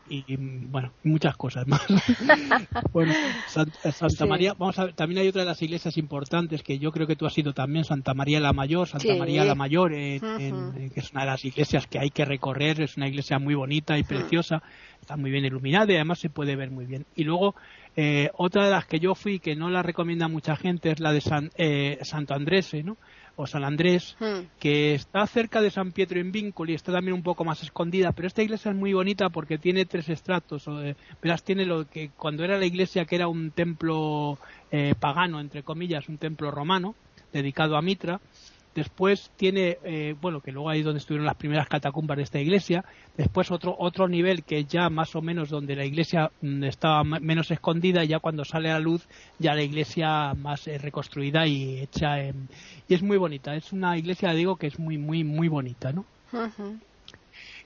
y 0.08 0.36
bueno, 0.36 0.92
muchas 1.02 1.36
cosas 1.36 1.66
más. 1.66 1.82
bueno, 2.92 3.12
Santa, 3.46 4.26
María, 4.26 4.54
vamos 4.54 4.78
a 4.78 4.84
ver, 4.84 4.94
también 4.94 5.20
hay 5.20 5.28
otra 5.28 5.42
de 5.42 5.48
las 5.48 5.60
iglesias 5.62 5.96
importantes 5.96 6.62
que 6.62 6.78
yo 6.78 6.92
creo 6.92 7.06
que 7.06 7.16
tú 7.16 7.26
has 7.26 7.36
ido 7.36 7.52
también, 7.52 7.84
Santa 7.84 8.14
María 8.14 8.40
la 8.40 8.52
Mayor, 8.52 8.88
Santa 8.88 9.14
María 9.16 9.44
la 9.44 9.54
Mayor, 9.54 9.92
que 9.92 10.20
es 10.94 11.12
una 11.12 11.22
de 11.22 11.26
las 11.26 11.44
iglesias 11.44 11.86
que 11.86 11.98
hay 11.98 12.10
que 12.10 12.24
recorrer, 12.24 12.80
es 12.80 12.96
una 12.96 13.08
iglesia 13.08 13.38
muy 13.38 13.54
bonita 13.54 13.98
y 13.98 14.02
preciosa, 14.02 14.62
está 15.00 15.16
muy 15.16 15.30
bien 15.30 15.44
iluminada 15.44 15.92
y 15.92 15.96
además 15.96 16.18
se 16.18 16.30
puede 16.30 16.56
ver 16.56 16.70
muy 16.70 16.86
bien. 16.86 17.06
Y 17.14 17.24
luego, 17.24 17.54
eh, 17.96 18.30
otra 18.34 18.64
de 18.64 18.70
las 18.70 18.86
que 18.86 19.00
yo 19.00 19.14
fui, 19.14 19.38
que 19.38 19.56
no 19.56 19.70
la 19.70 19.82
recomienda 19.82 20.28
mucha 20.28 20.56
gente, 20.56 20.90
es 20.90 21.00
la 21.00 21.12
de 21.12 21.20
San, 21.20 21.50
eh, 21.56 21.98
Santo 22.02 22.34
Andrés, 22.34 22.72
¿no? 22.84 22.96
O 23.36 23.46
San 23.46 23.64
Andrés, 23.64 24.16
hmm. 24.18 24.58
que 24.58 24.94
está 24.94 25.26
cerca 25.26 25.60
de 25.60 25.70
San 25.70 25.92
Pietro 25.92 26.18
en 26.18 26.32
Víncoli, 26.32 26.74
está 26.74 26.92
también 26.92 27.14
un 27.14 27.22
poco 27.22 27.44
más 27.44 27.62
escondida, 27.62 28.12
pero 28.12 28.26
esta 28.26 28.42
iglesia 28.42 28.70
es 28.70 28.76
muy 28.76 28.94
bonita 28.94 29.28
porque 29.28 29.58
tiene 29.58 29.84
tres 29.84 30.08
estratos. 30.08 30.66
Eh, 30.68 30.96
verás, 31.22 31.42
tiene 31.42 31.66
lo 31.66 31.88
que 31.88 32.10
cuando 32.16 32.44
era 32.44 32.58
la 32.58 32.66
iglesia 32.66 33.04
que 33.04 33.16
era 33.16 33.28
un 33.28 33.50
templo 33.50 34.38
eh, 34.70 34.94
pagano, 34.98 35.40
entre 35.40 35.62
comillas, 35.62 36.08
un 36.08 36.18
templo 36.18 36.50
romano, 36.50 36.94
dedicado 37.32 37.76
a 37.76 37.82
Mitra, 37.82 38.20
Después 38.76 39.30
tiene, 39.36 39.78
eh, 39.84 40.14
bueno, 40.20 40.42
que 40.42 40.52
luego 40.52 40.68
ahí 40.68 40.82
donde 40.82 40.98
estuvieron 40.98 41.24
las 41.24 41.36
primeras 41.36 41.66
catacumbas 41.66 42.18
de 42.18 42.24
esta 42.24 42.38
iglesia. 42.38 42.84
Después 43.16 43.50
otro, 43.50 43.74
otro 43.78 44.06
nivel 44.06 44.44
que 44.44 44.64
ya 44.64 44.90
más 44.90 45.16
o 45.16 45.22
menos 45.22 45.48
donde 45.48 45.74
la 45.74 45.86
iglesia 45.86 46.30
mm, 46.42 46.62
estaba 46.64 47.02
menos 47.02 47.50
escondida 47.50 48.04
y 48.04 48.08
ya 48.08 48.18
cuando 48.18 48.44
sale 48.44 48.68
a 48.70 48.74
la 48.74 48.80
luz 48.80 49.08
ya 49.38 49.54
la 49.54 49.62
iglesia 49.62 50.34
más 50.34 50.68
eh, 50.68 50.76
reconstruida 50.76 51.46
y 51.46 51.78
hecha 51.78 52.20
en, 52.20 52.50
y 52.86 52.92
es 52.92 53.02
muy 53.02 53.16
bonita. 53.16 53.56
Es 53.56 53.72
una 53.72 53.96
iglesia, 53.96 54.30
digo, 54.32 54.56
que 54.56 54.66
es 54.66 54.78
muy, 54.78 54.98
muy, 54.98 55.24
muy 55.24 55.48
bonita, 55.48 55.92
¿no? 55.92 56.04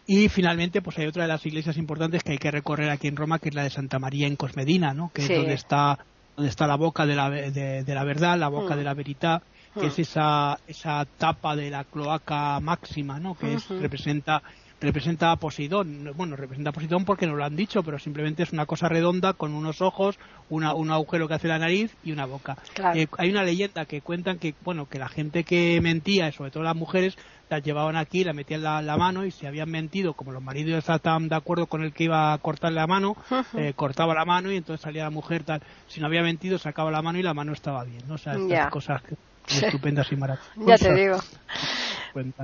Y 0.06 0.28
finalmente, 0.28 0.80
pues 0.80 0.96
hay 0.98 1.06
otra 1.06 1.24
de 1.24 1.28
las 1.28 1.44
iglesias 1.44 1.76
importantes 1.76 2.22
que 2.22 2.32
hay 2.32 2.38
que 2.38 2.52
recorrer 2.52 2.88
aquí 2.88 3.08
en 3.08 3.16
Roma, 3.16 3.40
que 3.40 3.48
es 3.48 3.54
la 3.56 3.64
de 3.64 3.70
Santa 3.70 3.98
María 3.98 4.28
en 4.28 4.36
Cosmedina, 4.36 4.94
¿no? 4.94 5.10
Que 5.12 5.22
es 5.22 5.28
donde 5.28 5.54
está, 5.54 5.98
donde 6.36 6.50
está 6.50 6.68
la 6.68 6.76
boca 6.76 7.04
de 7.04 7.16
la, 7.16 7.30
de, 7.30 7.84
la 7.84 8.04
verdad, 8.04 8.38
la 8.38 8.48
boca 8.48 8.74
mm. 8.74 8.78
de 8.78 8.84
la 8.84 8.94
veridad 8.94 9.42
que 9.78 9.86
es 9.86 9.98
esa, 9.98 10.58
esa 10.66 11.06
tapa 11.18 11.56
de 11.56 11.70
la 11.70 11.84
cloaca 11.84 12.58
máxima, 12.60 13.20
¿no? 13.20 13.34
Que 13.34 13.54
es, 13.54 13.68
representa 13.68 14.42
representa 14.80 15.30
a 15.30 15.36
Poseidón. 15.36 16.12
Bueno, 16.16 16.36
representa 16.36 16.70
a 16.70 16.72
Poseidón 16.72 17.04
porque 17.04 17.26
nos 17.26 17.36
lo 17.36 17.44
han 17.44 17.56
dicho, 17.56 17.82
pero 17.82 17.98
simplemente 17.98 18.42
es 18.42 18.52
una 18.52 18.66
cosa 18.66 18.88
redonda 18.88 19.34
con 19.34 19.52
unos 19.54 19.82
ojos, 19.82 20.18
una, 20.48 20.74
un 20.74 20.90
agujero 20.90 21.28
que 21.28 21.34
hace 21.34 21.48
la 21.48 21.58
nariz 21.58 21.94
y 22.02 22.12
una 22.12 22.24
boca. 22.24 22.56
Eh, 22.94 23.06
hay 23.18 23.30
una 23.30 23.44
leyenda 23.44 23.84
que 23.84 24.00
cuentan 24.00 24.38
que, 24.38 24.54
bueno, 24.64 24.88
que 24.88 24.98
la 24.98 25.08
gente 25.08 25.44
que 25.44 25.80
mentía, 25.80 26.32
sobre 26.32 26.50
todo 26.50 26.62
las 26.62 26.76
mujeres, 26.76 27.16
las 27.50 27.62
llevaban 27.62 27.96
aquí, 27.96 28.24
la 28.24 28.32
metían 28.32 28.62
la, 28.62 28.80
la 28.80 28.96
mano 28.96 29.26
y 29.26 29.30
si 29.32 29.44
habían 29.44 29.70
mentido, 29.70 30.14
como 30.14 30.32
los 30.32 30.42
maridos 30.42 30.88
estaban 30.88 31.28
de 31.28 31.36
acuerdo 31.36 31.66
con 31.66 31.82
el 31.82 31.92
que 31.92 32.04
iba 32.04 32.32
a 32.32 32.38
cortarle 32.38 32.76
la 32.76 32.86
mano, 32.86 33.16
eh, 33.56 33.72
cortaba 33.74 34.14
la 34.14 34.24
mano 34.24 34.50
y 34.50 34.56
entonces 34.56 34.82
salía 34.82 35.04
la 35.04 35.10
mujer 35.10 35.42
tal. 35.42 35.60
Si 35.88 36.00
no 36.00 36.06
había 36.06 36.22
mentido, 36.22 36.58
sacaba 36.58 36.90
la 36.90 37.02
mano 37.02 37.18
y 37.18 37.22
la 37.22 37.34
mano 37.34 37.52
estaba 37.52 37.84
bien, 37.84 38.02
¿no? 38.06 38.14
O 38.14 38.18
sea, 38.18 38.34
estas 38.34 38.70
cosas 38.70 39.02
que 39.02 39.16
estupendas 39.48 40.10
y 40.12 40.16
maravillosas. 40.16 40.66
Ya 40.66 40.78
te 40.78 40.94
digo. 40.94 41.18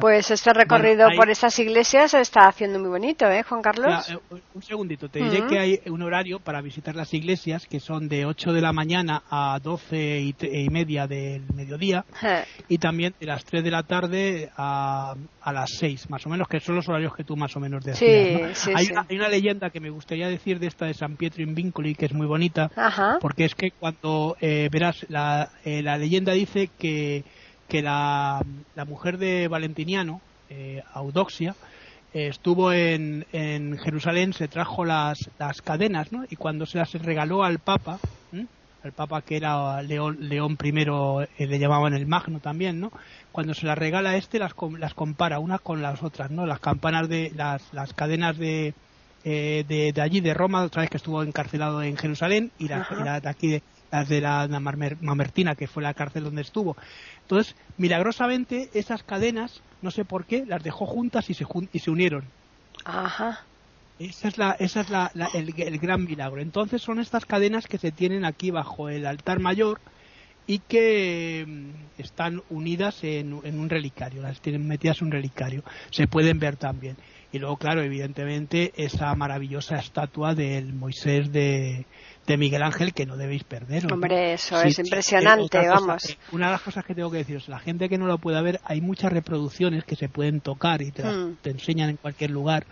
Pues 0.00 0.30
este 0.30 0.52
recorrido 0.52 1.08
por 1.16 1.30
estas 1.30 1.58
iglesias 1.58 2.12
se 2.12 2.20
está 2.20 2.48
haciendo 2.48 2.78
muy 2.78 2.88
bonito, 2.88 3.26
¿eh, 3.26 3.42
Juan 3.42 3.62
Carlos? 3.62 4.08
Eh, 4.10 4.18
un 4.54 4.62
segundito, 4.62 5.08
te 5.08 5.22
diré 5.22 5.46
que 5.46 5.58
hay 5.58 5.80
un 5.86 6.02
horario 6.02 6.40
para 6.40 6.60
visitar 6.60 6.94
las 6.94 7.12
iglesias 7.14 7.66
que 7.66 7.80
son 7.80 8.08
de 8.08 8.26
8 8.26 8.52
de 8.52 8.60
la 8.60 8.72
mañana 8.72 9.22
a 9.30 9.58
12 9.62 10.20
y, 10.20 10.68
media 10.70 11.06
del 11.06 11.42
mediodía 11.54 12.04
y 12.68 12.78
también 12.78 13.14
de 13.18 13.26
las 13.26 13.44
3 13.44 13.64
de 13.64 13.70
la 13.70 13.82
tarde 13.82 14.50
a, 14.56 15.14
a, 15.40 15.52
las 15.52 15.70
6, 15.78 16.10
más 16.10 16.26
o 16.26 16.28
menos, 16.28 16.48
que 16.48 16.60
son 16.60 16.76
los 16.76 16.88
horarios 16.88 17.14
que 17.14 17.24
tú 17.24 17.36
más 17.36 17.54
o 17.56 17.60
menos 17.60 17.84
decías. 17.84 18.58
Sí, 18.58 18.70
hay, 18.74 18.88
Una, 19.16 19.28
leyenda 19.28 19.70
que 19.70 19.80
me 19.80 19.90
gustaría 19.90 20.28
decir 20.28 20.58
de 20.58 20.66
esta 20.66 20.86
de 20.86 20.94
San 20.94 21.16
Pietro 21.16 21.42
in 21.42 21.54
Vincoli 21.54 21.94
que 21.94 22.06
es 22.06 22.12
muy 22.12 22.26
bonita, 22.26 22.70
porque 23.20 23.44
es 23.44 23.54
que 23.54 23.70
cuando 23.70 24.36
eh, 24.40 24.68
verás, 24.70 25.06
la, 25.08 25.50
eh, 25.64 25.82
la 25.82 25.96
leyenda 25.96 26.32
dice 26.32 26.70
que 26.78 27.24
que 27.68 27.82
la, 27.82 28.42
la 28.74 28.84
mujer 28.84 29.18
de 29.18 29.48
Valentiniano, 29.48 30.20
eh, 30.48 30.82
Audoxia, 30.92 31.54
eh, 32.14 32.28
estuvo 32.28 32.72
en, 32.72 33.26
en, 33.32 33.78
Jerusalén, 33.78 34.32
se 34.32 34.48
trajo 34.48 34.84
las, 34.84 35.30
las 35.38 35.60
cadenas, 35.62 36.12
¿no? 36.12 36.24
Y 36.30 36.36
cuando 36.36 36.66
se 36.66 36.78
las 36.78 36.92
regaló 36.94 37.44
al 37.44 37.58
Papa, 37.58 37.98
al 38.82 38.92
Papa 38.92 39.22
que 39.22 39.36
era 39.36 39.82
León, 39.82 40.18
León 40.20 40.56
I, 40.62 40.68
eh, 40.68 41.46
le 41.46 41.58
llamaban 41.58 41.94
el 41.94 42.06
Magno 42.06 42.38
también, 42.38 42.78
¿no? 42.78 42.92
Cuando 43.32 43.52
se 43.52 43.66
las 43.66 43.76
regala 43.76 44.10
a 44.10 44.16
este, 44.16 44.38
las, 44.38 44.52
las 44.78 44.94
compara 44.94 45.40
unas 45.40 45.60
con 45.60 45.82
las 45.82 46.02
otras, 46.02 46.30
¿no? 46.30 46.46
Las 46.46 46.60
campanas 46.60 47.08
de, 47.08 47.32
las, 47.34 47.62
las 47.72 47.92
cadenas 47.92 48.38
de, 48.38 48.74
de, 49.24 49.92
de, 49.92 50.00
allí, 50.00 50.20
de 50.20 50.34
Roma, 50.34 50.62
otra 50.62 50.82
vez 50.82 50.90
que 50.90 50.98
estuvo 50.98 51.24
encarcelado 51.24 51.82
en 51.82 51.96
Jerusalén, 51.96 52.52
y 52.58 52.68
las, 52.68 52.88
de 52.90 53.28
aquí 53.28 53.48
de, 53.48 53.62
las 53.90 54.08
de 54.08 54.20
la 54.20 54.48
Mamertina, 54.48 55.54
que 55.54 55.66
fue 55.66 55.82
la 55.82 55.94
cárcel 55.94 56.24
donde 56.24 56.42
estuvo. 56.42 56.76
Entonces, 57.22 57.54
milagrosamente, 57.78 58.70
esas 58.74 59.02
cadenas, 59.02 59.62
no 59.82 59.90
sé 59.90 60.04
por 60.04 60.24
qué, 60.24 60.44
las 60.46 60.62
dejó 60.62 60.86
juntas 60.86 61.30
y 61.30 61.34
se, 61.34 61.44
y 61.72 61.78
se 61.78 61.90
unieron. 61.90 62.24
Ajá. 62.84 63.44
Esa 63.98 64.28
es, 64.28 64.36
la, 64.36 64.52
esa 64.58 64.80
es 64.82 64.90
la, 64.90 65.10
el, 65.32 65.52
gran 65.78 66.04
milagro. 66.04 66.40
Entonces 66.40 66.82
son 66.82 67.00
estas 67.00 67.24
cadenas 67.24 67.66
que 67.66 67.78
se 67.78 67.92
tienen 67.92 68.24
aquí 68.26 68.50
bajo 68.50 68.90
el 68.90 69.06
altar 69.06 69.40
mayor 69.40 69.80
y 70.46 70.58
que 70.58 71.44
mm, 71.46 72.00
están 72.00 72.42
unidas 72.50 73.02
en, 73.04 73.40
en, 73.42 73.58
un 73.58 73.70
relicario, 73.70 74.20
las 74.22 74.40
tienen 74.40 74.68
metidas 74.68 75.00
en 75.00 75.06
un 75.06 75.12
relicario. 75.12 75.64
Se 75.90 76.06
pueden 76.06 76.38
ver 76.38 76.56
también. 76.56 76.96
Y 77.36 77.38
luego, 77.38 77.58
claro, 77.58 77.82
evidentemente, 77.82 78.72
esa 78.76 79.14
maravillosa 79.14 79.76
estatua 79.76 80.34
del 80.34 80.72
Moisés 80.72 81.30
de, 81.30 81.84
de 82.26 82.36
Miguel 82.36 82.62
Ángel 82.62 82.92
que 82.92 83.06
no 83.06 83.16
debéis 83.16 83.44
perder. 83.44 83.92
Hombre, 83.92 84.32
eso 84.34 84.60
es 84.62 84.78
impresionante, 84.78 85.58
vamos. 85.68 86.18
una 86.32 86.46
de 86.46 86.52
las 86.52 86.62
cosas 86.62 86.84
que 86.84 86.94
tengo 86.94 87.10
que 87.10 87.18
deciros, 87.18 87.48
la 87.48 87.58
gente 87.58 87.88
que 87.88 87.98
no 87.98 88.06
lo 88.06 88.18
pueda 88.18 88.42
ver, 88.42 88.60
hay 88.64 88.80
muchas 88.80 89.12
reproducciones 89.12 89.84
que 89.84 89.96
se 89.96 90.08
pueden 90.08 90.40
tocar 90.40 90.82
y 90.82 90.90
te, 90.90 91.04
hmm. 91.04 91.38
enseñan 91.44 91.90
en 91.90 91.96
cualquier 91.96 92.30
lugar 92.30 92.66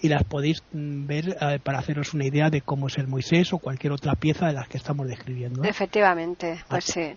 y 0.00 0.08
las 0.08 0.24
podéis 0.24 0.62
mm, 0.72 1.06
ver 1.06 1.36
eh, 1.40 1.58
para 1.62 1.78
haceros 1.78 2.12
una 2.14 2.26
idea 2.26 2.50
de 2.50 2.60
cómo 2.60 2.88
es 2.88 2.98
el 2.98 3.06
Moisés 3.06 3.52
o 3.52 3.58
cualquier 3.58 3.92
otra 3.92 4.14
pieza 4.14 4.46
de 4.46 4.52
las 4.52 4.68
que 4.68 4.76
estamos 4.76 5.08
describiendo. 5.08 5.64
Efectivamente, 5.64 6.62
pues 6.68 6.84
sí. 6.84 7.16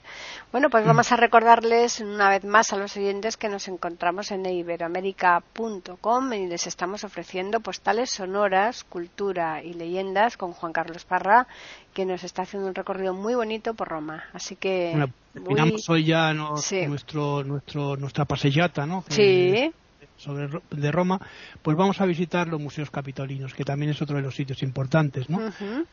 Bueno, 0.51 0.69
pues 0.69 0.85
vamos 0.85 1.11
a 1.11 1.17
recordarles 1.17 1.99
una 1.99 2.29
vez 2.29 2.45
más 2.45 2.71
a 2.73 2.77
los 2.77 2.95
oyentes 2.95 3.37
que 3.37 3.49
nos 3.49 3.67
encontramos 3.67 4.31
en 4.31 4.45
iberoamérica.com 4.45 6.33
y 6.33 6.47
les 6.47 6.67
estamos 6.67 6.90
ofreciendo 7.03 7.59
postales 7.59 8.11
sonoras, 8.11 8.83
cultura 8.83 9.63
y 9.63 9.73
leyendas 9.73 10.37
con 10.37 10.53
Juan 10.53 10.73
Carlos 10.73 11.05
Parra 11.05 11.47
que 11.93 12.05
nos 12.05 12.23
está 12.23 12.43
haciendo 12.43 12.69
un 12.69 12.75
recorrido 12.75 13.13
muy 13.13 13.35
bonito 13.35 13.73
por 13.73 13.89
Roma. 13.89 14.23
Así 14.33 14.55
que. 14.55 14.93
Bueno, 15.33 15.65
hoy 15.87 16.05
ya 16.05 16.33
nuestro, 16.33 17.43
nuestro, 17.43 17.95
nuestra 17.97 18.25
pasellata, 18.25 18.85
¿no? 18.85 19.03
sí. 19.09 19.71
Sobre, 20.17 20.47
de 20.69 20.91
Roma, 20.91 21.19
pues 21.63 21.75
vamos 21.75 21.99
a 21.99 22.05
visitar 22.05 22.47
los 22.47 22.61
museos 22.61 22.91
capitolinos, 22.91 23.55
que 23.55 23.63
también 23.63 23.89
es 23.91 24.03
otro 24.03 24.17
de 24.17 24.21
los 24.21 24.35
sitios 24.35 24.61
importantes, 24.61 25.31
¿no? 25.31 25.39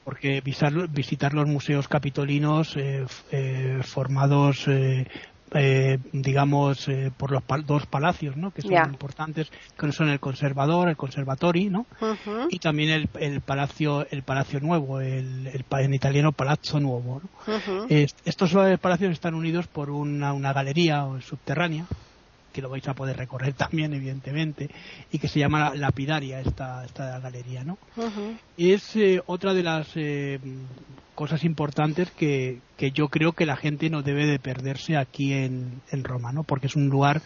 Porque 0.04 0.42
visitar, 0.42 0.86
visitar 0.88 1.32
los 1.32 1.46
museos 1.48 1.88
capitolinos 1.88 2.76
eh, 2.76 3.06
eh, 3.30 3.80
formados 3.82 4.68
eh, 4.68 5.06
eh, 5.54 5.98
digamos, 6.12 6.88
eh, 6.88 7.10
por 7.16 7.30
los 7.30 7.42
dos 7.66 7.86
palacios, 7.86 8.36
¿no? 8.36 8.50
Que 8.50 8.62
son 8.62 8.72
importantes, 8.72 9.50
que 9.78 9.92
son 9.92 10.08
el 10.08 10.20
conservador, 10.20 10.88
el 10.88 10.96
conservatori, 10.96 11.70
¿no? 11.70 11.86
Y 12.50 12.58
también 12.58 12.90
el, 12.90 13.08
el, 13.20 13.40
palacio, 13.40 14.06
el 14.10 14.22
palacio 14.22 14.60
nuevo, 14.60 15.00
el, 15.00 15.46
el 15.46 15.64
en 15.70 15.94
italiano 15.94 16.32
Palazzo 16.32 16.80
Nuovo. 16.80 17.22
estos 17.88 18.78
palacios 18.80 19.12
están 19.12 19.34
unidos 19.34 19.66
por 19.68 19.90
una, 19.90 20.32
una 20.32 20.52
galería 20.52 21.06
subterránea 21.20 21.86
que 22.52 22.62
lo 22.62 22.68
vais 22.68 22.86
a 22.88 22.94
poder 22.94 23.16
recorrer 23.16 23.52
también, 23.54 23.94
evidentemente, 23.94 24.70
y 25.12 25.18
que 25.18 25.28
se 25.28 25.40
llama 25.40 25.74
Lapidaria, 25.74 26.40
esta, 26.40 26.84
esta 26.84 27.18
galería, 27.20 27.64
¿no? 27.64 27.78
Es 28.56 28.96
eh, 28.96 29.22
otra 29.26 29.54
de 29.54 29.62
las 29.62 29.88
eh, 29.94 30.38
cosas 31.14 31.44
importantes 31.44 32.10
que, 32.10 32.60
que, 32.76 32.90
yo 32.92 33.08
creo 33.08 33.32
que 33.32 33.46
la 33.46 33.56
gente 33.56 33.90
no 33.90 34.02
debe 34.02 34.26
de 34.26 34.38
perderse 34.38 34.96
aquí 34.96 35.32
en, 35.32 35.82
en 35.90 36.04
Roma, 36.04 36.32
¿no? 36.32 36.44
Porque 36.44 36.68
es 36.68 36.76
un 36.76 36.88
lugar 36.88 37.22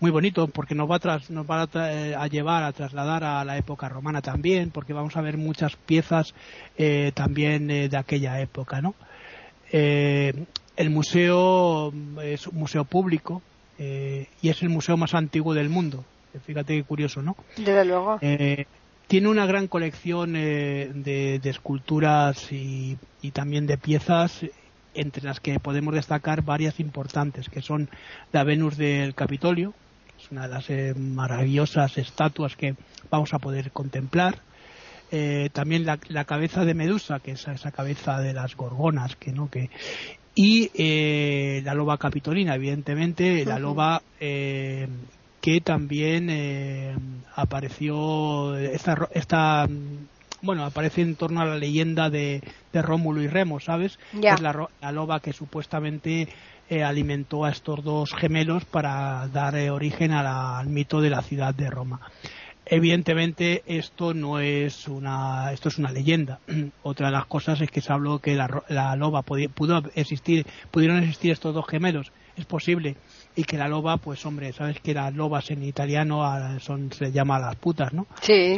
muy 0.00 0.10
bonito 0.10 0.48
porque 0.48 0.74
nos 0.74 0.90
va, 0.90 0.96
a, 0.96 1.20
nos 1.30 1.46
va 1.46 1.62
a, 1.62 2.26
llevar 2.28 2.62
a 2.62 2.72
trasladar 2.72 3.24
a 3.24 3.44
la 3.44 3.56
época 3.56 3.88
romana 3.88 4.20
también, 4.20 4.70
porque 4.70 4.92
vamos 4.92 5.16
a 5.16 5.22
ver 5.22 5.38
muchas 5.38 5.76
piezas 5.76 6.34
eh, 6.76 7.12
también 7.14 7.70
eh, 7.70 7.88
de 7.88 7.96
aquella 7.96 8.40
época, 8.40 8.80
¿no? 8.80 8.94
Eh, 9.72 10.44
el 10.76 10.90
museo 10.90 11.92
es 12.22 12.46
un 12.46 12.58
museo 12.58 12.84
público 12.84 13.42
y 13.78 14.48
es 14.48 14.62
el 14.62 14.68
museo 14.68 14.96
más 14.96 15.14
antiguo 15.14 15.54
del 15.54 15.68
mundo. 15.68 16.04
Fíjate 16.44 16.74
qué 16.76 16.84
curioso, 16.84 17.22
¿no? 17.22 17.36
Desde 17.56 17.84
luego. 17.84 18.18
tiene 19.06 19.28
una 19.28 19.46
gran 19.46 19.68
colección 19.68 20.34
de, 20.34 21.40
esculturas 21.44 22.52
y, 22.52 22.98
y 23.22 23.30
también 23.30 23.66
de 23.66 23.78
piezas 23.78 24.44
entre 24.94 25.22
las 25.22 25.40
que 25.40 25.60
podemos 25.60 25.94
destacar 25.94 26.42
varias 26.42 26.80
importantes, 26.80 27.48
que 27.48 27.62
son 27.62 27.88
la 28.32 28.44
Venus 28.44 28.76
del 28.76 29.14
Capitolio, 29.14 29.74
es 30.18 30.30
una 30.30 30.42
de 30.42 30.48
las 30.48 30.70
eh, 30.70 30.94
maravillosas 30.96 31.98
estatuas 31.98 32.56
que 32.56 32.74
vamos 33.10 33.34
a 33.34 33.38
poder 33.38 33.70
contemplar. 33.70 34.38
Eh, 35.12 35.50
también 35.52 35.86
la, 35.86 36.24
cabeza 36.24 36.64
de 36.64 36.74
Medusa, 36.74 37.20
que 37.20 37.32
es 37.32 37.46
esa 37.46 37.70
cabeza 37.70 38.20
de 38.20 38.32
las 38.32 38.56
gorgonas, 38.56 39.14
que 39.16 39.32
no 39.32 39.48
que 39.48 39.70
y 40.36 40.70
eh, 40.74 41.62
la 41.64 41.74
loba 41.74 41.98
capitolina, 41.98 42.54
evidentemente, 42.54 43.44
la 43.44 43.58
loba 43.58 44.00
que 44.20 45.60
también 45.64 46.30
apareció 47.34 48.56
esta, 48.56 49.08
esta 49.12 49.66
bueno, 50.42 50.64
aparece 50.64 51.02
en 51.02 51.16
torno 51.16 51.40
a 51.40 51.44
la 51.44 51.56
leyenda 51.56 52.10
de, 52.10 52.42
Rómulo 52.72 53.22
y 53.22 53.26
Remo, 53.26 53.58
¿sabes? 53.58 53.98
Es 54.12 54.40
la, 54.40 54.68
la, 54.82 54.92
loba 54.92 55.20
que 55.20 55.32
supuestamente 55.32 56.28
eh, 56.68 56.82
alimentó 56.82 57.44
a 57.44 57.50
estos 57.50 57.82
dos 57.82 58.12
gemelos 58.12 58.64
para 58.64 59.28
dar 59.28 59.56
eh, 59.56 59.70
origen 59.70 60.12
al 60.12 60.66
mito 60.66 61.00
de 61.00 61.10
la 61.10 61.22
ciudad 61.22 61.54
de 61.54 61.70
Roma. 61.70 62.00
Evidentemente 62.68 63.62
esto 63.66 64.12
no 64.12 64.40
es 64.40 64.88
una 64.88 65.52
esto 65.52 65.68
es 65.68 65.78
una 65.78 65.92
leyenda. 65.92 66.40
Otra 66.82 67.06
de 67.06 67.12
las 67.12 67.26
cosas 67.26 67.60
es 67.60 67.70
que 67.70 67.80
se 67.80 67.92
habló 67.92 68.18
que 68.18 68.34
la, 68.34 68.96
loba 68.96 69.22
pudo 69.22 69.82
existir, 69.94 70.46
pudieron 70.70 70.98
existir 70.98 71.30
estos 71.32 71.54
dos 71.54 71.66
gemelos. 71.66 72.12
Es 72.36 72.44
posible 72.44 72.96
y 73.34 73.44
que 73.44 73.56
la 73.56 73.68
loba, 73.68 73.96
pues 73.96 74.26
hombre, 74.26 74.52
sabes 74.52 74.80
que 74.80 74.92
las 74.92 75.14
lobas 75.14 75.50
en 75.50 75.62
italiano 75.62 76.22
son 76.60 76.92
se 76.92 77.12
llama 77.12 77.38
las 77.38 77.56
putas, 77.56 77.92
¿no? 77.92 78.06
Sí 78.20 78.56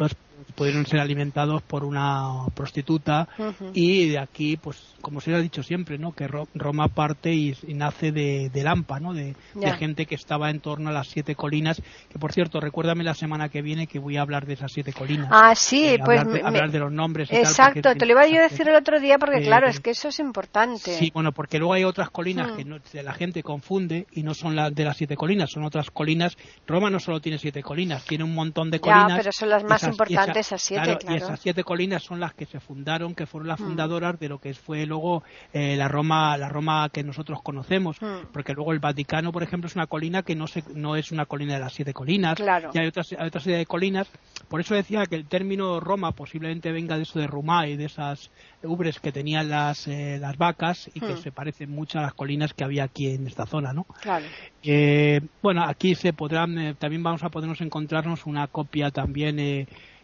pudieron 0.54 0.86
ser 0.86 1.00
alimentados 1.00 1.62
por 1.62 1.84
una 1.84 2.46
prostituta 2.54 3.28
y 3.72 4.08
de 4.08 4.18
aquí 4.18 4.56
pues 4.56 4.94
como 5.00 5.20
se 5.20 5.34
ha 5.34 5.38
dicho 5.38 5.62
siempre 5.62 5.98
no 5.98 6.12
que 6.12 6.28
Roma 6.54 6.88
parte 6.88 7.32
y, 7.32 7.56
nace 7.68 8.12
de, 8.12 8.50
de, 8.52 8.62
Lampa 8.62 9.00
no 9.00 9.14
de, 9.14 9.34
gente 9.78 10.06
que 10.06 10.14
estaba 10.14 10.50
en 10.50 10.60
torno 10.60 10.90
a 10.90 10.92
las 10.92 11.08
siete 11.08 11.34
colinas 11.34 11.80
que 12.10 12.18
por 12.18 12.32
cierto 12.32 12.60
recuérdame 12.60 13.04
la 13.04 13.14
semana 13.14 13.48
que 13.48 13.62
viene 13.62 13.86
que 13.86 13.98
voy 13.98 14.16
a 14.16 14.22
hablar 14.22 14.46
de 14.46 14.54
esas 14.54 14.72
siete 14.72 14.92
colinas. 14.92 15.28
Ah 15.30 15.54
sí 15.54 15.86
eh, 15.86 15.98
pues 16.04 16.20
hablar, 16.20 16.70
de, 16.70 16.78
los 16.78 16.92
nombres 16.92 17.30
exacto 17.30 17.94
te 17.94 18.06
lo 18.06 18.12
iba 18.12 18.26
yo 18.26 18.40
a 18.40 18.48
decir 18.48 18.68
el 18.68 18.76
otro 18.76 19.00
día 19.00 19.18
porque 19.18 19.42
claro 19.42 19.68
es 19.68 19.80
que 19.80 19.90
eso 19.90 20.08
es 20.08 20.18
importante. 20.18 20.96
Sí 20.96 21.10
bueno 21.12 21.32
porque 21.32 21.58
luego 21.58 21.74
hay 21.74 21.84
otras 21.84 22.10
colinas 22.10 22.52
que 22.52 23.02
la 23.02 23.12
gente 23.12 23.42
confunde 23.42 24.06
y 24.12 24.22
no 24.22 24.34
son 24.34 24.56
las 24.56 24.74
de 24.74 24.84
las 24.84 24.96
siete 24.96 25.16
colinas 25.16 25.50
son 25.50 25.64
otras 25.64 25.90
colinas. 25.90 26.36
Roma 26.66 26.90
no 26.90 26.98
solo 27.00 27.20
tiene 27.20 27.38
siete 27.38 27.62
colinas 27.62 28.04
tiene 28.04 28.24
un 28.24 28.34
montón 28.34 28.70
de 28.70 28.80
colinas 28.80 29.18
pero 29.18 29.32
son 29.32 29.50
las 29.50 29.64
más 29.64 29.82
importantes 29.84 30.27
esas 30.36 30.62
siete, 30.62 30.98
Y 31.08 31.14
esas 31.14 31.40
siete 31.40 31.64
colinas 31.64 32.02
son 32.02 32.20
las 32.20 32.34
que 32.34 32.46
se 32.46 32.60
fundaron, 32.60 33.14
que 33.14 33.26
fueron 33.26 33.48
las 33.48 33.60
mm. 33.60 33.64
fundadoras 33.64 34.18
de 34.18 34.28
lo 34.28 34.38
que 34.38 34.54
fue 34.54 34.86
luego 34.86 35.22
eh, 35.52 35.76
la 35.76 35.88
Roma, 35.88 36.36
la 36.36 36.48
Roma 36.48 36.88
que 36.92 37.02
nosotros 37.02 37.40
conocemos, 37.42 38.00
mm. 38.00 38.32
porque 38.32 38.52
luego 38.52 38.72
el 38.72 38.78
Vaticano, 38.78 39.32
por 39.32 39.42
ejemplo, 39.42 39.68
es 39.68 39.76
una 39.76 39.86
colina 39.86 40.22
que 40.22 40.34
no 40.34 40.46
se, 40.46 40.62
no 40.74 40.96
es 40.96 41.12
una 41.12 41.26
colina 41.26 41.54
de 41.54 41.60
las 41.60 41.72
siete 41.72 41.92
colinas, 41.92 42.38
y 42.40 42.78
hay 42.78 42.86
otras, 42.86 43.12
hay 43.18 43.26
otra 43.26 43.40
serie 43.40 43.58
de 43.58 43.66
colinas. 43.66 44.08
Por 44.48 44.60
eso 44.60 44.74
decía 44.74 45.04
que 45.06 45.16
el 45.16 45.26
término 45.26 45.80
Roma 45.80 46.12
posiblemente 46.12 46.72
venga 46.72 46.96
de 46.96 47.02
eso 47.02 47.18
de 47.18 47.26
Rumá 47.26 47.66
y 47.66 47.76
de 47.76 47.84
esas 47.84 48.30
ubres 48.62 48.98
que 49.00 49.12
tenían 49.12 49.48
las, 49.48 49.86
eh, 49.86 50.18
las 50.20 50.36
vacas 50.36 50.90
y 50.94 51.00
que 51.00 51.14
mm. 51.14 51.18
se 51.18 51.32
parecen 51.32 51.70
mucho 51.70 51.98
a 51.98 52.02
las 52.02 52.14
colinas 52.14 52.54
que 52.54 52.64
había 52.64 52.84
aquí 52.84 53.08
en 53.08 53.26
esta 53.26 53.46
zona, 53.46 53.72
¿no? 53.72 53.84
Claro. 54.00 54.26
Eh, 54.62 55.20
bueno, 55.42 55.64
aquí 55.64 55.94
se 55.94 56.12
podrán, 56.12 56.76
también 56.78 57.02
vamos 57.02 57.22
a 57.22 57.28
podernos 57.28 57.60
encontrarnos 57.60 58.26
una 58.26 58.46
copia 58.48 58.90
también 58.90 59.38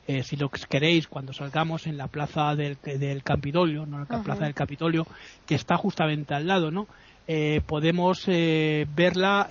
eh, 0.07 0.23
si 0.23 0.37
lo 0.37 0.51
queréis, 0.51 1.09
cuando 1.09 1.33
salgamos 1.33 1.87
en 1.87 1.97
la 1.97 2.09
plaza 2.09 2.55
del, 2.55 2.77
del 2.83 3.23
Campidoglio, 3.23 3.87
¿no? 3.87 4.01
la 4.01 4.23
plaza 4.23 4.45
del 4.45 4.53
Capitolio, 4.53 5.07
que 5.47 5.55
está 5.55 5.79
justamente 5.79 6.35
al 6.35 6.47
lado, 6.47 6.71
¿no? 6.71 6.87
Eh, 7.27 7.63
podemos 7.67 8.23
eh, 8.27 8.87
verla 8.95 9.49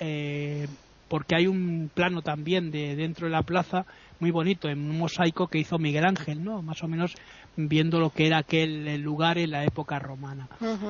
porque 1.08 1.36
hay 1.36 1.48
un 1.48 1.90
plano 1.92 2.22
también 2.22 2.70
de 2.70 2.96
dentro 2.96 3.26
de 3.26 3.32
la 3.32 3.42
plaza 3.42 3.86
muy 4.20 4.30
bonito, 4.30 4.70
en 4.70 4.80
un 4.80 4.98
mosaico 4.98 5.48
que 5.48 5.58
hizo 5.58 5.80
Miguel 5.80 6.06
Ángel, 6.06 6.44
¿no? 6.44 6.62
Más 6.62 6.84
o 6.84 6.88
menos 6.88 7.16
viendo 7.56 8.00
lo 8.00 8.12
que 8.12 8.28
era 8.28 8.38
aquel 8.38 9.02
lugar 9.02 9.38
en 9.38 9.52
la 9.52 9.64
época 9.64 10.00
romana. 10.00 10.48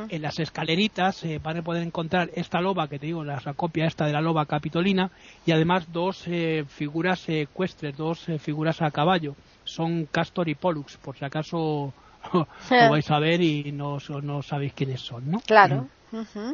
En 0.09 0.21
las 0.21 0.39
escaleritas 0.39 1.25
van 1.41 1.57
a 1.57 1.61
poder 1.61 1.83
encontrar 1.83 2.31
esta 2.35 2.61
loba, 2.61 2.87
que 2.87 2.99
te 2.99 3.07
digo, 3.07 3.23
la, 3.23 3.39
copia 3.55 3.85
esta 3.85 4.05
de 4.05 4.13
la 4.13 4.21
loba 4.21 4.45
capitolina, 4.45 5.09
y 5.45 5.51
además 5.51 5.91
dos 5.91 6.25
figuras 6.67 7.27
ecuestres, 7.27 7.97
dos 7.97 8.25
figuras 8.39 8.81
a 8.81 8.91
caballo 8.91 9.35
son 9.63 10.05
Castor 10.05 10.49
y 10.49 10.55
Pollux, 10.55 10.97
por 10.97 11.17
si 11.17 11.25
acaso 11.25 11.93
lo 12.33 12.89
vais 12.89 13.09
a 13.11 13.19
ver 13.19 13.41
y 13.41 13.71
no, 13.71 13.97
no 14.21 14.41
sabéis 14.41 14.73
quiénes 14.73 15.01
son, 15.01 15.29
¿no? 15.29 15.39
Claro. 15.41 15.87
Mm. 16.11 16.53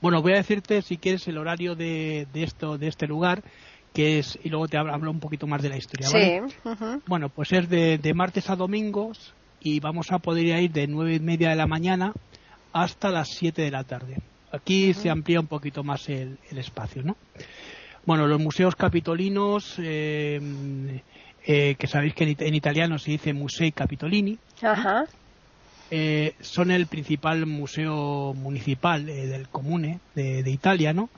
Bueno, 0.00 0.20
voy 0.20 0.32
a 0.32 0.36
decirte 0.36 0.82
si 0.82 0.96
quieres 0.96 1.26
el 1.28 1.38
horario 1.38 1.74
de, 1.74 2.26
de 2.32 2.42
esto, 2.42 2.76
de 2.76 2.88
este 2.88 3.06
lugar, 3.06 3.42
que 3.92 4.18
es 4.18 4.38
y 4.42 4.48
luego 4.48 4.66
te 4.68 4.76
hablo 4.76 5.10
un 5.10 5.20
poquito 5.20 5.46
más 5.46 5.62
de 5.62 5.68
la 5.68 5.76
historia. 5.76 6.08
¿vale? 6.10 7.00
Bueno, 7.06 7.28
pues 7.28 7.52
es 7.52 7.68
de, 7.68 7.98
de, 7.98 8.14
martes 8.14 8.50
a 8.50 8.56
domingos 8.56 9.32
y 9.60 9.80
vamos 9.80 10.10
a 10.10 10.18
poder 10.18 10.46
ir 10.46 10.72
de 10.72 10.86
nueve 10.86 11.14
y 11.14 11.20
media 11.20 11.50
de 11.50 11.56
la 11.56 11.66
mañana 11.66 12.12
hasta 12.72 13.10
las 13.10 13.28
siete 13.28 13.62
de 13.62 13.70
la 13.70 13.84
tarde. 13.84 14.18
Aquí 14.50 14.92
se 14.92 15.08
amplía 15.08 15.40
un 15.40 15.46
poquito 15.46 15.82
más 15.82 16.08
el, 16.08 16.38
el, 16.50 16.58
espacio, 16.58 17.02
¿no? 17.02 17.16
Bueno, 18.04 18.26
los 18.26 18.40
museos 18.40 18.74
capitolinos 18.74 19.76
eh, 19.78 21.00
eh, 21.44 21.74
que 21.78 21.86
sabéis 21.86 22.14
que 22.14 22.36
en, 22.38 22.54
italiano 22.54 22.98
se 22.98 23.12
dice 23.12 23.32
Musei 23.32 23.72
Capitolini. 23.72 24.38
Eh, 25.94 26.34
son 26.40 26.70
el 26.70 26.86
principal 26.86 27.44
museo 27.44 28.32
municipal 28.32 29.06
eh, 29.08 29.26
del 29.26 29.48
comune 29.48 30.00
de, 30.14 30.48
Italia, 30.50 30.94
¿no? 30.94 31.10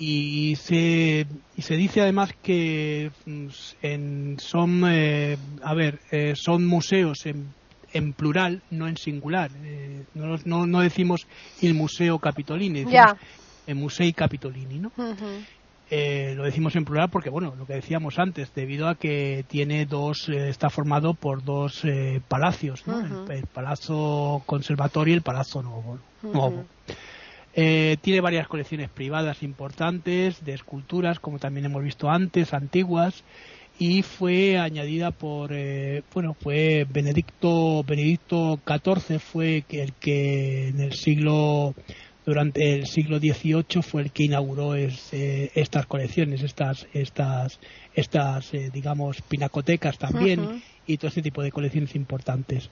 y, 0.00 0.56
se, 0.56 1.26
y 1.56 1.62
se 1.62 1.76
dice 1.76 2.00
además 2.00 2.30
que 2.42 3.12
mm, 3.26 3.46
en, 3.82 4.36
son, 4.40 4.84
a 4.84 5.74
ver, 5.74 6.00
son 6.34 6.66
museos 6.66 7.24
en, 7.26 7.54
en, 7.92 8.12
plural, 8.12 8.62
no 8.70 8.88
en 8.88 8.96
singular. 8.96 9.50
No, 10.14 10.36
no, 10.44 10.66
no, 10.66 10.80
decimos 10.80 11.28
el 11.62 11.74
Museo 11.74 12.18
Capitolini, 12.18 12.84
decimos 12.84 13.14
el 13.68 13.76
Musei 13.76 14.12
Capitolini, 14.12 14.80
¿no? 14.80 14.90
Eh, 15.92 16.34
lo 16.36 16.44
decimos 16.44 16.76
en 16.76 16.84
plural 16.84 17.10
porque, 17.10 17.30
bueno, 17.30 17.54
lo 17.58 17.66
que 17.66 17.74
decíamos 17.74 18.20
antes, 18.20 18.54
debido 18.54 18.88
a 18.88 18.94
que 18.94 19.44
tiene 19.48 19.86
dos, 19.86 20.28
eh, 20.28 20.48
está 20.48 20.70
formado 20.70 21.14
por 21.14 21.42
dos 21.42 21.84
eh, 21.84 22.20
palacios, 22.28 22.84
el, 23.28 23.46
Palazzo 23.46 24.40
Conservatorio 24.46 25.14
y 25.14 25.16
el 25.16 25.22
Palazzo 25.22 25.62
Nuevo. 25.62 25.98
tiene 27.52 28.20
varias 28.20 28.46
colecciones 28.46 28.88
privadas 28.88 29.42
importantes 29.42 30.44
de 30.44 30.54
esculturas, 30.54 31.18
como 31.18 31.40
también 31.40 31.66
hemos 31.66 31.82
visto 31.82 32.08
antes, 32.08 32.54
antiguas, 32.54 33.24
y 33.80 34.02
fue 34.02 34.58
añadida 34.58 35.10
por, 35.10 35.50
bueno, 36.14 36.34
fue 36.34 36.86
Benedicto, 36.88 37.82
Benedicto 37.82 38.60
XIV 38.64 39.18
fue 39.18 39.64
el 39.70 39.94
que 39.94 40.68
en 40.68 40.80
el 40.80 40.92
siglo 40.92 41.74
durante 42.26 42.74
el 42.74 42.86
siglo 42.86 43.18
XVIII 43.18 43.82
fue 43.82 44.02
el 44.02 44.10
que 44.10 44.24
inauguró 44.24 44.74
estas 44.74 45.86
colecciones, 45.86 46.42
estas, 46.42 46.86
estas, 46.92 47.58
estas 47.94 48.52
eh, 48.54 48.70
digamos, 48.72 49.22
pinacotecas 49.22 49.98
también 49.98 50.62
y 50.86 50.96
todo 50.96 51.08
este 51.08 51.22
tipo 51.22 51.42
de 51.42 51.52
colecciones 51.52 51.94
importantes. 51.94 52.70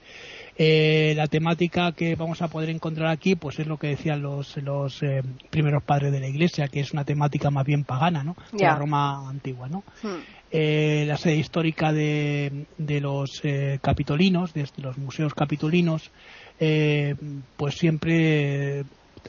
Eh, 0.57 1.13
la 1.15 1.27
temática 1.27 1.93
que 1.93 2.15
vamos 2.15 2.41
a 2.41 2.49
poder 2.49 2.69
encontrar 2.69 3.07
aquí, 3.09 3.35
pues 3.35 3.59
es 3.59 3.67
lo 3.67 3.77
que 3.77 3.87
decían 3.87 4.21
los, 4.21 4.57
los 4.57 5.01
eh, 5.03 5.23
primeros 5.49 5.83
padres 5.83 6.11
de 6.11 6.19
la 6.19 6.27
Iglesia, 6.27 6.67
que 6.67 6.81
es 6.81 6.91
una 6.91 7.05
temática 7.05 7.49
más 7.49 7.65
bien 7.65 7.85
pagana, 7.85 8.23
¿no? 8.23 8.35
De 8.51 8.63
la 8.63 8.75
Roma 8.75 9.29
antigua, 9.29 9.67
¿no? 9.69 9.83
Hmm. 10.03 10.19
la 10.51 11.17
sede 11.17 11.37
histórica 11.37 11.93
de, 11.93 12.65
de 12.77 13.01
los 13.01 13.41
capitolinos, 13.81 14.53
de 14.53 14.67
los 14.77 14.97
museos 14.97 15.33
capitolinos, 15.33 16.11
pues 16.57 17.75
siempre 17.75 18.83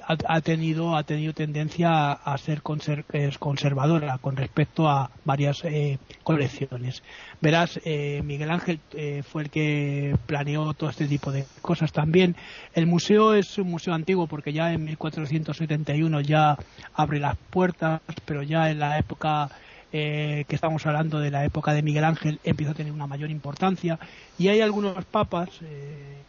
ha, 0.07 0.41
tenido 0.41 0.97
ha 0.97 1.03
tenido 1.05 1.33
tendencia 1.33 2.13
a, 2.13 2.39
ser 2.39 2.63
conservadora 2.63 4.19
con 4.19 4.37
respecto 4.37 4.89
a 4.89 5.11
varias 5.25 5.65
eh, 5.65 5.99
colecciones. 6.23 7.03
Verás, 7.41 7.81
eh, 7.85 8.23
Miguel 8.25 8.51
Ángel 8.51 8.81
eh, 8.93 9.23
fue 9.23 9.43
el 9.43 9.51
que 9.51 10.17
planeó 10.27 10.75
todo 10.75 10.91
este 10.91 11.07
tipo 11.07 11.33
de 11.33 11.45
cosas 11.63 11.93
también. 11.93 12.37
El 12.75 12.87
museo 12.87 13.35
es 13.35 13.59
un 13.59 13.71
museo 13.71 13.95
antiguo 13.95 14.27
porque 14.27 14.53
ya 14.53 14.73
en 14.73 14.85
1471 14.85 16.21
ya 16.21 16.57
abre 16.95 17.21
las 17.21 17.37
puertas, 17.51 18.01
pero 18.25 18.43
ya 18.43 18.71
en 18.71 18.79
la 18.79 18.99
época 18.99 19.51
eh, 19.93 20.45
que 20.47 20.55
estamos 20.55 20.87
hablando 20.87 21.19
de 21.19 21.33
la 21.33 21.45
época 21.45 21.73
de 21.73 21.83
Miguel 21.83 22.05
Ángel, 22.05 22.39
empieza 22.45 22.73
a 22.73 22.75
tener 22.77 22.93
una 22.93 23.09
mayor 23.09 23.31
importancia. 23.31 23.99
Y 24.39 24.47
hay 24.49 24.61
algunos 24.61 25.05
papas 25.05 25.49
eh, 25.63 26.23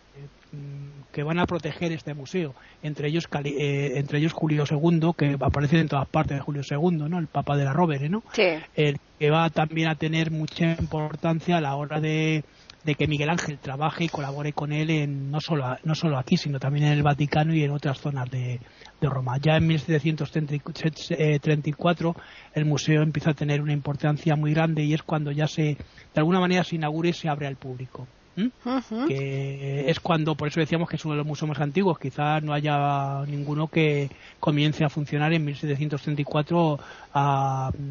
que 1.12 1.24
van 1.24 1.40
a 1.40 1.46
proteger 1.46 1.92
este 1.92 2.14
museo, 2.14 2.54
entre 2.84 3.10
ellos, 3.10 3.28
eh, 3.44 3.94
entre 3.96 4.20
ellos 4.20 4.34
Julio 4.34 4.66
II, 4.70 5.12
que 5.18 5.36
aparece 5.40 5.80
en 5.80 5.88
todas 5.88 6.08
partes 6.08 6.38
de 6.38 6.44
Julio 6.44 6.62
II, 6.70 7.10
¿no? 7.10 7.18
el 7.20 7.28
Papa 7.28 7.56
de 7.56 7.64
la 7.66 7.74
Rovere, 7.74 8.10
¿no? 8.10 8.24
El 8.76 8.98
que 9.20 9.30
va 9.30 9.50
también 9.50 9.90
a 9.90 9.96
tener 9.96 10.32
mucha 10.32 10.76
importancia 10.80 11.58
a 11.58 11.62
la 11.62 11.76
hora 11.76 12.00
de, 12.00 12.44
que 12.98 13.08
Miguel 13.08 13.30
Ángel 13.30 13.60
trabaje 13.60 14.06
y 14.06 14.10
colabore 14.10 14.54
con 14.54 14.74
él 14.74 14.90
en, 14.90 15.30
no, 15.32 15.40
solo, 15.40 15.78
no 15.84 15.94
solo 15.96 16.18
aquí, 16.18 16.38
sino 16.38 16.60
también 16.60 16.88
en 16.88 16.94
el 16.94 17.04
Vaticano 17.04 17.54
y 17.54 17.64
en 17.64 17.72
otras 17.72 18.00
zonas 18.00 18.30
de, 18.30 18.60
de 19.00 19.10
Roma. 19.10 19.38
Ya 19.42 19.58
en 19.58 19.68
1734 19.68 22.16
el 22.56 22.66
museo 22.66 23.04
empieza 23.04 23.32
a 23.32 23.36
tener 23.36 23.62
una 23.62 23.74
importancia 23.74 24.36
muy 24.36 24.54
grande 24.54 24.84
y 24.84 24.94
es 24.94 25.04
cuando 25.04 25.32
ya 25.32 25.48
se, 25.48 25.64
de 25.64 25.78
alguna 26.16 26.40
manera, 26.40 26.64
se 26.64 26.76
inaugura 26.76 27.10
y 27.10 27.14
se 27.14 27.30
abre 27.30 27.48
al 27.48 27.58
público 27.58 28.08
que 29.08 29.90
es 29.90 30.00
cuando, 30.00 30.36
por 30.36 30.48
eso 30.48 30.60
decíamos 30.60 30.90
que 30.90 30.96
es 30.96 31.06
uno 31.06 31.14
de 31.14 31.18
los 31.18 31.28
museos 31.28 31.50
más 31.50 31.60
antiguos, 31.60 32.00
quizás 32.00 32.42
no 32.44 32.54
haya 32.54 33.24
ninguno 33.28 33.68
que 33.68 34.10
comience 34.40 34.84
a 34.84 34.90
funcionar 34.90 35.34
en 35.34 35.44
1734, 35.46 36.80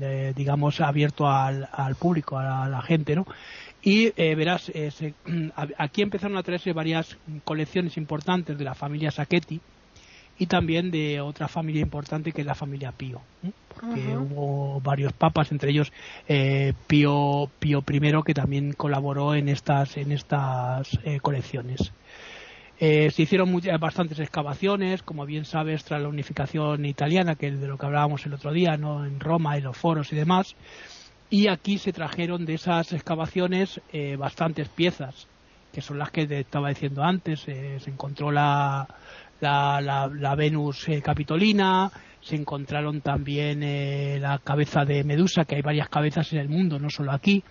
eh, 0.00 0.32
digamos, 0.34 0.80
abierto 0.80 1.28
al, 1.28 1.68
público, 1.98 2.38
a 2.38 2.68
la, 2.68 2.82
gente, 2.82 3.14
¿no? 3.14 3.26
Y 3.82 4.12
eh, 4.16 4.34
verás, 4.34 4.70
eh, 4.74 4.90
aquí 5.78 6.02
empezaron 6.02 6.36
a 6.36 6.42
traerse 6.42 6.72
varias 6.72 7.16
colecciones 7.44 7.96
importantes 7.96 8.56
de 8.56 8.64
la 8.64 8.74
familia 8.74 9.10
Sacchetti, 9.10 9.60
y 10.40 10.46
también 10.46 10.90
de 10.90 11.20
otra 11.20 11.48
familia 11.48 11.82
importante 11.82 12.32
que 12.32 12.40
es 12.40 12.46
la 12.46 12.54
familia 12.54 12.92
Pío, 12.92 13.20
porque 13.74 14.16
hubo 14.16 14.80
varios 14.80 15.12
papas, 15.12 15.52
entre 15.52 15.70
ellos 15.70 15.92
eh, 16.26 16.72
Pío, 16.86 17.50
Pío 17.58 17.84
I, 17.86 18.22
que 18.24 18.32
también 18.32 18.72
colaboró 18.72 19.34
en 19.34 19.50
estas, 19.50 19.98
en 19.98 20.12
estas 20.12 20.98
eh, 21.04 21.20
colecciones. 21.20 21.92
Eh, 22.78 23.10
se 23.10 23.20
hicieron 23.20 23.54
bastantes 23.78 24.18
excavaciones, 24.18 25.02
como 25.02 25.26
bien 25.26 25.44
sabes, 25.44 25.84
tras 25.84 26.00
la 26.00 26.08
unificación 26.08 26.86
italiana, 26.86 27.34
que 27.34 27.48
es 27.48 27.60
de 27.60 27.68
lo 27.68 27.76
que 27.76 27.84
hablábamos 27.84 28.24
el 28.24 28.32
otro 28.32 28.50
día, 28.50 28.78
¿no? 28.78 29.04
en 29.04 29.20
Roma, 29.20 29.58
en 29.58 29.64
los 29.64 29.76
foros 29.76 30.10
y 30.10 30.16
demás. 30.16 30.56
Y 31.28 31.48
aquí 31.48 31.76
se 31.76 31.92
trajeron 31.92 32.46
de 32.46 32.54
esas 32.54 32.94
excavaciones 32.94 33.78
bastantes 34.16 34.70
piezas, 34.70 35.26
que 35.70 35.82
son 35.82 35.98
las 35.98 36.10
que 36.10 36.26
te 36.26 36.40
estaba 36.40 36.70
diciendo 36.70 37.04
antes. 37.04 37.40
se 37.40 37.78
encontró 37.86 38.32
la, 38.32 38.88
la, 39.40 40.34
Venus 40.36 40.88
eh, 40.88 41.02
capitolina, 41.02 41.90
se 42.20 42.36
encontraron 42.36 43.00
también 43.00 43.62
eh, 43.62 44.18
la 44.20 44.38
cabeza 44.38 44.84
de 44.84 45.04
Medusa, 45.04 45.44
que 45.44 45.56
hay 45.56 45.62
varias 45.62 45.88
cabezas 45.88 46.32
en 46.32 46.38
el 46.38 46.48
mundo, 46.48 46.78
no 46.78 46.90
solo 46.90 47.12
aquí, 47.12 47.42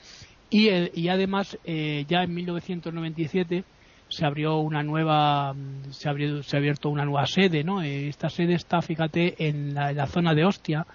y, 0.50 0.68
eh, 0.70 0.92
y 0.94 1.10
además 1.10 1.58
ya 1.66 2.24
en 2.24 2.34
1997 2.34 3.64
se 4.10 4.26
abrió 4.26 4.58
una 4.58 4.84
nueva 4.84 5.56
se 5.92 6.10
abrió 6.10 6.44
se 6.44 6.58
ha 6.58 6.60
abierto 6.60 6.90
una 6.90 7.06
nueva 7.06 7.26
sede 7.26 7.64
no 7.64 7.82
esta 7.82 8.30
sede 8.30 8.56
está 8.56 8.82
fíjate 8.82 9.36
en 9.38 9.74
la, 9.74 10.08
zona 10.08 10.34
de 10.34 10.46
Ostia. 10.46 10.86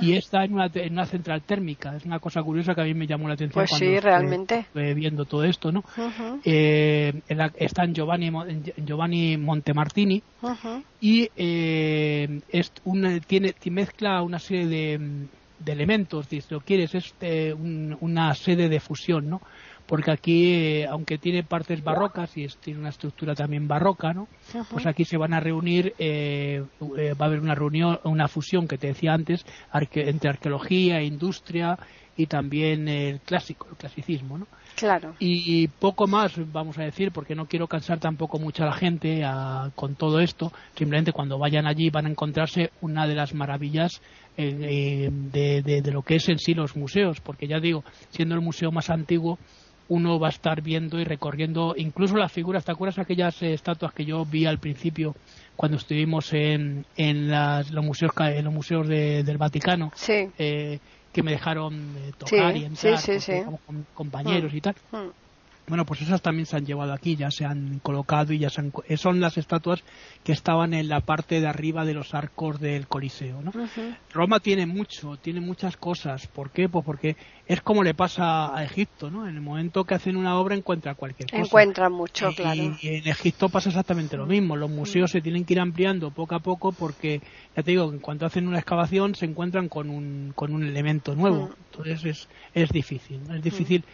Y 0.00 0.14
está 0.14 0.44
en 0.44 0.54
una, 0.54 0.70
en 0.72 0.92
una, 0.92 1.06
central 1.06 1.42
térmica. 1.42 1.96
Es 1.96 2.04
una 2.04 2.18
cosa 2.18 2.42
curiosa 2.42 2.74
que 2.74 2.80
a 2.80 2.84
mí 2.84 2.94
me 2.94 3.06
llamó 3.06 3.28
la 3.28 3.34
atención 3.34 3.54
pues 3.54 3.70
cuando 3.70 3.86
sí 3.86 4.00
realmente. 4.00 4.66
viendo 4.74 5.24
todo 5.24 5.44
esto 5.44 5.72
no 5.72 5.84
eh, 6.44 7.20
está 7.56 7.84
en 7.84 7.94
Giovanni 7.94 8.26
en 8.26 8.86
Giovanni 8.86 9.36
Montemartini. 9.36 10.22
Y 11.00 11.28
eh, 11.36 12.40
es 12.48 12.72
una, 12.84 13.18
tiene 13.20 13.54
mezcla 13.70 14.22
una 14.22 14.38
serie 14.38 14.66
de, 14.66 15.26
de 15.58 15.72
elementos 15.72 16.26
si 16.28 16.42
lo 16.50 16.60
quieres. 16.60 16.94
Es 16.94 17.14
eh, 17.20 17.54
una 17.54 18.34
sede 18.34 18.68
de 18.68 18.80
fusión 18.80 19.28
no 19.28 19.40
porque 19.86 20.10
aquí, 20.10 20.54
eh, 20.54 20.86
aunque 20.86 21.18
tiene 21.18 21.42
partes 21.42 21.82
barrocas 21.82 22.36
y 22.36 22.46
tiene 22.60 22.80
una 22.80 22.90
estructura 22.90 23.34
también 23.34 23.68
barroca, 23.68 24.12
¿no? 24.12 24.28
Pues 24.70 24.86
aquí 24.86 25.04
se 25.04 25.16
van 25.16 25.34
a 25.34 25.40
reunir, 25.40 25.94
eh, 25.98 26.64
eh, 26.98 27.14
va 27.14 27.26
a 27.26 27.28
haber 27.28 27.40
una 27.40 27.54
reunión, 27.54 27.98
una 28.04 28.28
fusión 28.28 28.68
que 28.68 28.78
te 28.78 28.88
decía 28.88 29.12
antes, 29.12 29.44
entre 29.72 30.30
arqueología, 30.30 31.02
industria 31.02 31.78
y 32.16 32.26
también 32.26 32.88
el 32.88 33.20
clásico, 33.20 33.66
el 33.70 33.76
clasicismo, 33.76 34.38
¿no? 34.38 34.46
Claro. 34.76 35.14
Y 35.18 35.68
poco 35.68 36.06
más 36.06 36.32
vamos 36.52 36.78
a 36.78 36.84
decir, 36.84 37.10
porque 37.12 37.34
no 37.34 37.46
quiero 37.46 37.66
cansar 37.66 37.98
tampoco 37.98 38.38
mucho 38.38 38.62
a 38.62 38.66
la 38.66 38.72
gente 38.72 39.22
con 39.74 39.94
todo 39.94 40.20
esto. 40.20 40.52
Simplemente 40.74 41.12
cuando 41.12 41.38
vayan 41.38 41.66
allí 41.66 41.90
van 41.90 42.06
a 42.06 42.10
encontrarse 42.10 42.70
una 42.80 43.06
de 43.06 43.14
las 43.14 43.34
maravillas 43.34 44.00
de, 44.36 45.10
de, 45.62 45.92
lo 45.92 46.02
que 46.02 46.16
es 46.16 46.28
en 46.30 46.38
sí 46.38 46.54
los 46.54 46.74
museos, 46.76 47.20
porque 47.20 47.46
ya 47.46 47.60
digo, 47.60 47.84
siendo 48.10 48.34
el 48.34 48.40
museo 48.40 48.72
más 48.72 48.88
antiguo, 48.88 49.38
uno 49.92 50.18
va 50.18 50.28
a 50.28 50.30
estar 50.30 50.62
viendo 50.62 50.98
y 50.98 51.04
recorriendo 51.04 51.74
incluso 51.76 52.16
las 52.16 52.32
figuras. 52.32 52.64
¿Te 52.64 52.72
acuerdas 52.72 52.98
aquellas 52.98 53.42
eh, 53.42 53.52
estatuas 53.52 53.92
que 53.92 54.06
yo 54.06 54.24
vi 54.24 54.46
al 54.46 54.58
principio 54.58 55.14
cuando 55.54 55.76
estuvimos 55.76 56.32
en, 56.32 56.86
en 56.96 57.30
los 57.30 57.84
museos 57.84 58.12
en 58.18 58.44
los 58.44 58.54
museos 58.54 58.88
del 58.88 59.36
Vaticano? 59.36 59.92
Sí. 59.94 60.30
Eh, 60.38 60.78
que 61.12 61.22
me 61.22 61.32
dejaron 61.32 61.74
eh, 61.98 62.12
tocar 62.16 62.56
y 62.56 62.64
entrar 62.64 62.98
con 63.66 63.86
compañeros 63.92 64.50
mm. 64.50 64.56
y 64.56 64.60
tal. 64.62 64.74
Mm. 64.92 65.21
Bueno, 65.68 65.86
pues 65.86 66.02
esas 66.02 66.20
también 66.20 66.46
se 66.46 66.56
han 66.56 66.66
llevado 66.66 66.92
aquí, 66.92 67.14
ya 67.14 67.30
se 67.30 67.44
han 67.44 67.78
colocado 67.78 68.32
y 68.32 68.38
ya 68.38 68.50
se 68.50 68.62
eh, 68.88 68.96
son 68.96 69.20
las 69.20 69.38
estatuas 69.38 69.82
que 70.24 70.32
estaban 70.32 70.74
en 70.74 70.88
la 70.88 71.00
parte 71.00 71.40
de 71.40 71.46
arriba 71.46 71.84
de 71.84 71.94
los 71.94 72.14
arcos 72.14 72.60
del 72.60 72.88
Coliseo. 72.88 73.40
¿no? 73.42 73.52
Roma 74.12 74.40
tiene 74.40 74.66
mucho, 74.66 75.16
tiene 75.18 75.40
muchas 75.40 75.76
cosas. 75.76 76.26
¿Por 76.26 76.50
qué? 76.50 76.68
Pues 76.68 76.84
porque 76.84 77.16
es 77.46 77.60
como 77.62 77.84
le 77.84 77.94
pasa 77.94 78.56
a 78.56 78.64
Egipto, 78.64 79.10
¿no? 79.10 79.28
En 79.28 79.36
el 79.36 79.40
momento 79.40 79.84
que 79.84 79.94
hacen 79.94 80.16
una 80.16 80.36
obra 80.36 80.56
encuentra 80.56 80.94
cualquier 80.94 81.30
cosa. 81.30 81.42
Encuentra 81.42 81.88
mucho, 81.88 82.30
claro. 82.34 82.76
Y 82.80 82.88
en 82.88 83.08
Egipto 83.08 83.48
pasa 83.48 83.68
exactamente 83.68 84.16
lo 84.16 84.26
mismo. 84.26 84.56
Los 84.56 84.70
museos 84.70 85.10
se 85.12 85.20
tienen 85.20 85.44
que 85.44 85.54
ir 85.54 85.60
ampliando 85.60 86.10
poco 86.10 86.34
a 86.34 86.40
poco 86.40 86.72
porque, 86.72 87.20
ya 87.56 87.62
te 87.62 87.70
digo, 87.70 87.90
en 87.90 88.00
cuanto 88.00 88.26
hacen 88.26 88.48
una 88.48 88.58
excavación 88.58 89.14
se 89.14 89.26
encuentran 89.26 89.68
con 89.68 89.90
un, 89.90 90.32
con 90.34 90.52
un 90.52 90.64
elemento 90.64 91.14
nuevo. 91.14 91.50
Entonces 91.70 92.04
es, 92.04 92.28
es 92.52 92.68
difícil, 92.70 93.20
Es 93.32 93.42
difícil 93.42 93.84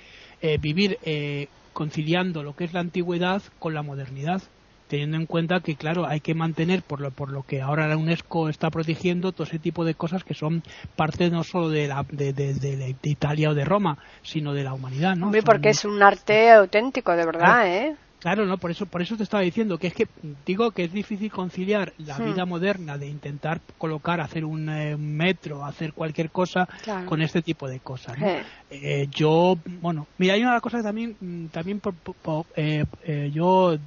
eh, 0.42 0.58
vivir 0.58 0.98
eh, 1.04 1.48
conciliando 1.72 2.42
lo 2.42 2.54
que 2.54 2.64
es 2.64 2.72
la 2.72 2.80
antigüedad 2.80 3.42
con 3.58 3.74
la 3.74 3.82
modernidad, 3.82 4.42
teniendo 4.88 5.16
en 5.16 5.26
cuenta 5.26 5.60
que, 5.60 5.76
claro, 5.76 6.06
hay 6.06 6.20
que 6.20 6.34
mantener, 6.34 6.82
por 6.82 7.00
lo, 7.00 7.10
por 7.10 7.30
lo 7.30 7.42
que 7.42 7.60
ahora 7.60 7.86
la 7.86 7.96
UNESCO 7.96 8.48
está 8.48 8.70
protegiendo, 8.70 9.32
todo 9.32 9.46
ese 9.46 9.58
tipo 9.58 9.84
de 9.84 9.94
cosas 9.94 10.24
que 10.24 10.34
son 10.34 10.62
parte 10.96 11.30
no 11.30 11.44
solo 11.44 11.68
de, 11.68 11.88
la, 11.88 12.04
de, 12.10 12.32
de, 12.32 12.96
Italia 13.02 13.50
o 13.50 13.54
de 13.54 13.64
Roma, 13.64 13.98
sino 14.22 14.54
de 14.54 14.64
la 14.64 14.72
humanidad, 14.72 15.14
¿no? 15.14 15.30
porque 15.44 15.70
es 15.70 15.84
un 15.84 16.02
arte 16.02 16.50
auténtico, 16.50 17.14
de 17.14 17.26
verdad, 17.26 17.68
¿eh? 17.68 17.96
Claro, 18.20 18.46
no, 18.46 18.58
por 18.58 18.72
eso, 18.72 18.86
por 18.86 19.00
eso 19.00 19.16
te 19.16 19.22
estaba 19.22 19.44
diciendo 19.44 19.78
que 19.78 19.86
es 19.86 19.94
que 19.94 20.08
digo 20.44 20.72
que 20.72 20.82
es 20.82 20.92
difícil 20.92 21.30
conciliar 21.30 21.92
la 21.98 22.18
hmm. 22.18 22.24
vida 22.24 22.44
moderna 22.46 22.98
de 22.98 23.06
intentar 23.06 23.60
colocar, 23.78 24.20
hacer 24.20 24.44
un 24.44 24.68
eh, 24.68 24.96
metro, 24.96 25.64
hacer 25.64 25.92
cualquier 25.92 26.30
cosa 26.30 26.68
con 27.06 27.22
este 27.22 27.42
tipo 27.42 27.68
de 27.68 27.78
cosas. 27.78 28.16
Eh, 28.70 29.06
yo, 29.10 29.56
bueno, 29.80 30.08
mira, 30.18 30.34
hay 30.34 30.42
una 30.42 30.60
cosa 30.60 30.78
que 30.78 30.82
también, 30.82 31.16
mm, 31.20 31.46
también 31.46 31.80
eh, 32.56 33.30
yo 33.32 33.78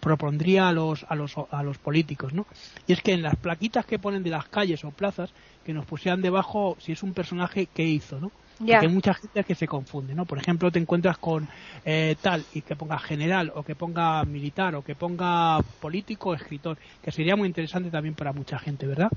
propondría 0.00 0.68
a 0.68 0.72
los, 0.72 1.04
a 1.06 1.14
los, 1.14 1.34
a 1.50 1.62
los 1.62 1.76
políticos, 1.76 2.32
¿no? 2.32 2.46
Y 2.86 2.94
es 2.94 3.02
que 3.02 3.12
en 3.12 3.22
las 3.22 3.36
plaquitas 3.36 3.84
que 3.84 3.98
ponen 3.98 4.22
de 4.22 4.30
las 4.30 4.48
calles 4.48 4.82
o 4.84 4.90
plazas, 4.90 5.30
que 5.64 5.74
nos 5.74 5.84
pusieran 5.84 6.22
debajo 6.22 6.76
si 6.80 6.92
es 6.92 7.02
un 7.02 7.12
personaje 7.12 7.66
que 7.66 7.84
hizo, 7.84 8.18
¿no? 8.18 8.32
Hay 8.66 8.88
mucha 8.88 9.14
gente 9.14 9.44
que 9.44 9.54
se 9.54 9.66
confunde, 9.66 10.14
¿no? 10.14 10.26
Por 10.26 10.38
ejemplo, 10.38 10.70
te 10.70 10.78
encuentras 10.78 11.18
con 11.18 11.48
eh, 11.84 12.16
tal 12.20 12.44
y 12.52 12.62
que 12.62 12.76
ponga 12.76 12.98
general 12.98 13.52
o 13.54 13.62
que 13.62 13.74
ponga 13.76 14.24
militar 14.24 14.74
o 14.74 14.82
que 14.82 14.94
ponga 14.94 15.58
político 15.80 16.30
o 16.30 16.34
escritor, 16.34 16.78
que 17.02 17.12
sería 17.12 17.36
muy 17.36 17.48
interesante 17.48 17.90
también 17.90 18.14
para 18.14 18.32
mucha 18.32 18.58
gente, 18.58 18.86
¿verdad? 18.86 19.10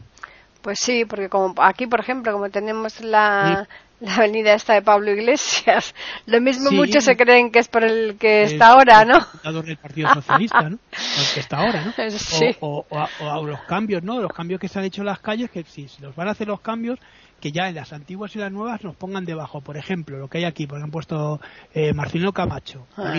Pues 0.62 0.80
sí, 0.80 1.05
porque 1.05 1.30
como 1.30 1.55
aquí, 1.62 1.88
por 1.88 1.99
ejemplo, 1.99 2.32
como 2.32 2.49
tenemos 2.49 3.01
la, 3.01 3.68
la 3.99 4.16
avenida 4.16 4.53
esta 4.53 4.74
de 4.74 4.82
Pablo 4.82 5.12
Iglesias, 5.12 5.95
lo 6.26 6.41
mismo 6.41 6.72
muchos 6.72 7.03
se 7.03 7.16
creen 7.16 7.51
que 7.51 7.59
es 7.59 7.68
por 7.68 7.84
el 7.84 8.18
que 8.18 8.43
está 8.43 8.70
ahora, 8.74 9.05
¿no? 9.05 9.20
del 9.62 9.78
Partido 9.78 10.14
Socialista, 10.14 10.70
¿no? 10.70 10.78
el 10.91 11.34
que 11.34 11.39
está 11.39 11.57
ahora, 11.57 11.86
¿no? 11.86 11.93
O, 12.62 12.86
o, 12.89 13.45
los 13.45 13.62
cambios, 13.62 14.03
¿no? 14.03 14.20
Los 14.20 14.32
cambios 14.34 14.59
que 14.59 14.68
se 14.68 14.80
han 14.80 14.86
hecho 14.86 15.01
en 15.01 15.07
las 15.07 15.20
calles, 15.20 15.49
que 15.49 15.64
si, 15.64 15.88
si 15.88 16.01
los 16.01 16.16
van 16.16 16.28
a 16.28 16.32
hacer 16.32 16.47
los 16.47 16.62
cambios, 16.62 16.99
que 17.39 17.51
ya 17.51 17.68
en 17.68 17.76
las 17.76 17.91
antiguas 17.91 18.36
y 18.36 18.39
las 18.39 18.51
nuevas 18.51 18.84
nos 18.84 18.95
pongan 18.95 19.26
debajo, 19.26 19.62
por 19.62 19.78
ejemplo, 19.78 20.18
lo 20.18 20.28
que 20.28 20.39
hay 20.39 20.45
aquí, 20.45 20.68
porque 20.68 20.84
han 20.84 20.91
puesto 20.91 21.41
eh, 21.74 21.93
Marcelino 21.93 22.34
Camacho, 22.34 22.88
ah, 22.97 23.14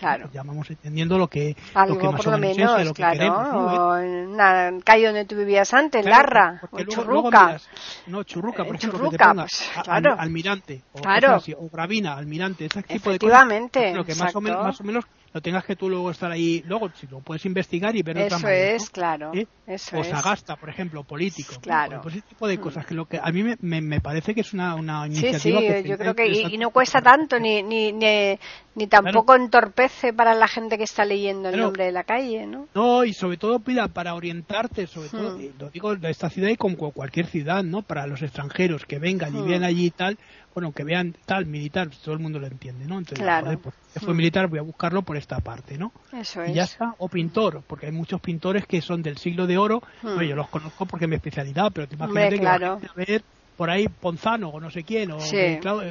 Claro. 0.00 0.30
Llamamos 0.32 0.68
entendiendo 0.70 1.18
lo 1.18 1.28
que, 1.28 1.54
Algo 1.74 1.94
lo 1.94 2.00
que 2.00 2.06
más 2.08 2.16
por 2.16 2.28
o 2.28 2.30
lo 2.32 2.38
menos 2.38 2.56
menos, 2.56 2.80
es, 2.80 2.86
lo 2.86 2.94
que 2.94 3.02
claro. 3.02 3.12
queremos. 3.18 3.52
¿no? 3.52 3.66
O 3.88 3.96
en 3.98 4.80
calle 4.80 5.06
donde 5.06 5.24
tú 5.26 5.36
vivías 5.36 5.74
antes, 5.74 6.04
Claro, 6.06 6.22
Larra, 6.22 6.60
o 6.70 6.76
luego- 6.78 7.04
luego 7.04 7.22
Churruca. 7.30 7.46
miras- 7.46 7.68
no, 8.06 8.22
Churruca, 8.22 8.64
por 8.64 8.76
ejemplo, 8.76 8.98
Churruca, 8.98 9.16
que 9.18 9.18
te 9.22 9.28
pongas 9.28 9.70
pues, 9.74 9.84
claro. 9.84 10.12
al- 10.14 10.20
almirante, 10.20 10.82
o, 10.92 11.68
Gravina, 11.70 12.14
almirante, 12.16 12.64
ese 12.64 12.82
tipo 12.82 13.10
de 13.10 13.18
cosas. 13.18 13.34
Efectivamente, 13.34 13.94
Lo 13.94 14.04
que 14.04 14.14
más 14.14 14.34
o, 14.34 14.40
menos, 14.40 14.64
más 14.64 14.80
o 14.80 14.84
menos 14.84 15.04
lo 15.32 15.40
tengas 15.40 15.64
que 15.64 15.76
tú 15.76 15.88
luego 15.88 16.10
estar 16.10 16.30
ahí, 16.30 16.62
luego 16.66 16.90
si 16.94 17.06
lo 17.06 17.20
puedes 17.20 17.44
investigar 17.46 17.94
y 17.94 18.02
ver 18.02 18.16
de 18.16 18.24
otra 18.24 18.36
Eso 18.36 18.46
manera, 18.46 18.70
es, 18.74 18.82
¿no? 18.82 18.88
claro. 18.92 19.30
¿Eh? 19.34 19.46
Eso 19.66 19.98
o. 19.98 20.02
Sagasta, 20.04 20.56
por 20.56 20.68
ejemplo, 20.68 21.04
político. 21.04 21.54
¿no? 21.54 21.60
Claro. 21.60 22.00
Pues 22.02 22.16
ese 22.16 22.26
tipo 22.26 22.48
de 22.48 22.58
cosas 22.58 22.84
que 22.84 22.94
lo 22.94 23.06
que 23.06 23.18
a 23.22 23.30
mí 23.30 23.42
me, 23.44 23.56
me, 23.60 23.80
me 23.80 24.00
parece 24.00 24.34
que 24.34 24.40
es 24.40 24.52
una, 24.52 24.74
una 24.74 25.04
Sí, 25.06 25.12
iniciativa 25.12 25.60
sí, 25.60 25.66
que 25.68 25.82
yo 25.84 25.96
creo 25.98 26.14
que 26.14 26.26
y, 26.26 26.54
y 26.54 26.58
no 26.58 26.70
cuesta 26.70 27.00
tanto 27.00 27.38
ni 27.38 27.62
ni 27.62 27.92
ni, 27.92 28.36
ni 28.74 28.86
tampoco 28.88 29.36
entorpece 29.36 30.12
para 30.12 30.34
la 30.34 30.48
gente 30.48 30.76
que 30.76 30.84
está 30.84 31.04
leyendo 31.04 31.48
el 31.48 31.54
Claro. 31.54 31.66
nombre 31.68 31.84
de 31.84 31.92
la 31.92 32.02
calle, 32.02 32.46
¿no? 32.46 32.66
No, 32.74 33.04
y 33.04 33.12
sobre 33.12 33.36
todo 33.36 33.60
pida 33.60 33.86
para 33.88 34.14
orientarte, 34.14 34.86
sobre 34.88 35.10
todo, 35.10 35.36
Hmm. 35.36 35.40
y 35.42 35.52
lo 35.58 35.70
digo 35.70 35.94
de 35.94 36.10
esta 36.10 36.28
ciudad 36.30 36.48
y 36.48 36.56
con 36.56 36.74
cu- 36.74 36.90
cualquier 36.92 37.26
ciudad, 37.26 37.62
¿no? 37.62 37.82
Para 37.82 38.06
los 38.08 38.22
extranjeros 38.22 38.84
que 38.84 38.98
vengan 38.98 39.34
y 39.36 39.42
Hmm. 39.42 39.48
vean 39.48 39.62
allí 39.64 39.86
y 39.86 39.90
tal, 39.90 40.18
bueno, 40.54 40.72
que 40.72 40.84
vean 40.84 41.14
tal 41.26 41.46
militar, 41.46 41.88
pues 41.88 42.00
todo 42.00 42.14
el 42.14 42.20
mundo 42.20 42.38
lo 42.40 42.46
entiende, 42.46 42.86
¿no? 42.86 42.98
Entonces, 42.98 43.26
Claro. 43.26 43.36
joder, 43.38 43.58
pues, 43.60 43.74
que 43.92 44.00
fue 44.00 44.14
Hmm. 44.14 44.18
militar, 44.18 44.48
voy 44.48 44.58
a 44.58 44.62
buscarlo 44.62 45.02
por 45.04 45.16
esta 45.16 45.38
parte, 45.40 45.78
¿no? 45.78 45.92
Eso 46.12 46.42
Y 46.44 46.52
es. 46.52 46.64
está, 46.64 46.94
o 46.98 47.08
pintor, 47.08 47.64
porque 47.66 47.86
hay 47.86 47.92
muchos 47.92 48.20
pintores 48.20 48.66
que 48.66 48.80
son 48.80 49.02
del 49.02 49.18
siglo 49.18 49.46
de 49.46 49.58
oro, 49.58 49.82
Hmm. 50.02 50.08
Oye, 50.18 50.28
yo 50.28 50.36
los 50.36 50.48
conozco 50.48 50.86
porque 50.86 51.04
es 51.04 51.08
mi 51.08 51.16
especialidad, 51.16 51.70
pero 51.74 51.88
te 51.88 51.96
que 51.96 52.00
claro. 52.40 52.80
va 52.86 52.92
a 52.92 52.94
ver 53.06 53.24
por 53.56 53.70
ahí 53.70 53.88
Ponzano 53.88 54.48
o 54.50 54.60
no 54.60 54.70
sé 54.70 54.84
quién, 54.84 55.10
o 55.12 55.18
Sí. 55.30 55.36
que, 55.36 55.58
claro, 55.58 55.82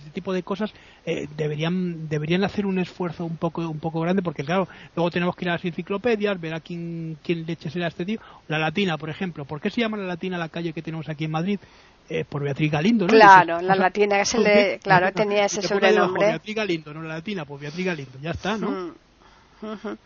ese 0.00 0.10
tipo 0.10 0.32
de 0.32 0.42
cosas 0.42 0.72
eh, 1.06 1.26
deberían 1.36 2.08
deberían 2.08 2.44
hacer 2.44 2.66
un 2.66 2.78
esfuerzo 2.78 3.24
un 3.24 3.36
poco 3.36 3.68
un 3.68 3.78
poco 3.80 4.00
grande 4.00 4.22
porque 4.22 4.44
claro 4.44 4.68
luego 4.96 5.10
tenemos 5.10 5.36
que 5.36 5.44
ir 5.44 5.50
a 5.50 5.52
las 5.54 5.64
enciclopedias 5.64 6.40
ver 6.40 6.54
a 6.54 6.60
quién 6.60 7.16
quién 7.22 7.46
leche 7.46 7.70
será 7.70 7.88
este 7.88 8.04
tío 8.04 8.18
la 8.48 8.58
latina 8.58 8.98
por 8.98 9.10
ejemplo 9.10 9.44
¿por 9.44 9.60
qué 9.60 9.70
se 9.70 9.80
llama 9.80 9.96
la 9.96 10.06
latina 10.06 10.38
la 10.38 10.48
calle 10.48 10.72
que 10.72 10.82
tenemos 10.82 11.08
aquí 11.08 11.24
en 11.24 11.30
Madrid? 11.30 11.58
Eh, 12.08 12.24
por 12.28 12.42
Beatriz 12.42 12.70
Galindo 12.70 13.06
¿no? 13.06 13.12
Claro, 13.14 13.62
la 13.62 13.72
o 13.72 13.76
sea, 13.76 13.84
latina, 13.84 14.18
que 14.18 14.24
se 14.26 14.36
¿por 14.36 14.46
le- 14.46 14.52
qué? 14.52 14.80
claro, 14.82 15.10
tenía 15.14 15.46
ese 15.46 15.62
sobrenombre. 15.62 16.26
Beatriz 16.26 16.54
Galindo 16.54 16.92
no 16.92 17.00
la 17.02 17.14
latina 17.14 17.46
pues 17.46 17.62
Beatriz 17.62 17.86
Galindo 17.86 18.18
ya 18.20 18.32
está 18.32 18.58
¿no? 18.58 18.70
Mm. 18.70 18.94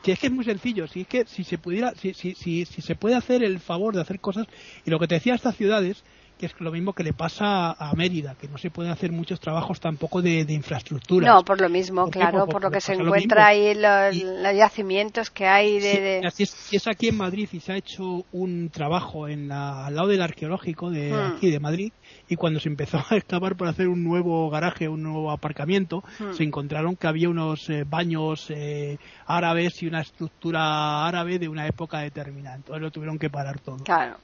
Si 0.04 0.12
es 0.12 0.18
que 0.20 0.28
es 0.28 0.32
muy 0.32 0.44
sencillo, 0.44 0.86
si 0.86 1.00
es 1.00 1.08
que 1.08 1.24
si 1.26 1.42
se 1.42 1.58
pudiera, 1.58 1.92
si, 1.96 2.14
si, 2.14 2.34
si, 2.34 2.64
si 2.64 2.80
se 2.80 2.94
puede 2.94 3.16
hacer 3.16 3.42
el 3.42 3.58
favor 3.58 3.92
de 3.94 4.00
hacer 4.00 4.20
cosas, 4.20 4.46
y 4.84 4.90
lo 4.90 5.00
que 5.00 5.08
te 5.08 5.16
decía 5.16 5.34
estas 5.34 5.56
ciudades, 5.56 6.04
que 6.38 6.46
es 6.46 6.54
lo 6.60 6.70
mismo 6.70 6.92
que 6.92 7.02
le 7.02 7.12
pasa 7.12 7.72
a 7.72 7.92
Mérida, 7.94 8.34
que 8.40 8.46
no 8.48 8.56
se 8.58 8.70
pueden 8.70 8.92
hacer 8.92 9.10
muchos 9.12 9.40
trabajos 9.40 9.80
tampoco 9.80 10.22
de, 10.22 10.44
de 10.44 10.52
infraestructura. 10.54 11.26
No, 11.26 11.42
por 11.44 11.60
lo 11.60 11.68
mismo, 11.68 12.08
claro, 12.08 12.44
Por- 12.44 12.48
por 12.52 12.62
lo 12.62 12.70
que 12.70 12.80
se 12.80 12.94
lo 12.96 13.04
encuentra 13.06 13.46
ahí 13.48 13.74
los, 13.74 14.14
Y- 14.14 14.22
los 14.24 14.54
yacimientos 14.56 15.30
que 15.30 15.46
hay 15.46 15.80
de, 15.80 16.20
Sí, 16.32 16.44
es, 16.44 16.50
si 16.50 16.76
es 16.76 16.86
aquí 16.86 17.08
en 17.08 17.16
Madrid 17.16 17.48
y 17.52 17.60
se 17.60 17.72
ha 17.72 17.76
hecho 17.76 18.24
un 18.32 18.70
trabajo 18.70 19.26
en 19.28 19.48
la- 19.48 19.86
al 19.86 19.96
lado 19.96 20.08
del 20.08 20.22
arqueológico 20.22 20.90
de 20.90 21.12
Hmm. 21.12 21.36
aquí 21.36 21.50
de 21.50 21.58
Madrid 21.60 21.92
y 22.28 22.36
cuando 22.36 22.60
se 22.60 22.68
empezó 22.68 22.98
a 23.10 23.16
excavar 23.16 23.56
para 23.56 23.72
hacer 23.72 23.88
un 23.88 24.04
nuevo 24.04 24.48
garaje, 24.48 24.88
un 24.88 25.02
nuevo 25.02 25.30
aparcamiento, 25.32 26.04
Hmm. 26.20 26.32
se 26.34 26.44
encontraron 26.44 26.94
que 26.96 27.08
había 27.08 27.28
unos 27.28 27.68
eh, 27.68 27.84
baños 27.84 28.46
eh, 28.50 28.98
árabes 29.26 29.82
y 29.82 29.86
una 29.88 30.00
estructura 30.02 31.06
árabe 31.06 31.38
de 31.38 31.48
una 31.48 31.66
época 31.66 31.98
determinada. 31.98 32.56
Entonces 32.56 32.80
lo 32.82 32.90
tuvieron 32.90 33.18
que 33.18 33.28
parar 33.28 33.58
todo. 33.60 33.78
Claro. 33.78 34.16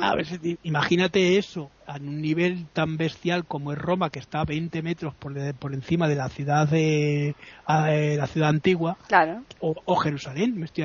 A 0.00 0.14
ver, 0.14 0.26
imagínate 0.62 1.36
eso 1.36 1.70
a 1.86 1.96
un 1.96 2.22
nivel 2.22 2.66
tan 2.72 2.96
bestial 2.96 3.44
como 3.44 3.72
es 3.72 3.78
Roma, 3.78 4.08
que 4.08 4.18
está 4.20 4.40
a 4.40 4.44
20 4.44 4.80
metros 4.82 5.14
por, 5.14 5.34
de- 5.34 5.52
por 5.52 5.74
encima 5.74 6.08
de 6.08 6.14
la 6.14 6.28
ciudad 6.30 6.66
de 6.68 7.34
a- 7.66 7.92
eh, 7.92 8.16
la 8.16 8.26
ciudad 8.26 8.48
antigua, 8.48 8.96
Claro. 9.08 9.42
o, 9.60 9.74
o 9.84 9.96
Jerusalén. 9.96 10.58
Me 10.58 10.64
estoy, 10.66 10.84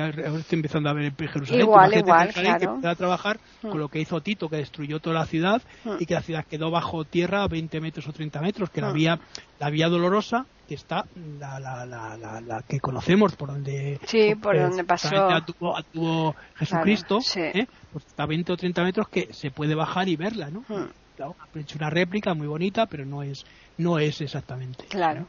empezando 0.50 0.90
a 0.90 0.92
ver 0.92 1.12
Jerusalén. 1.16 1.62
Igual, 1.62 1.94
igual, 1.96 2.20
Jerusalén 2.32 2.56
claro. 2.58 2.74
que 2.74 2.80
pueda 2.80 2.94
trabajar 2.96 3.38
Mm. 3.62 3.68
con 3.70 3.78
lo 3.80 3.88
que 3.88 4.00
hizo 4.00 4.20
Tito, 4.20 4.48
que 4.48 4.56
destruyó 4.56 5.00
toda 5.00 5.14
la 5.20 5.26
ciudad 5.26 5.62
Mm. 5.84 5.90
y 6.00 6.06
que 6.06 6.14
la 6.14 6.22
ciudad 6.22 6.44
quedó 6.44 6.70
bajo 6.70 7.04
tierra 7.04 7.42
a 7.44 7.48
20 7.48 7.80
metros 7.80 8.06
o 8.08 8.12
30 8.12 8.40
metros, 8.42 8.68
que 8.70 8.80
la 8.80 8.90
Mm. 8.90 8.94
vía, 8.94 9.18
la 9.58 9.70
vía 9.70 9.88
dolorosa, 9.88 10.44
que 10.68 10.74
está 10.74 11.06
la, 11.40 11.58
la, 11.58 11.86
la, 11.86 12.16
la, 12.18 12.40
la 12.42 12.62
que 12.68 12.78
conocemos, 12.78 13.34
por 13.36 13.48
donde, 13.48 13.98
Sí, 14.04 14.34
por 14.34 14.58
donde 14.58 14.84
pasó. 14.84 15.16
actuó, 15.30 15.74
actuó 15.74 16.36
Jesucristo, 16.56 17.20
sí. 17.22 17.40
¿eh? 17.40 17.66
Pues 18.00 18.10
está 18.12 18.22
a 18.24 18.26
20 18.26 18.52
o 18.52 18.56
30 18.56 18.82
metros 18.84 19.08
que 19.08 19.32
se 19.32 19.50
puede 19.50 19.74
bajar 19.74 20.08
y 20.08 20.16
verla, 20.16 20.50
¿no? 20.50 20.60
Mm. 20.68 20.88
Claro, 21.16 21.34
ha 21.40 21.58
hecho 21.58 21.76
una 21.78 21.90
réplica 21.90 22.32
muy 22.34 22.46
bonita, 22.46 22.86
pero 22.86 23.04
no 23.04 23.22
es, 23.24 23.44
no 23.76 23.98
es 23.98 24.20
exactamente. 24.20 24.84
Claro. 24.86 25.26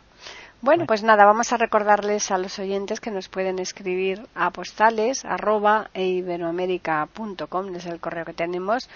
Bueno, 0.62 0.80
Bueno. 0.82 0.86
pues 0.88 1.04
nada, 1.04 1.26
vamos 1.26 1.52
a 1.52 1.58
recordarles 1.58 2.30
a 2.32 2.38
los 2.38 2.60
oyentes 2.60 3.00
que 3.00 3.12
nos 3.12 3.28
pueden 3.30 3.58
escribir 3.60 4.28
a 4.36 4.52
postales 4.52 5.26
arroba 5.26 5.90
eiberoamerica.com, 5.96 7.76
es 7.76 7.86
el 7.86 8.00
correo 8.00 8.26
que 8.26 8.34
tenemos. 8.34 8.90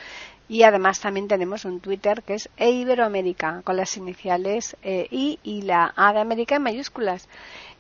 Y 0.50 0.64
además 0.64 1.00
también 1.00 1.28
tenemos 1.28 1.64
un 1.66 1.80
Twitter 1.80 2.22
que 2.22 2.34
es 2.36 2.50
eiberoamerica, 2.58 3.62
con 3.64 3.78
las 3.78 3.96
iniciales 3.98 4.76
eh, 4.84 5.08
I 5.10 5.40
y 5.42 5.62
la 5.64 5.94
A 5.96 6.14
de 6.14 6.20
América 6.20 6.58
en 6.58 6.64
mayúsculas. 6.64 7.28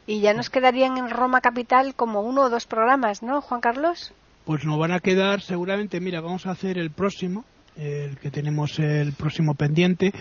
Y 0.08 0.22
ya 0.22 0.34
nos 0.34 0.50
quedarían 0.50 0.98
en 0.98 1.10
Roma 1.10 1.42
Capital 1.42 1.94
como 1.94 2.22
uno 2.22 2.44
o 2.44 2.50
dos 2.50 2.66
programas, 2.66 3.22
¿no, 3.22 3.42
Juan 3.42 3.62
Carlos? 3.62 4.14
Pues 4.46 4.66
nos 4.66 4.78
van 4.78 4.92
a 4.92 5.00
quedar 5.00 5.42
seguramente, 5.42 6.00
mira, 6.00 6.22
vamos 6.22 6.46
a 6.46 6.52
hacer 6.52 6.78
el 6.78 6.92
próximo, 6.92 7.46
el 7.76 8.18
que 8.18 8.30
tenemos 8.30 8.78
el 8.78 9.14
próximo 9.14 9.56
pendiente, 9.56 10.14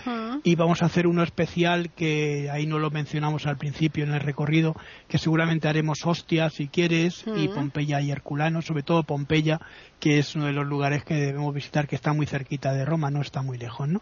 y 0.43 0.55
vamos 0.55 0.81
a 0.81 0.85
hacer 0.85 1.07
uno 1.07 1.23
especial 1.23 1.91
que 1.91 2.49
ahí 2.49 2.65
no 2.65 2.79
lo 2.79 2.89
mencionamos 2.89 3.45
al 3.45 3.57
principio 3.57 4.03
en 4.03 4.13
el 4.13 4.21
recorrido, 4.21 4.75
que 5.07 5.17
seguramente 5.17 5.67
haremos 5.67 6.05
Ostia, 6.05 6.49
si 6.49 6.67
quieres, 6.67 7.25
y. 7.35 7.47
Pompeya 7.49 8.01
y 8.01 8.11
Herculano, 8.11 8.61
sobre 8.61 8.83
todo 8.83 9.03
Pompeya, 9.03 9.59
que 9.99 10.19
es 10.19 10.35
uno 10.35 10.45
de 10.45 10.53
los 10.53 10.65
lugares 10.65 11.03
que 11.03 11.13
debemos 11.13 11.53
visitar, 11.53 11.87
que 11.87 11.95
está 11.95 12.11
muy 12.13 12.25
cerquita 12.25 12.73
de 12.73 12.85
Roma, 12.85 13.11
no 13.11 13.21
está 13.21 13.41
muy 13.41 13.57
lejos, 13.57 13.87
¿no? 13.87 14.01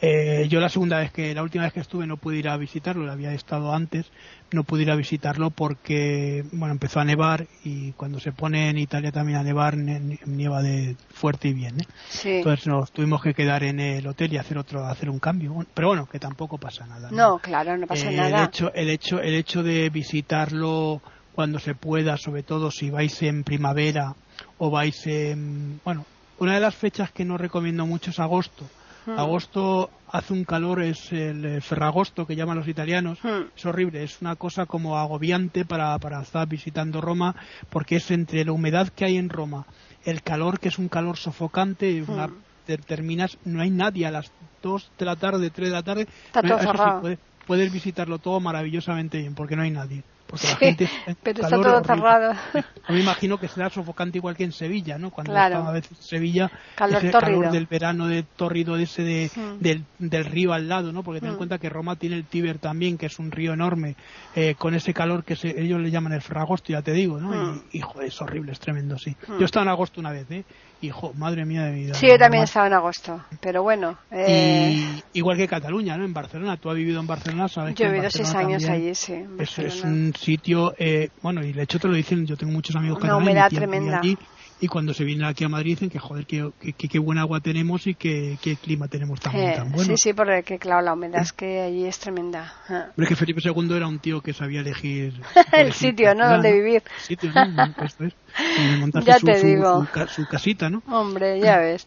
Eh, 0.00 0.46
yo 0.48 0.58
la 0.58 0.68
segunda 0.68 0.98
vez 0.98 1.12
que, 1.12 1.34
la 1.34 1.42
última 1.42 1.64
vez 1.64 1.72
que 1.72 1.80
estuve 1.80 2.06
no 2.06 2.16
pude 2.16 2.38
ir 2.38 2.48
a 2.48 2.56
visitarlo, 2.56 3.04
lo 3.04 3.12
había 3.12 3.32
estado 3.32 3.74
antes, 3.74 4.10
no 4.50 4.64
pude 4.64 4.82
ir 4.82 4.90
a 4.90 4.96
visitarlo 4.96 5.50
porque, 5.50 6.42
bueno, 6.52 6.72
empezó 6.72 7.00
a 7.00 7.04
nevar 7.04 7.46
y 7.64 7.92
cuando 7.92 8.18
se 8.18 8.32
pone 8.32 8.70
en 8.70 8.78
Italia 8.78 9.12
también 9.12 9.38
a 9.38 9.42
nevar, 9.42 9.76
ne- 9.76 10.18
nieva 10.26 10.62
de 10.62 10.96
fuerte 11.10 11.48
y 11.48 11.52
bien, 11.52 11.80
¿eh? 11.80 11.84
Sí. 12.08 12.30
Entonces 12.38 12.66
nos 12.66 12.90
tuvimos 12.90 13.22
que 13.22 13.34
quedar 13.34 13.62
en 13.62 13.78
el 13.78 14.06
hotel 14.06 14.32
y 14.32 14.38
hacer 14.38 14.56
otro, 14.58 14.86
hacer 14.86 15.10
un 15.10 15.18
cambio. 15.18 15.54
Pero 15.74 15.88
bueno, 15.88 16.06
que 16.06 16.18
tampoco 16.18 16.56
pasa 16.58 16.86
nada. 16.86 17.10
No, 17.10 17.38
claro, 17.38 17.76
no 17.76 17.86
pasa 17.86 18.10
Eh, 18.10 18.16
nada. 18.16 18.38
El 18.42 18.48
hecho, 18.48 18.72
el 18.74 18.90
hecho, 18.90 19.20
el 19.20 19.34
hecho 19.34 19.62
de 19.62 19.90
visitarlo 19.90 21.00
cuando 21.32 21.58
se 21.58 21.74
pueda, 21.74 22.16
sobre 22.16 22.42
todo 22.42 22.70
si 22.70 22.90
vais 22.90 23.22
en 23.22 23.44
primavera 23.44 24.14
o 24.56 24.70
vais 24.70 25.06
en, 25.06 25.80
bueno, 25.84 26.04
una 26.38 26.54
de 26.54 26.60
las 26.60 26.74
fechas 26.74 27.10
que 27.12 27.24
no 27.24 27.36
recomiendo 27.36 27.84
mucho 27.86 28.10
es 28.10 28.18
agosto. 28.18 28.64
Mm. 29.06 29.18
Agosto 29.18 29.90
hace 30.10 30.32
un 30.32 30.44
calor, 30.44 30.82
es 30.82 31.12
el 31.12 31.44
eh, 31.44 31.60
ferragosto 31.60 32.26
que 32.26 32.36
llaman 32.36 32.58
los 32.58 32.68
italianos. 32.68 33.18
Mm. 33.22 33.48
Es 33.56 33.64
horrible, 33.66 34.02
es 34.02 34.20
una 34.20 34.36
cosa 34.36 34.66
como 34.66 34.96
agobiante 34.98 35.64
para, 35.64 35.98
para 35.98 36.22
estar 36.22 36.46
visitando 36.48 37.00
Roma, 37.00 37.34
porque 37.70 37.96
es 37.96 38.10
entre 38.10 38.44
la 38.44 38.52
humedad 38.52 38.88
que 38.88 39.04
hay 39.04 39.16
en 39.16 39.28
Roma, 39.28 39.66
el 40.04 40.22
calor 40.22 40.58
que 40.60 40.68
es 40.68 40.78
un 40.78 40.88
calor 40.88 41.16
sofocante, 41.16 42.02
una- 42.06 42.28
Mm. 42.28 42.42
te- 42.64 42.78
terminas, 42.78 43.38
no 43.44 43.62
hay 43.62 43.70
nadie 43.70 44.06
a 44.06 44.10
las 44.10 44.30
2 44.62 44.90
de 44.98 45.04
la 45.06 45.16
tarde, 45.16 45.50
3 45.50 45.68
de 45.70 45.74
la 45.74 45.82
tarde. 45.82 46.02
Está 46.26 46.42
todo 46.42 46.58
sí, 46.58 47.00
puedes, 47.00 47.18
puedes 47.46 47.72
visitarlo 47.72 48.18
todo 48.18 48.40
maravillosamente 48.40 49.18
bien, 49.18 49.34
porque 49.34 49.56
no 49.56 49.62
hay 49.62 49.70
nadie. 49.70 50.02
Porque 50.28 50.46
la 50.46 50.52
Sí, 50.52 50.64
gente 50.66 50.84
está 50.84 51.10
en 51.10 51.16
pero 51.22 51.42
está 51.42 51.56
todo 51.56 51.82
cerrado. 51.84 52.34
Yo 52.54 52.94
me 52.94 53.00
imagino 53.00 53.38
que 53.38 53.48
será 53.48 53.70
sofocante 53.70 54.18
igual 54.18 54.36
que 54.36 54.44
en 54.44 54.52
Sevilla, 54.52 54.98
¿no? 54.98 55.10
Cuando 55.10 55.32
Claro. 55.32 55.54
estaba 55.54 55.70
a 55.70 55.72
veces 55.72 55.92
en 55.98 56.04
Sevilla, 56.04 56.50
Calor 56.76 56.98
ese 57.02 57.10
tórrido. 57.10 57.38
calor 57.40 57.52
del 57.52 57.66
verano 57.66 58.06
de 58.08 58.22
tórrido 58.22 58.76
ese 58.76 59.02
de, 59.02 59.30
Mm. 59.34 59.58
del, 59.62 59.84
del 59.98 60.24
río 60.26 60.52
al 60.52 60.68
lado, 60.68 60.92
¿no? 60.92 61.02
Porque 61.02 61.20
ten 61.20 61.30
en 61.30 61.34
Mm. 61.34 61.38
cuenta 61.38 61.58
que 61.58 61.68
Roma 61.70 61.96
tiene 61.96 62.16
el 62.16 62.26
Tíber 62.26 62.58
también, 62.58 62.98
que 62.98 63.06
es 63.06 63.18
un 63.18 63.30
río 63.30 63.52
enorme, 63.54 63.96
eh, 64.34 64.54
con 64.54 64.74
ese 64.74 64.92
calor 64.94 65.24
que 65.24 65.34
se- 65.36 65.60
ellos 65.60 65.80
le 65.80 65.90
llaman 65.90 66.12
el 66.12 66.20
Ferragosto, 66.22 66.72
ya 66.72 66.82
te 66.82 66.92
digo, 66.92 67.18
¿no? 67.20 67.30
Mm. 67.30 67.62
Y, 67.72 67.80
joder, 67.80 68.08
es 68.08 68.20
horrible, 68.20 68.52
es 68.52 68.58
tremendo, 68.60 68.98
sí. 68.98 69.16
Mm. 69.28 69.38
Yo 69.38 69.44
estaba 69.46 69.64
en 69.64 69.70
agosto 69.70 70.00
una 70.00 70.12
vez, 70.12 70.30
¿eh? 70.30 70.44
Y, 70.80 70.90
jo, 70.90 71.12
madre 71.14 71.44
mía 71.44 71.64
de 71.64 71.72
vida. 71.72 71.94
Sí, 71.94 72.06
yo 72.06 72.16
también 72.18 72.44
estaba 72.44 72.68
en 72.68 72.72
agosto, 72.74 73.24
pero 73.40 73.64
bueno. 73.64 73.98
eh, 74.12 75.02
Y 75.12 75.18
igual 75.18 75.36
que 75.36 75.48
Cataluña, 75.48 75.96
¿no? 75.96 76.04
En 76.04 76.14
Barcelona, 76.14 76.56
tú 76.56 76.70
has 76.70 76.76
vivido 76.76 77.00
en 77.00 77.06
Barcelona, 77.08 77.48
sabes 77.48 77.74
yo 77.74 77.86
he 77.86 77.90
vivido 77.90 78.10
seis 78.10 78.32
años 78.34 78.62
también 78.62 78.86
allí, 78.86 78.94
sí. 78.94 79.14
en 79.14 79.40
Es, 79.40 79.82
un 79.82 80.14
sitio, 80.16 80.74
eh, 80.78 81.10
bueno, 81.20 81.42
y 81.44 81.52
de 81.52 81.62
hecho 81.62 81.80
te 81.80 81.88
lo 81.88 81.94
dicen, 81.94 82.26
yo 82.26 82.36
tengo 82.36 82.52
muchos 82.52 82.76
amigos 82.76 82.98
Una 82.98 83.08
catalanes 83.08 83.26
humedad 83.28 83.48
tía 83.50 83.58
vive 83.60 83.70
tremenda. 83.72 83.98
allí, 83.98 84.18
y 84.60 84.66
cuando 84.68 84.92
se 84.94 85.04
vienen 85.04 85.24
aquí 85.26 85.44
a 85.44 85.48
Madrid 85.48 85.72
dicen 85.72 85.90
que 85.90 85.98
joder, 85.98 86.26
qué 86.26 86.50
que, 86.60 86.88
qué 86.88 86.98
buen 86.98 87.18
agua 87.18 87.40
tenemos 87.40 87.86
y 87.86 87.94
qué, 87.94 88.38
qué 88.42 88.56
clima 88.56 88.88
tenemos 88.88 89.20
tan, 89.20 89.36
Eh, 89.36 89.52
tan 89.56 89.70
bueno. 89.70 89.84
Sí, 89.84 89.94
sí, 89.96 90.12
porque 90.12 90.58
claro, 90.58 90.82
la 90.82 90.92
humedad 90.94 91.22
es 91.22 91.32
que 91.32 91.60
allí 91.62 91.84
es 91.86 91.98
tremenda. 91.98 92.52
Ah. 92.68 92.86
Pero 92.94 93.04
es 93.04 93.08
que 93.08 93.16
Felipe 93.16 93.40
II 93.44 93.76
era 93.76 93.86
un 93.86 93.98
tío 94.00 94.20
que 94.20 94.32
sabía 94.32 94.60
elegir 94.60 95.20
El 95.52 95.60
elegir 95.60 95.74
sitio, 95.74 96.14
¿no? 96.14 96.28
Donde 96.28 96.52
vivir. 96.52 96.82
El 96.96 97.02
sitio, 97.02 97.32
¿no? 97.32 97.74
Esto 97.84 98.04
es. 98.04 98.14
Y 98.58 98.76
montarse 98.78 99.06
Ya 99.08 99.18
su, 99.18 99.26
te 99.26 99.38
su- 99.40 99.46
digo. 99.46 99.84
su 99.84 99.90
ca- 99.92 100.06
su 100.08 100.26
casita, 100.26 100.68
¿no? 100.70 100.82
Hombre, 100.88 101.40
ya 101.40 101.58
ves. 101.60 101.86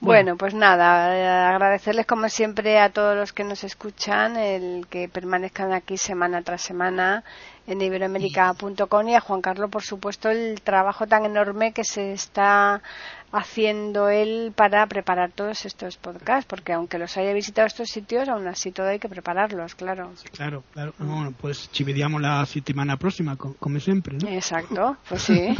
Bueno, 0.00 0.36
pues 0.36 0.54
nada, 0.54 1.16
eh, 1.16 1.26
agradecerles 1.26 2.06
como 2.06 2.28
siempre 2.28 2.78
a 2.78 2.90
todos 2.90 3.16
los 3.16 3.32
que 3.32 3.42
nos 3.42 3.64
escuchan 3.64 4.36
el 4.36 4.86
que 4.88 5.08
permanezcan 5.08 5.72
aquí 5.72 5.96
semana 5.96 6.42
tras 6.42 6.62
semana 6.62 7.24
en 7.68 7.82
iberoamérica.com 7.82 9.08
y 9.08 9.14
a 9.14 9.20
Juan 9.20 9.42
Carlos, 9.42 9.70
por 9.70 9.82
supuesto, 9.82 10.30
el 10.30 10.60
trabajo 10.62 11.06
tan 11.06 11.26
enorme 11.26 11.72
que 11.72 11.84
se 11.84 12.12
está 12.12 12.82
haciendo 13.30 14.08
él 14.08 14.52
para 14.56 14.86
preparar 14.86 15.32
todos 15.32 15.66
estos 15.66 15.98
podcasts, 15.98 16.46
porque 16.48 16.72
aunque 16.72 16.98
los 16.98 17.14
haya 17.18 17.34
visitado 17.34 17.66
estos 17.66 17.88
sitios, 17.88 18.26
aún 18.28 18.48
así 18.48 18.72
todo 18.72 18.88
hay 18.88 18.98
que 18.98 19.08
prepararlos, 19.08 19.74
claro. 19.74 20.12
claro, 20.32 20.64
claro. 20.72 20.94
Bueno, 20.98 21.34
pues 21.38 21.70
chividiamos 21.70 22.22
la 22.22 22.46
semana 22.46 22.96
próxima, 22.96 23.36
como 23.36 23.80
siempre, 23.80 24.16
¿no? 24.16 24.28
Exacto, 24.30 24.96
pues 25.06 25.22
sí. 25.22 25.54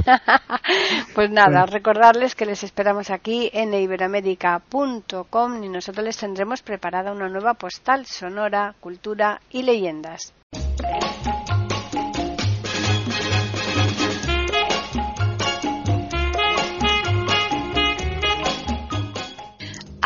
pues 1.14 1.30
nada, 1.30 1.66
recordarles 1.66 2.34
que 2.34 2.46
les 2.46 2.64
esperamos 2.64 3.10
aquí 3.10 3.50
en 3.52 3.74
iberoamérica.com 3.74 5.62
y 5.62 5.68
nosotros 5.68 6.04
les 6.06 6.16
tendremos 6.16 6.62
preparada 6.62 7.12
una 7.12 7.28
nueva 7.28 7.52
postal 7.54 8.06
sonora, 8.06 8.74
cultura 8.80 9.42
y 9.50 9.62
leyendas. 9.62 10.32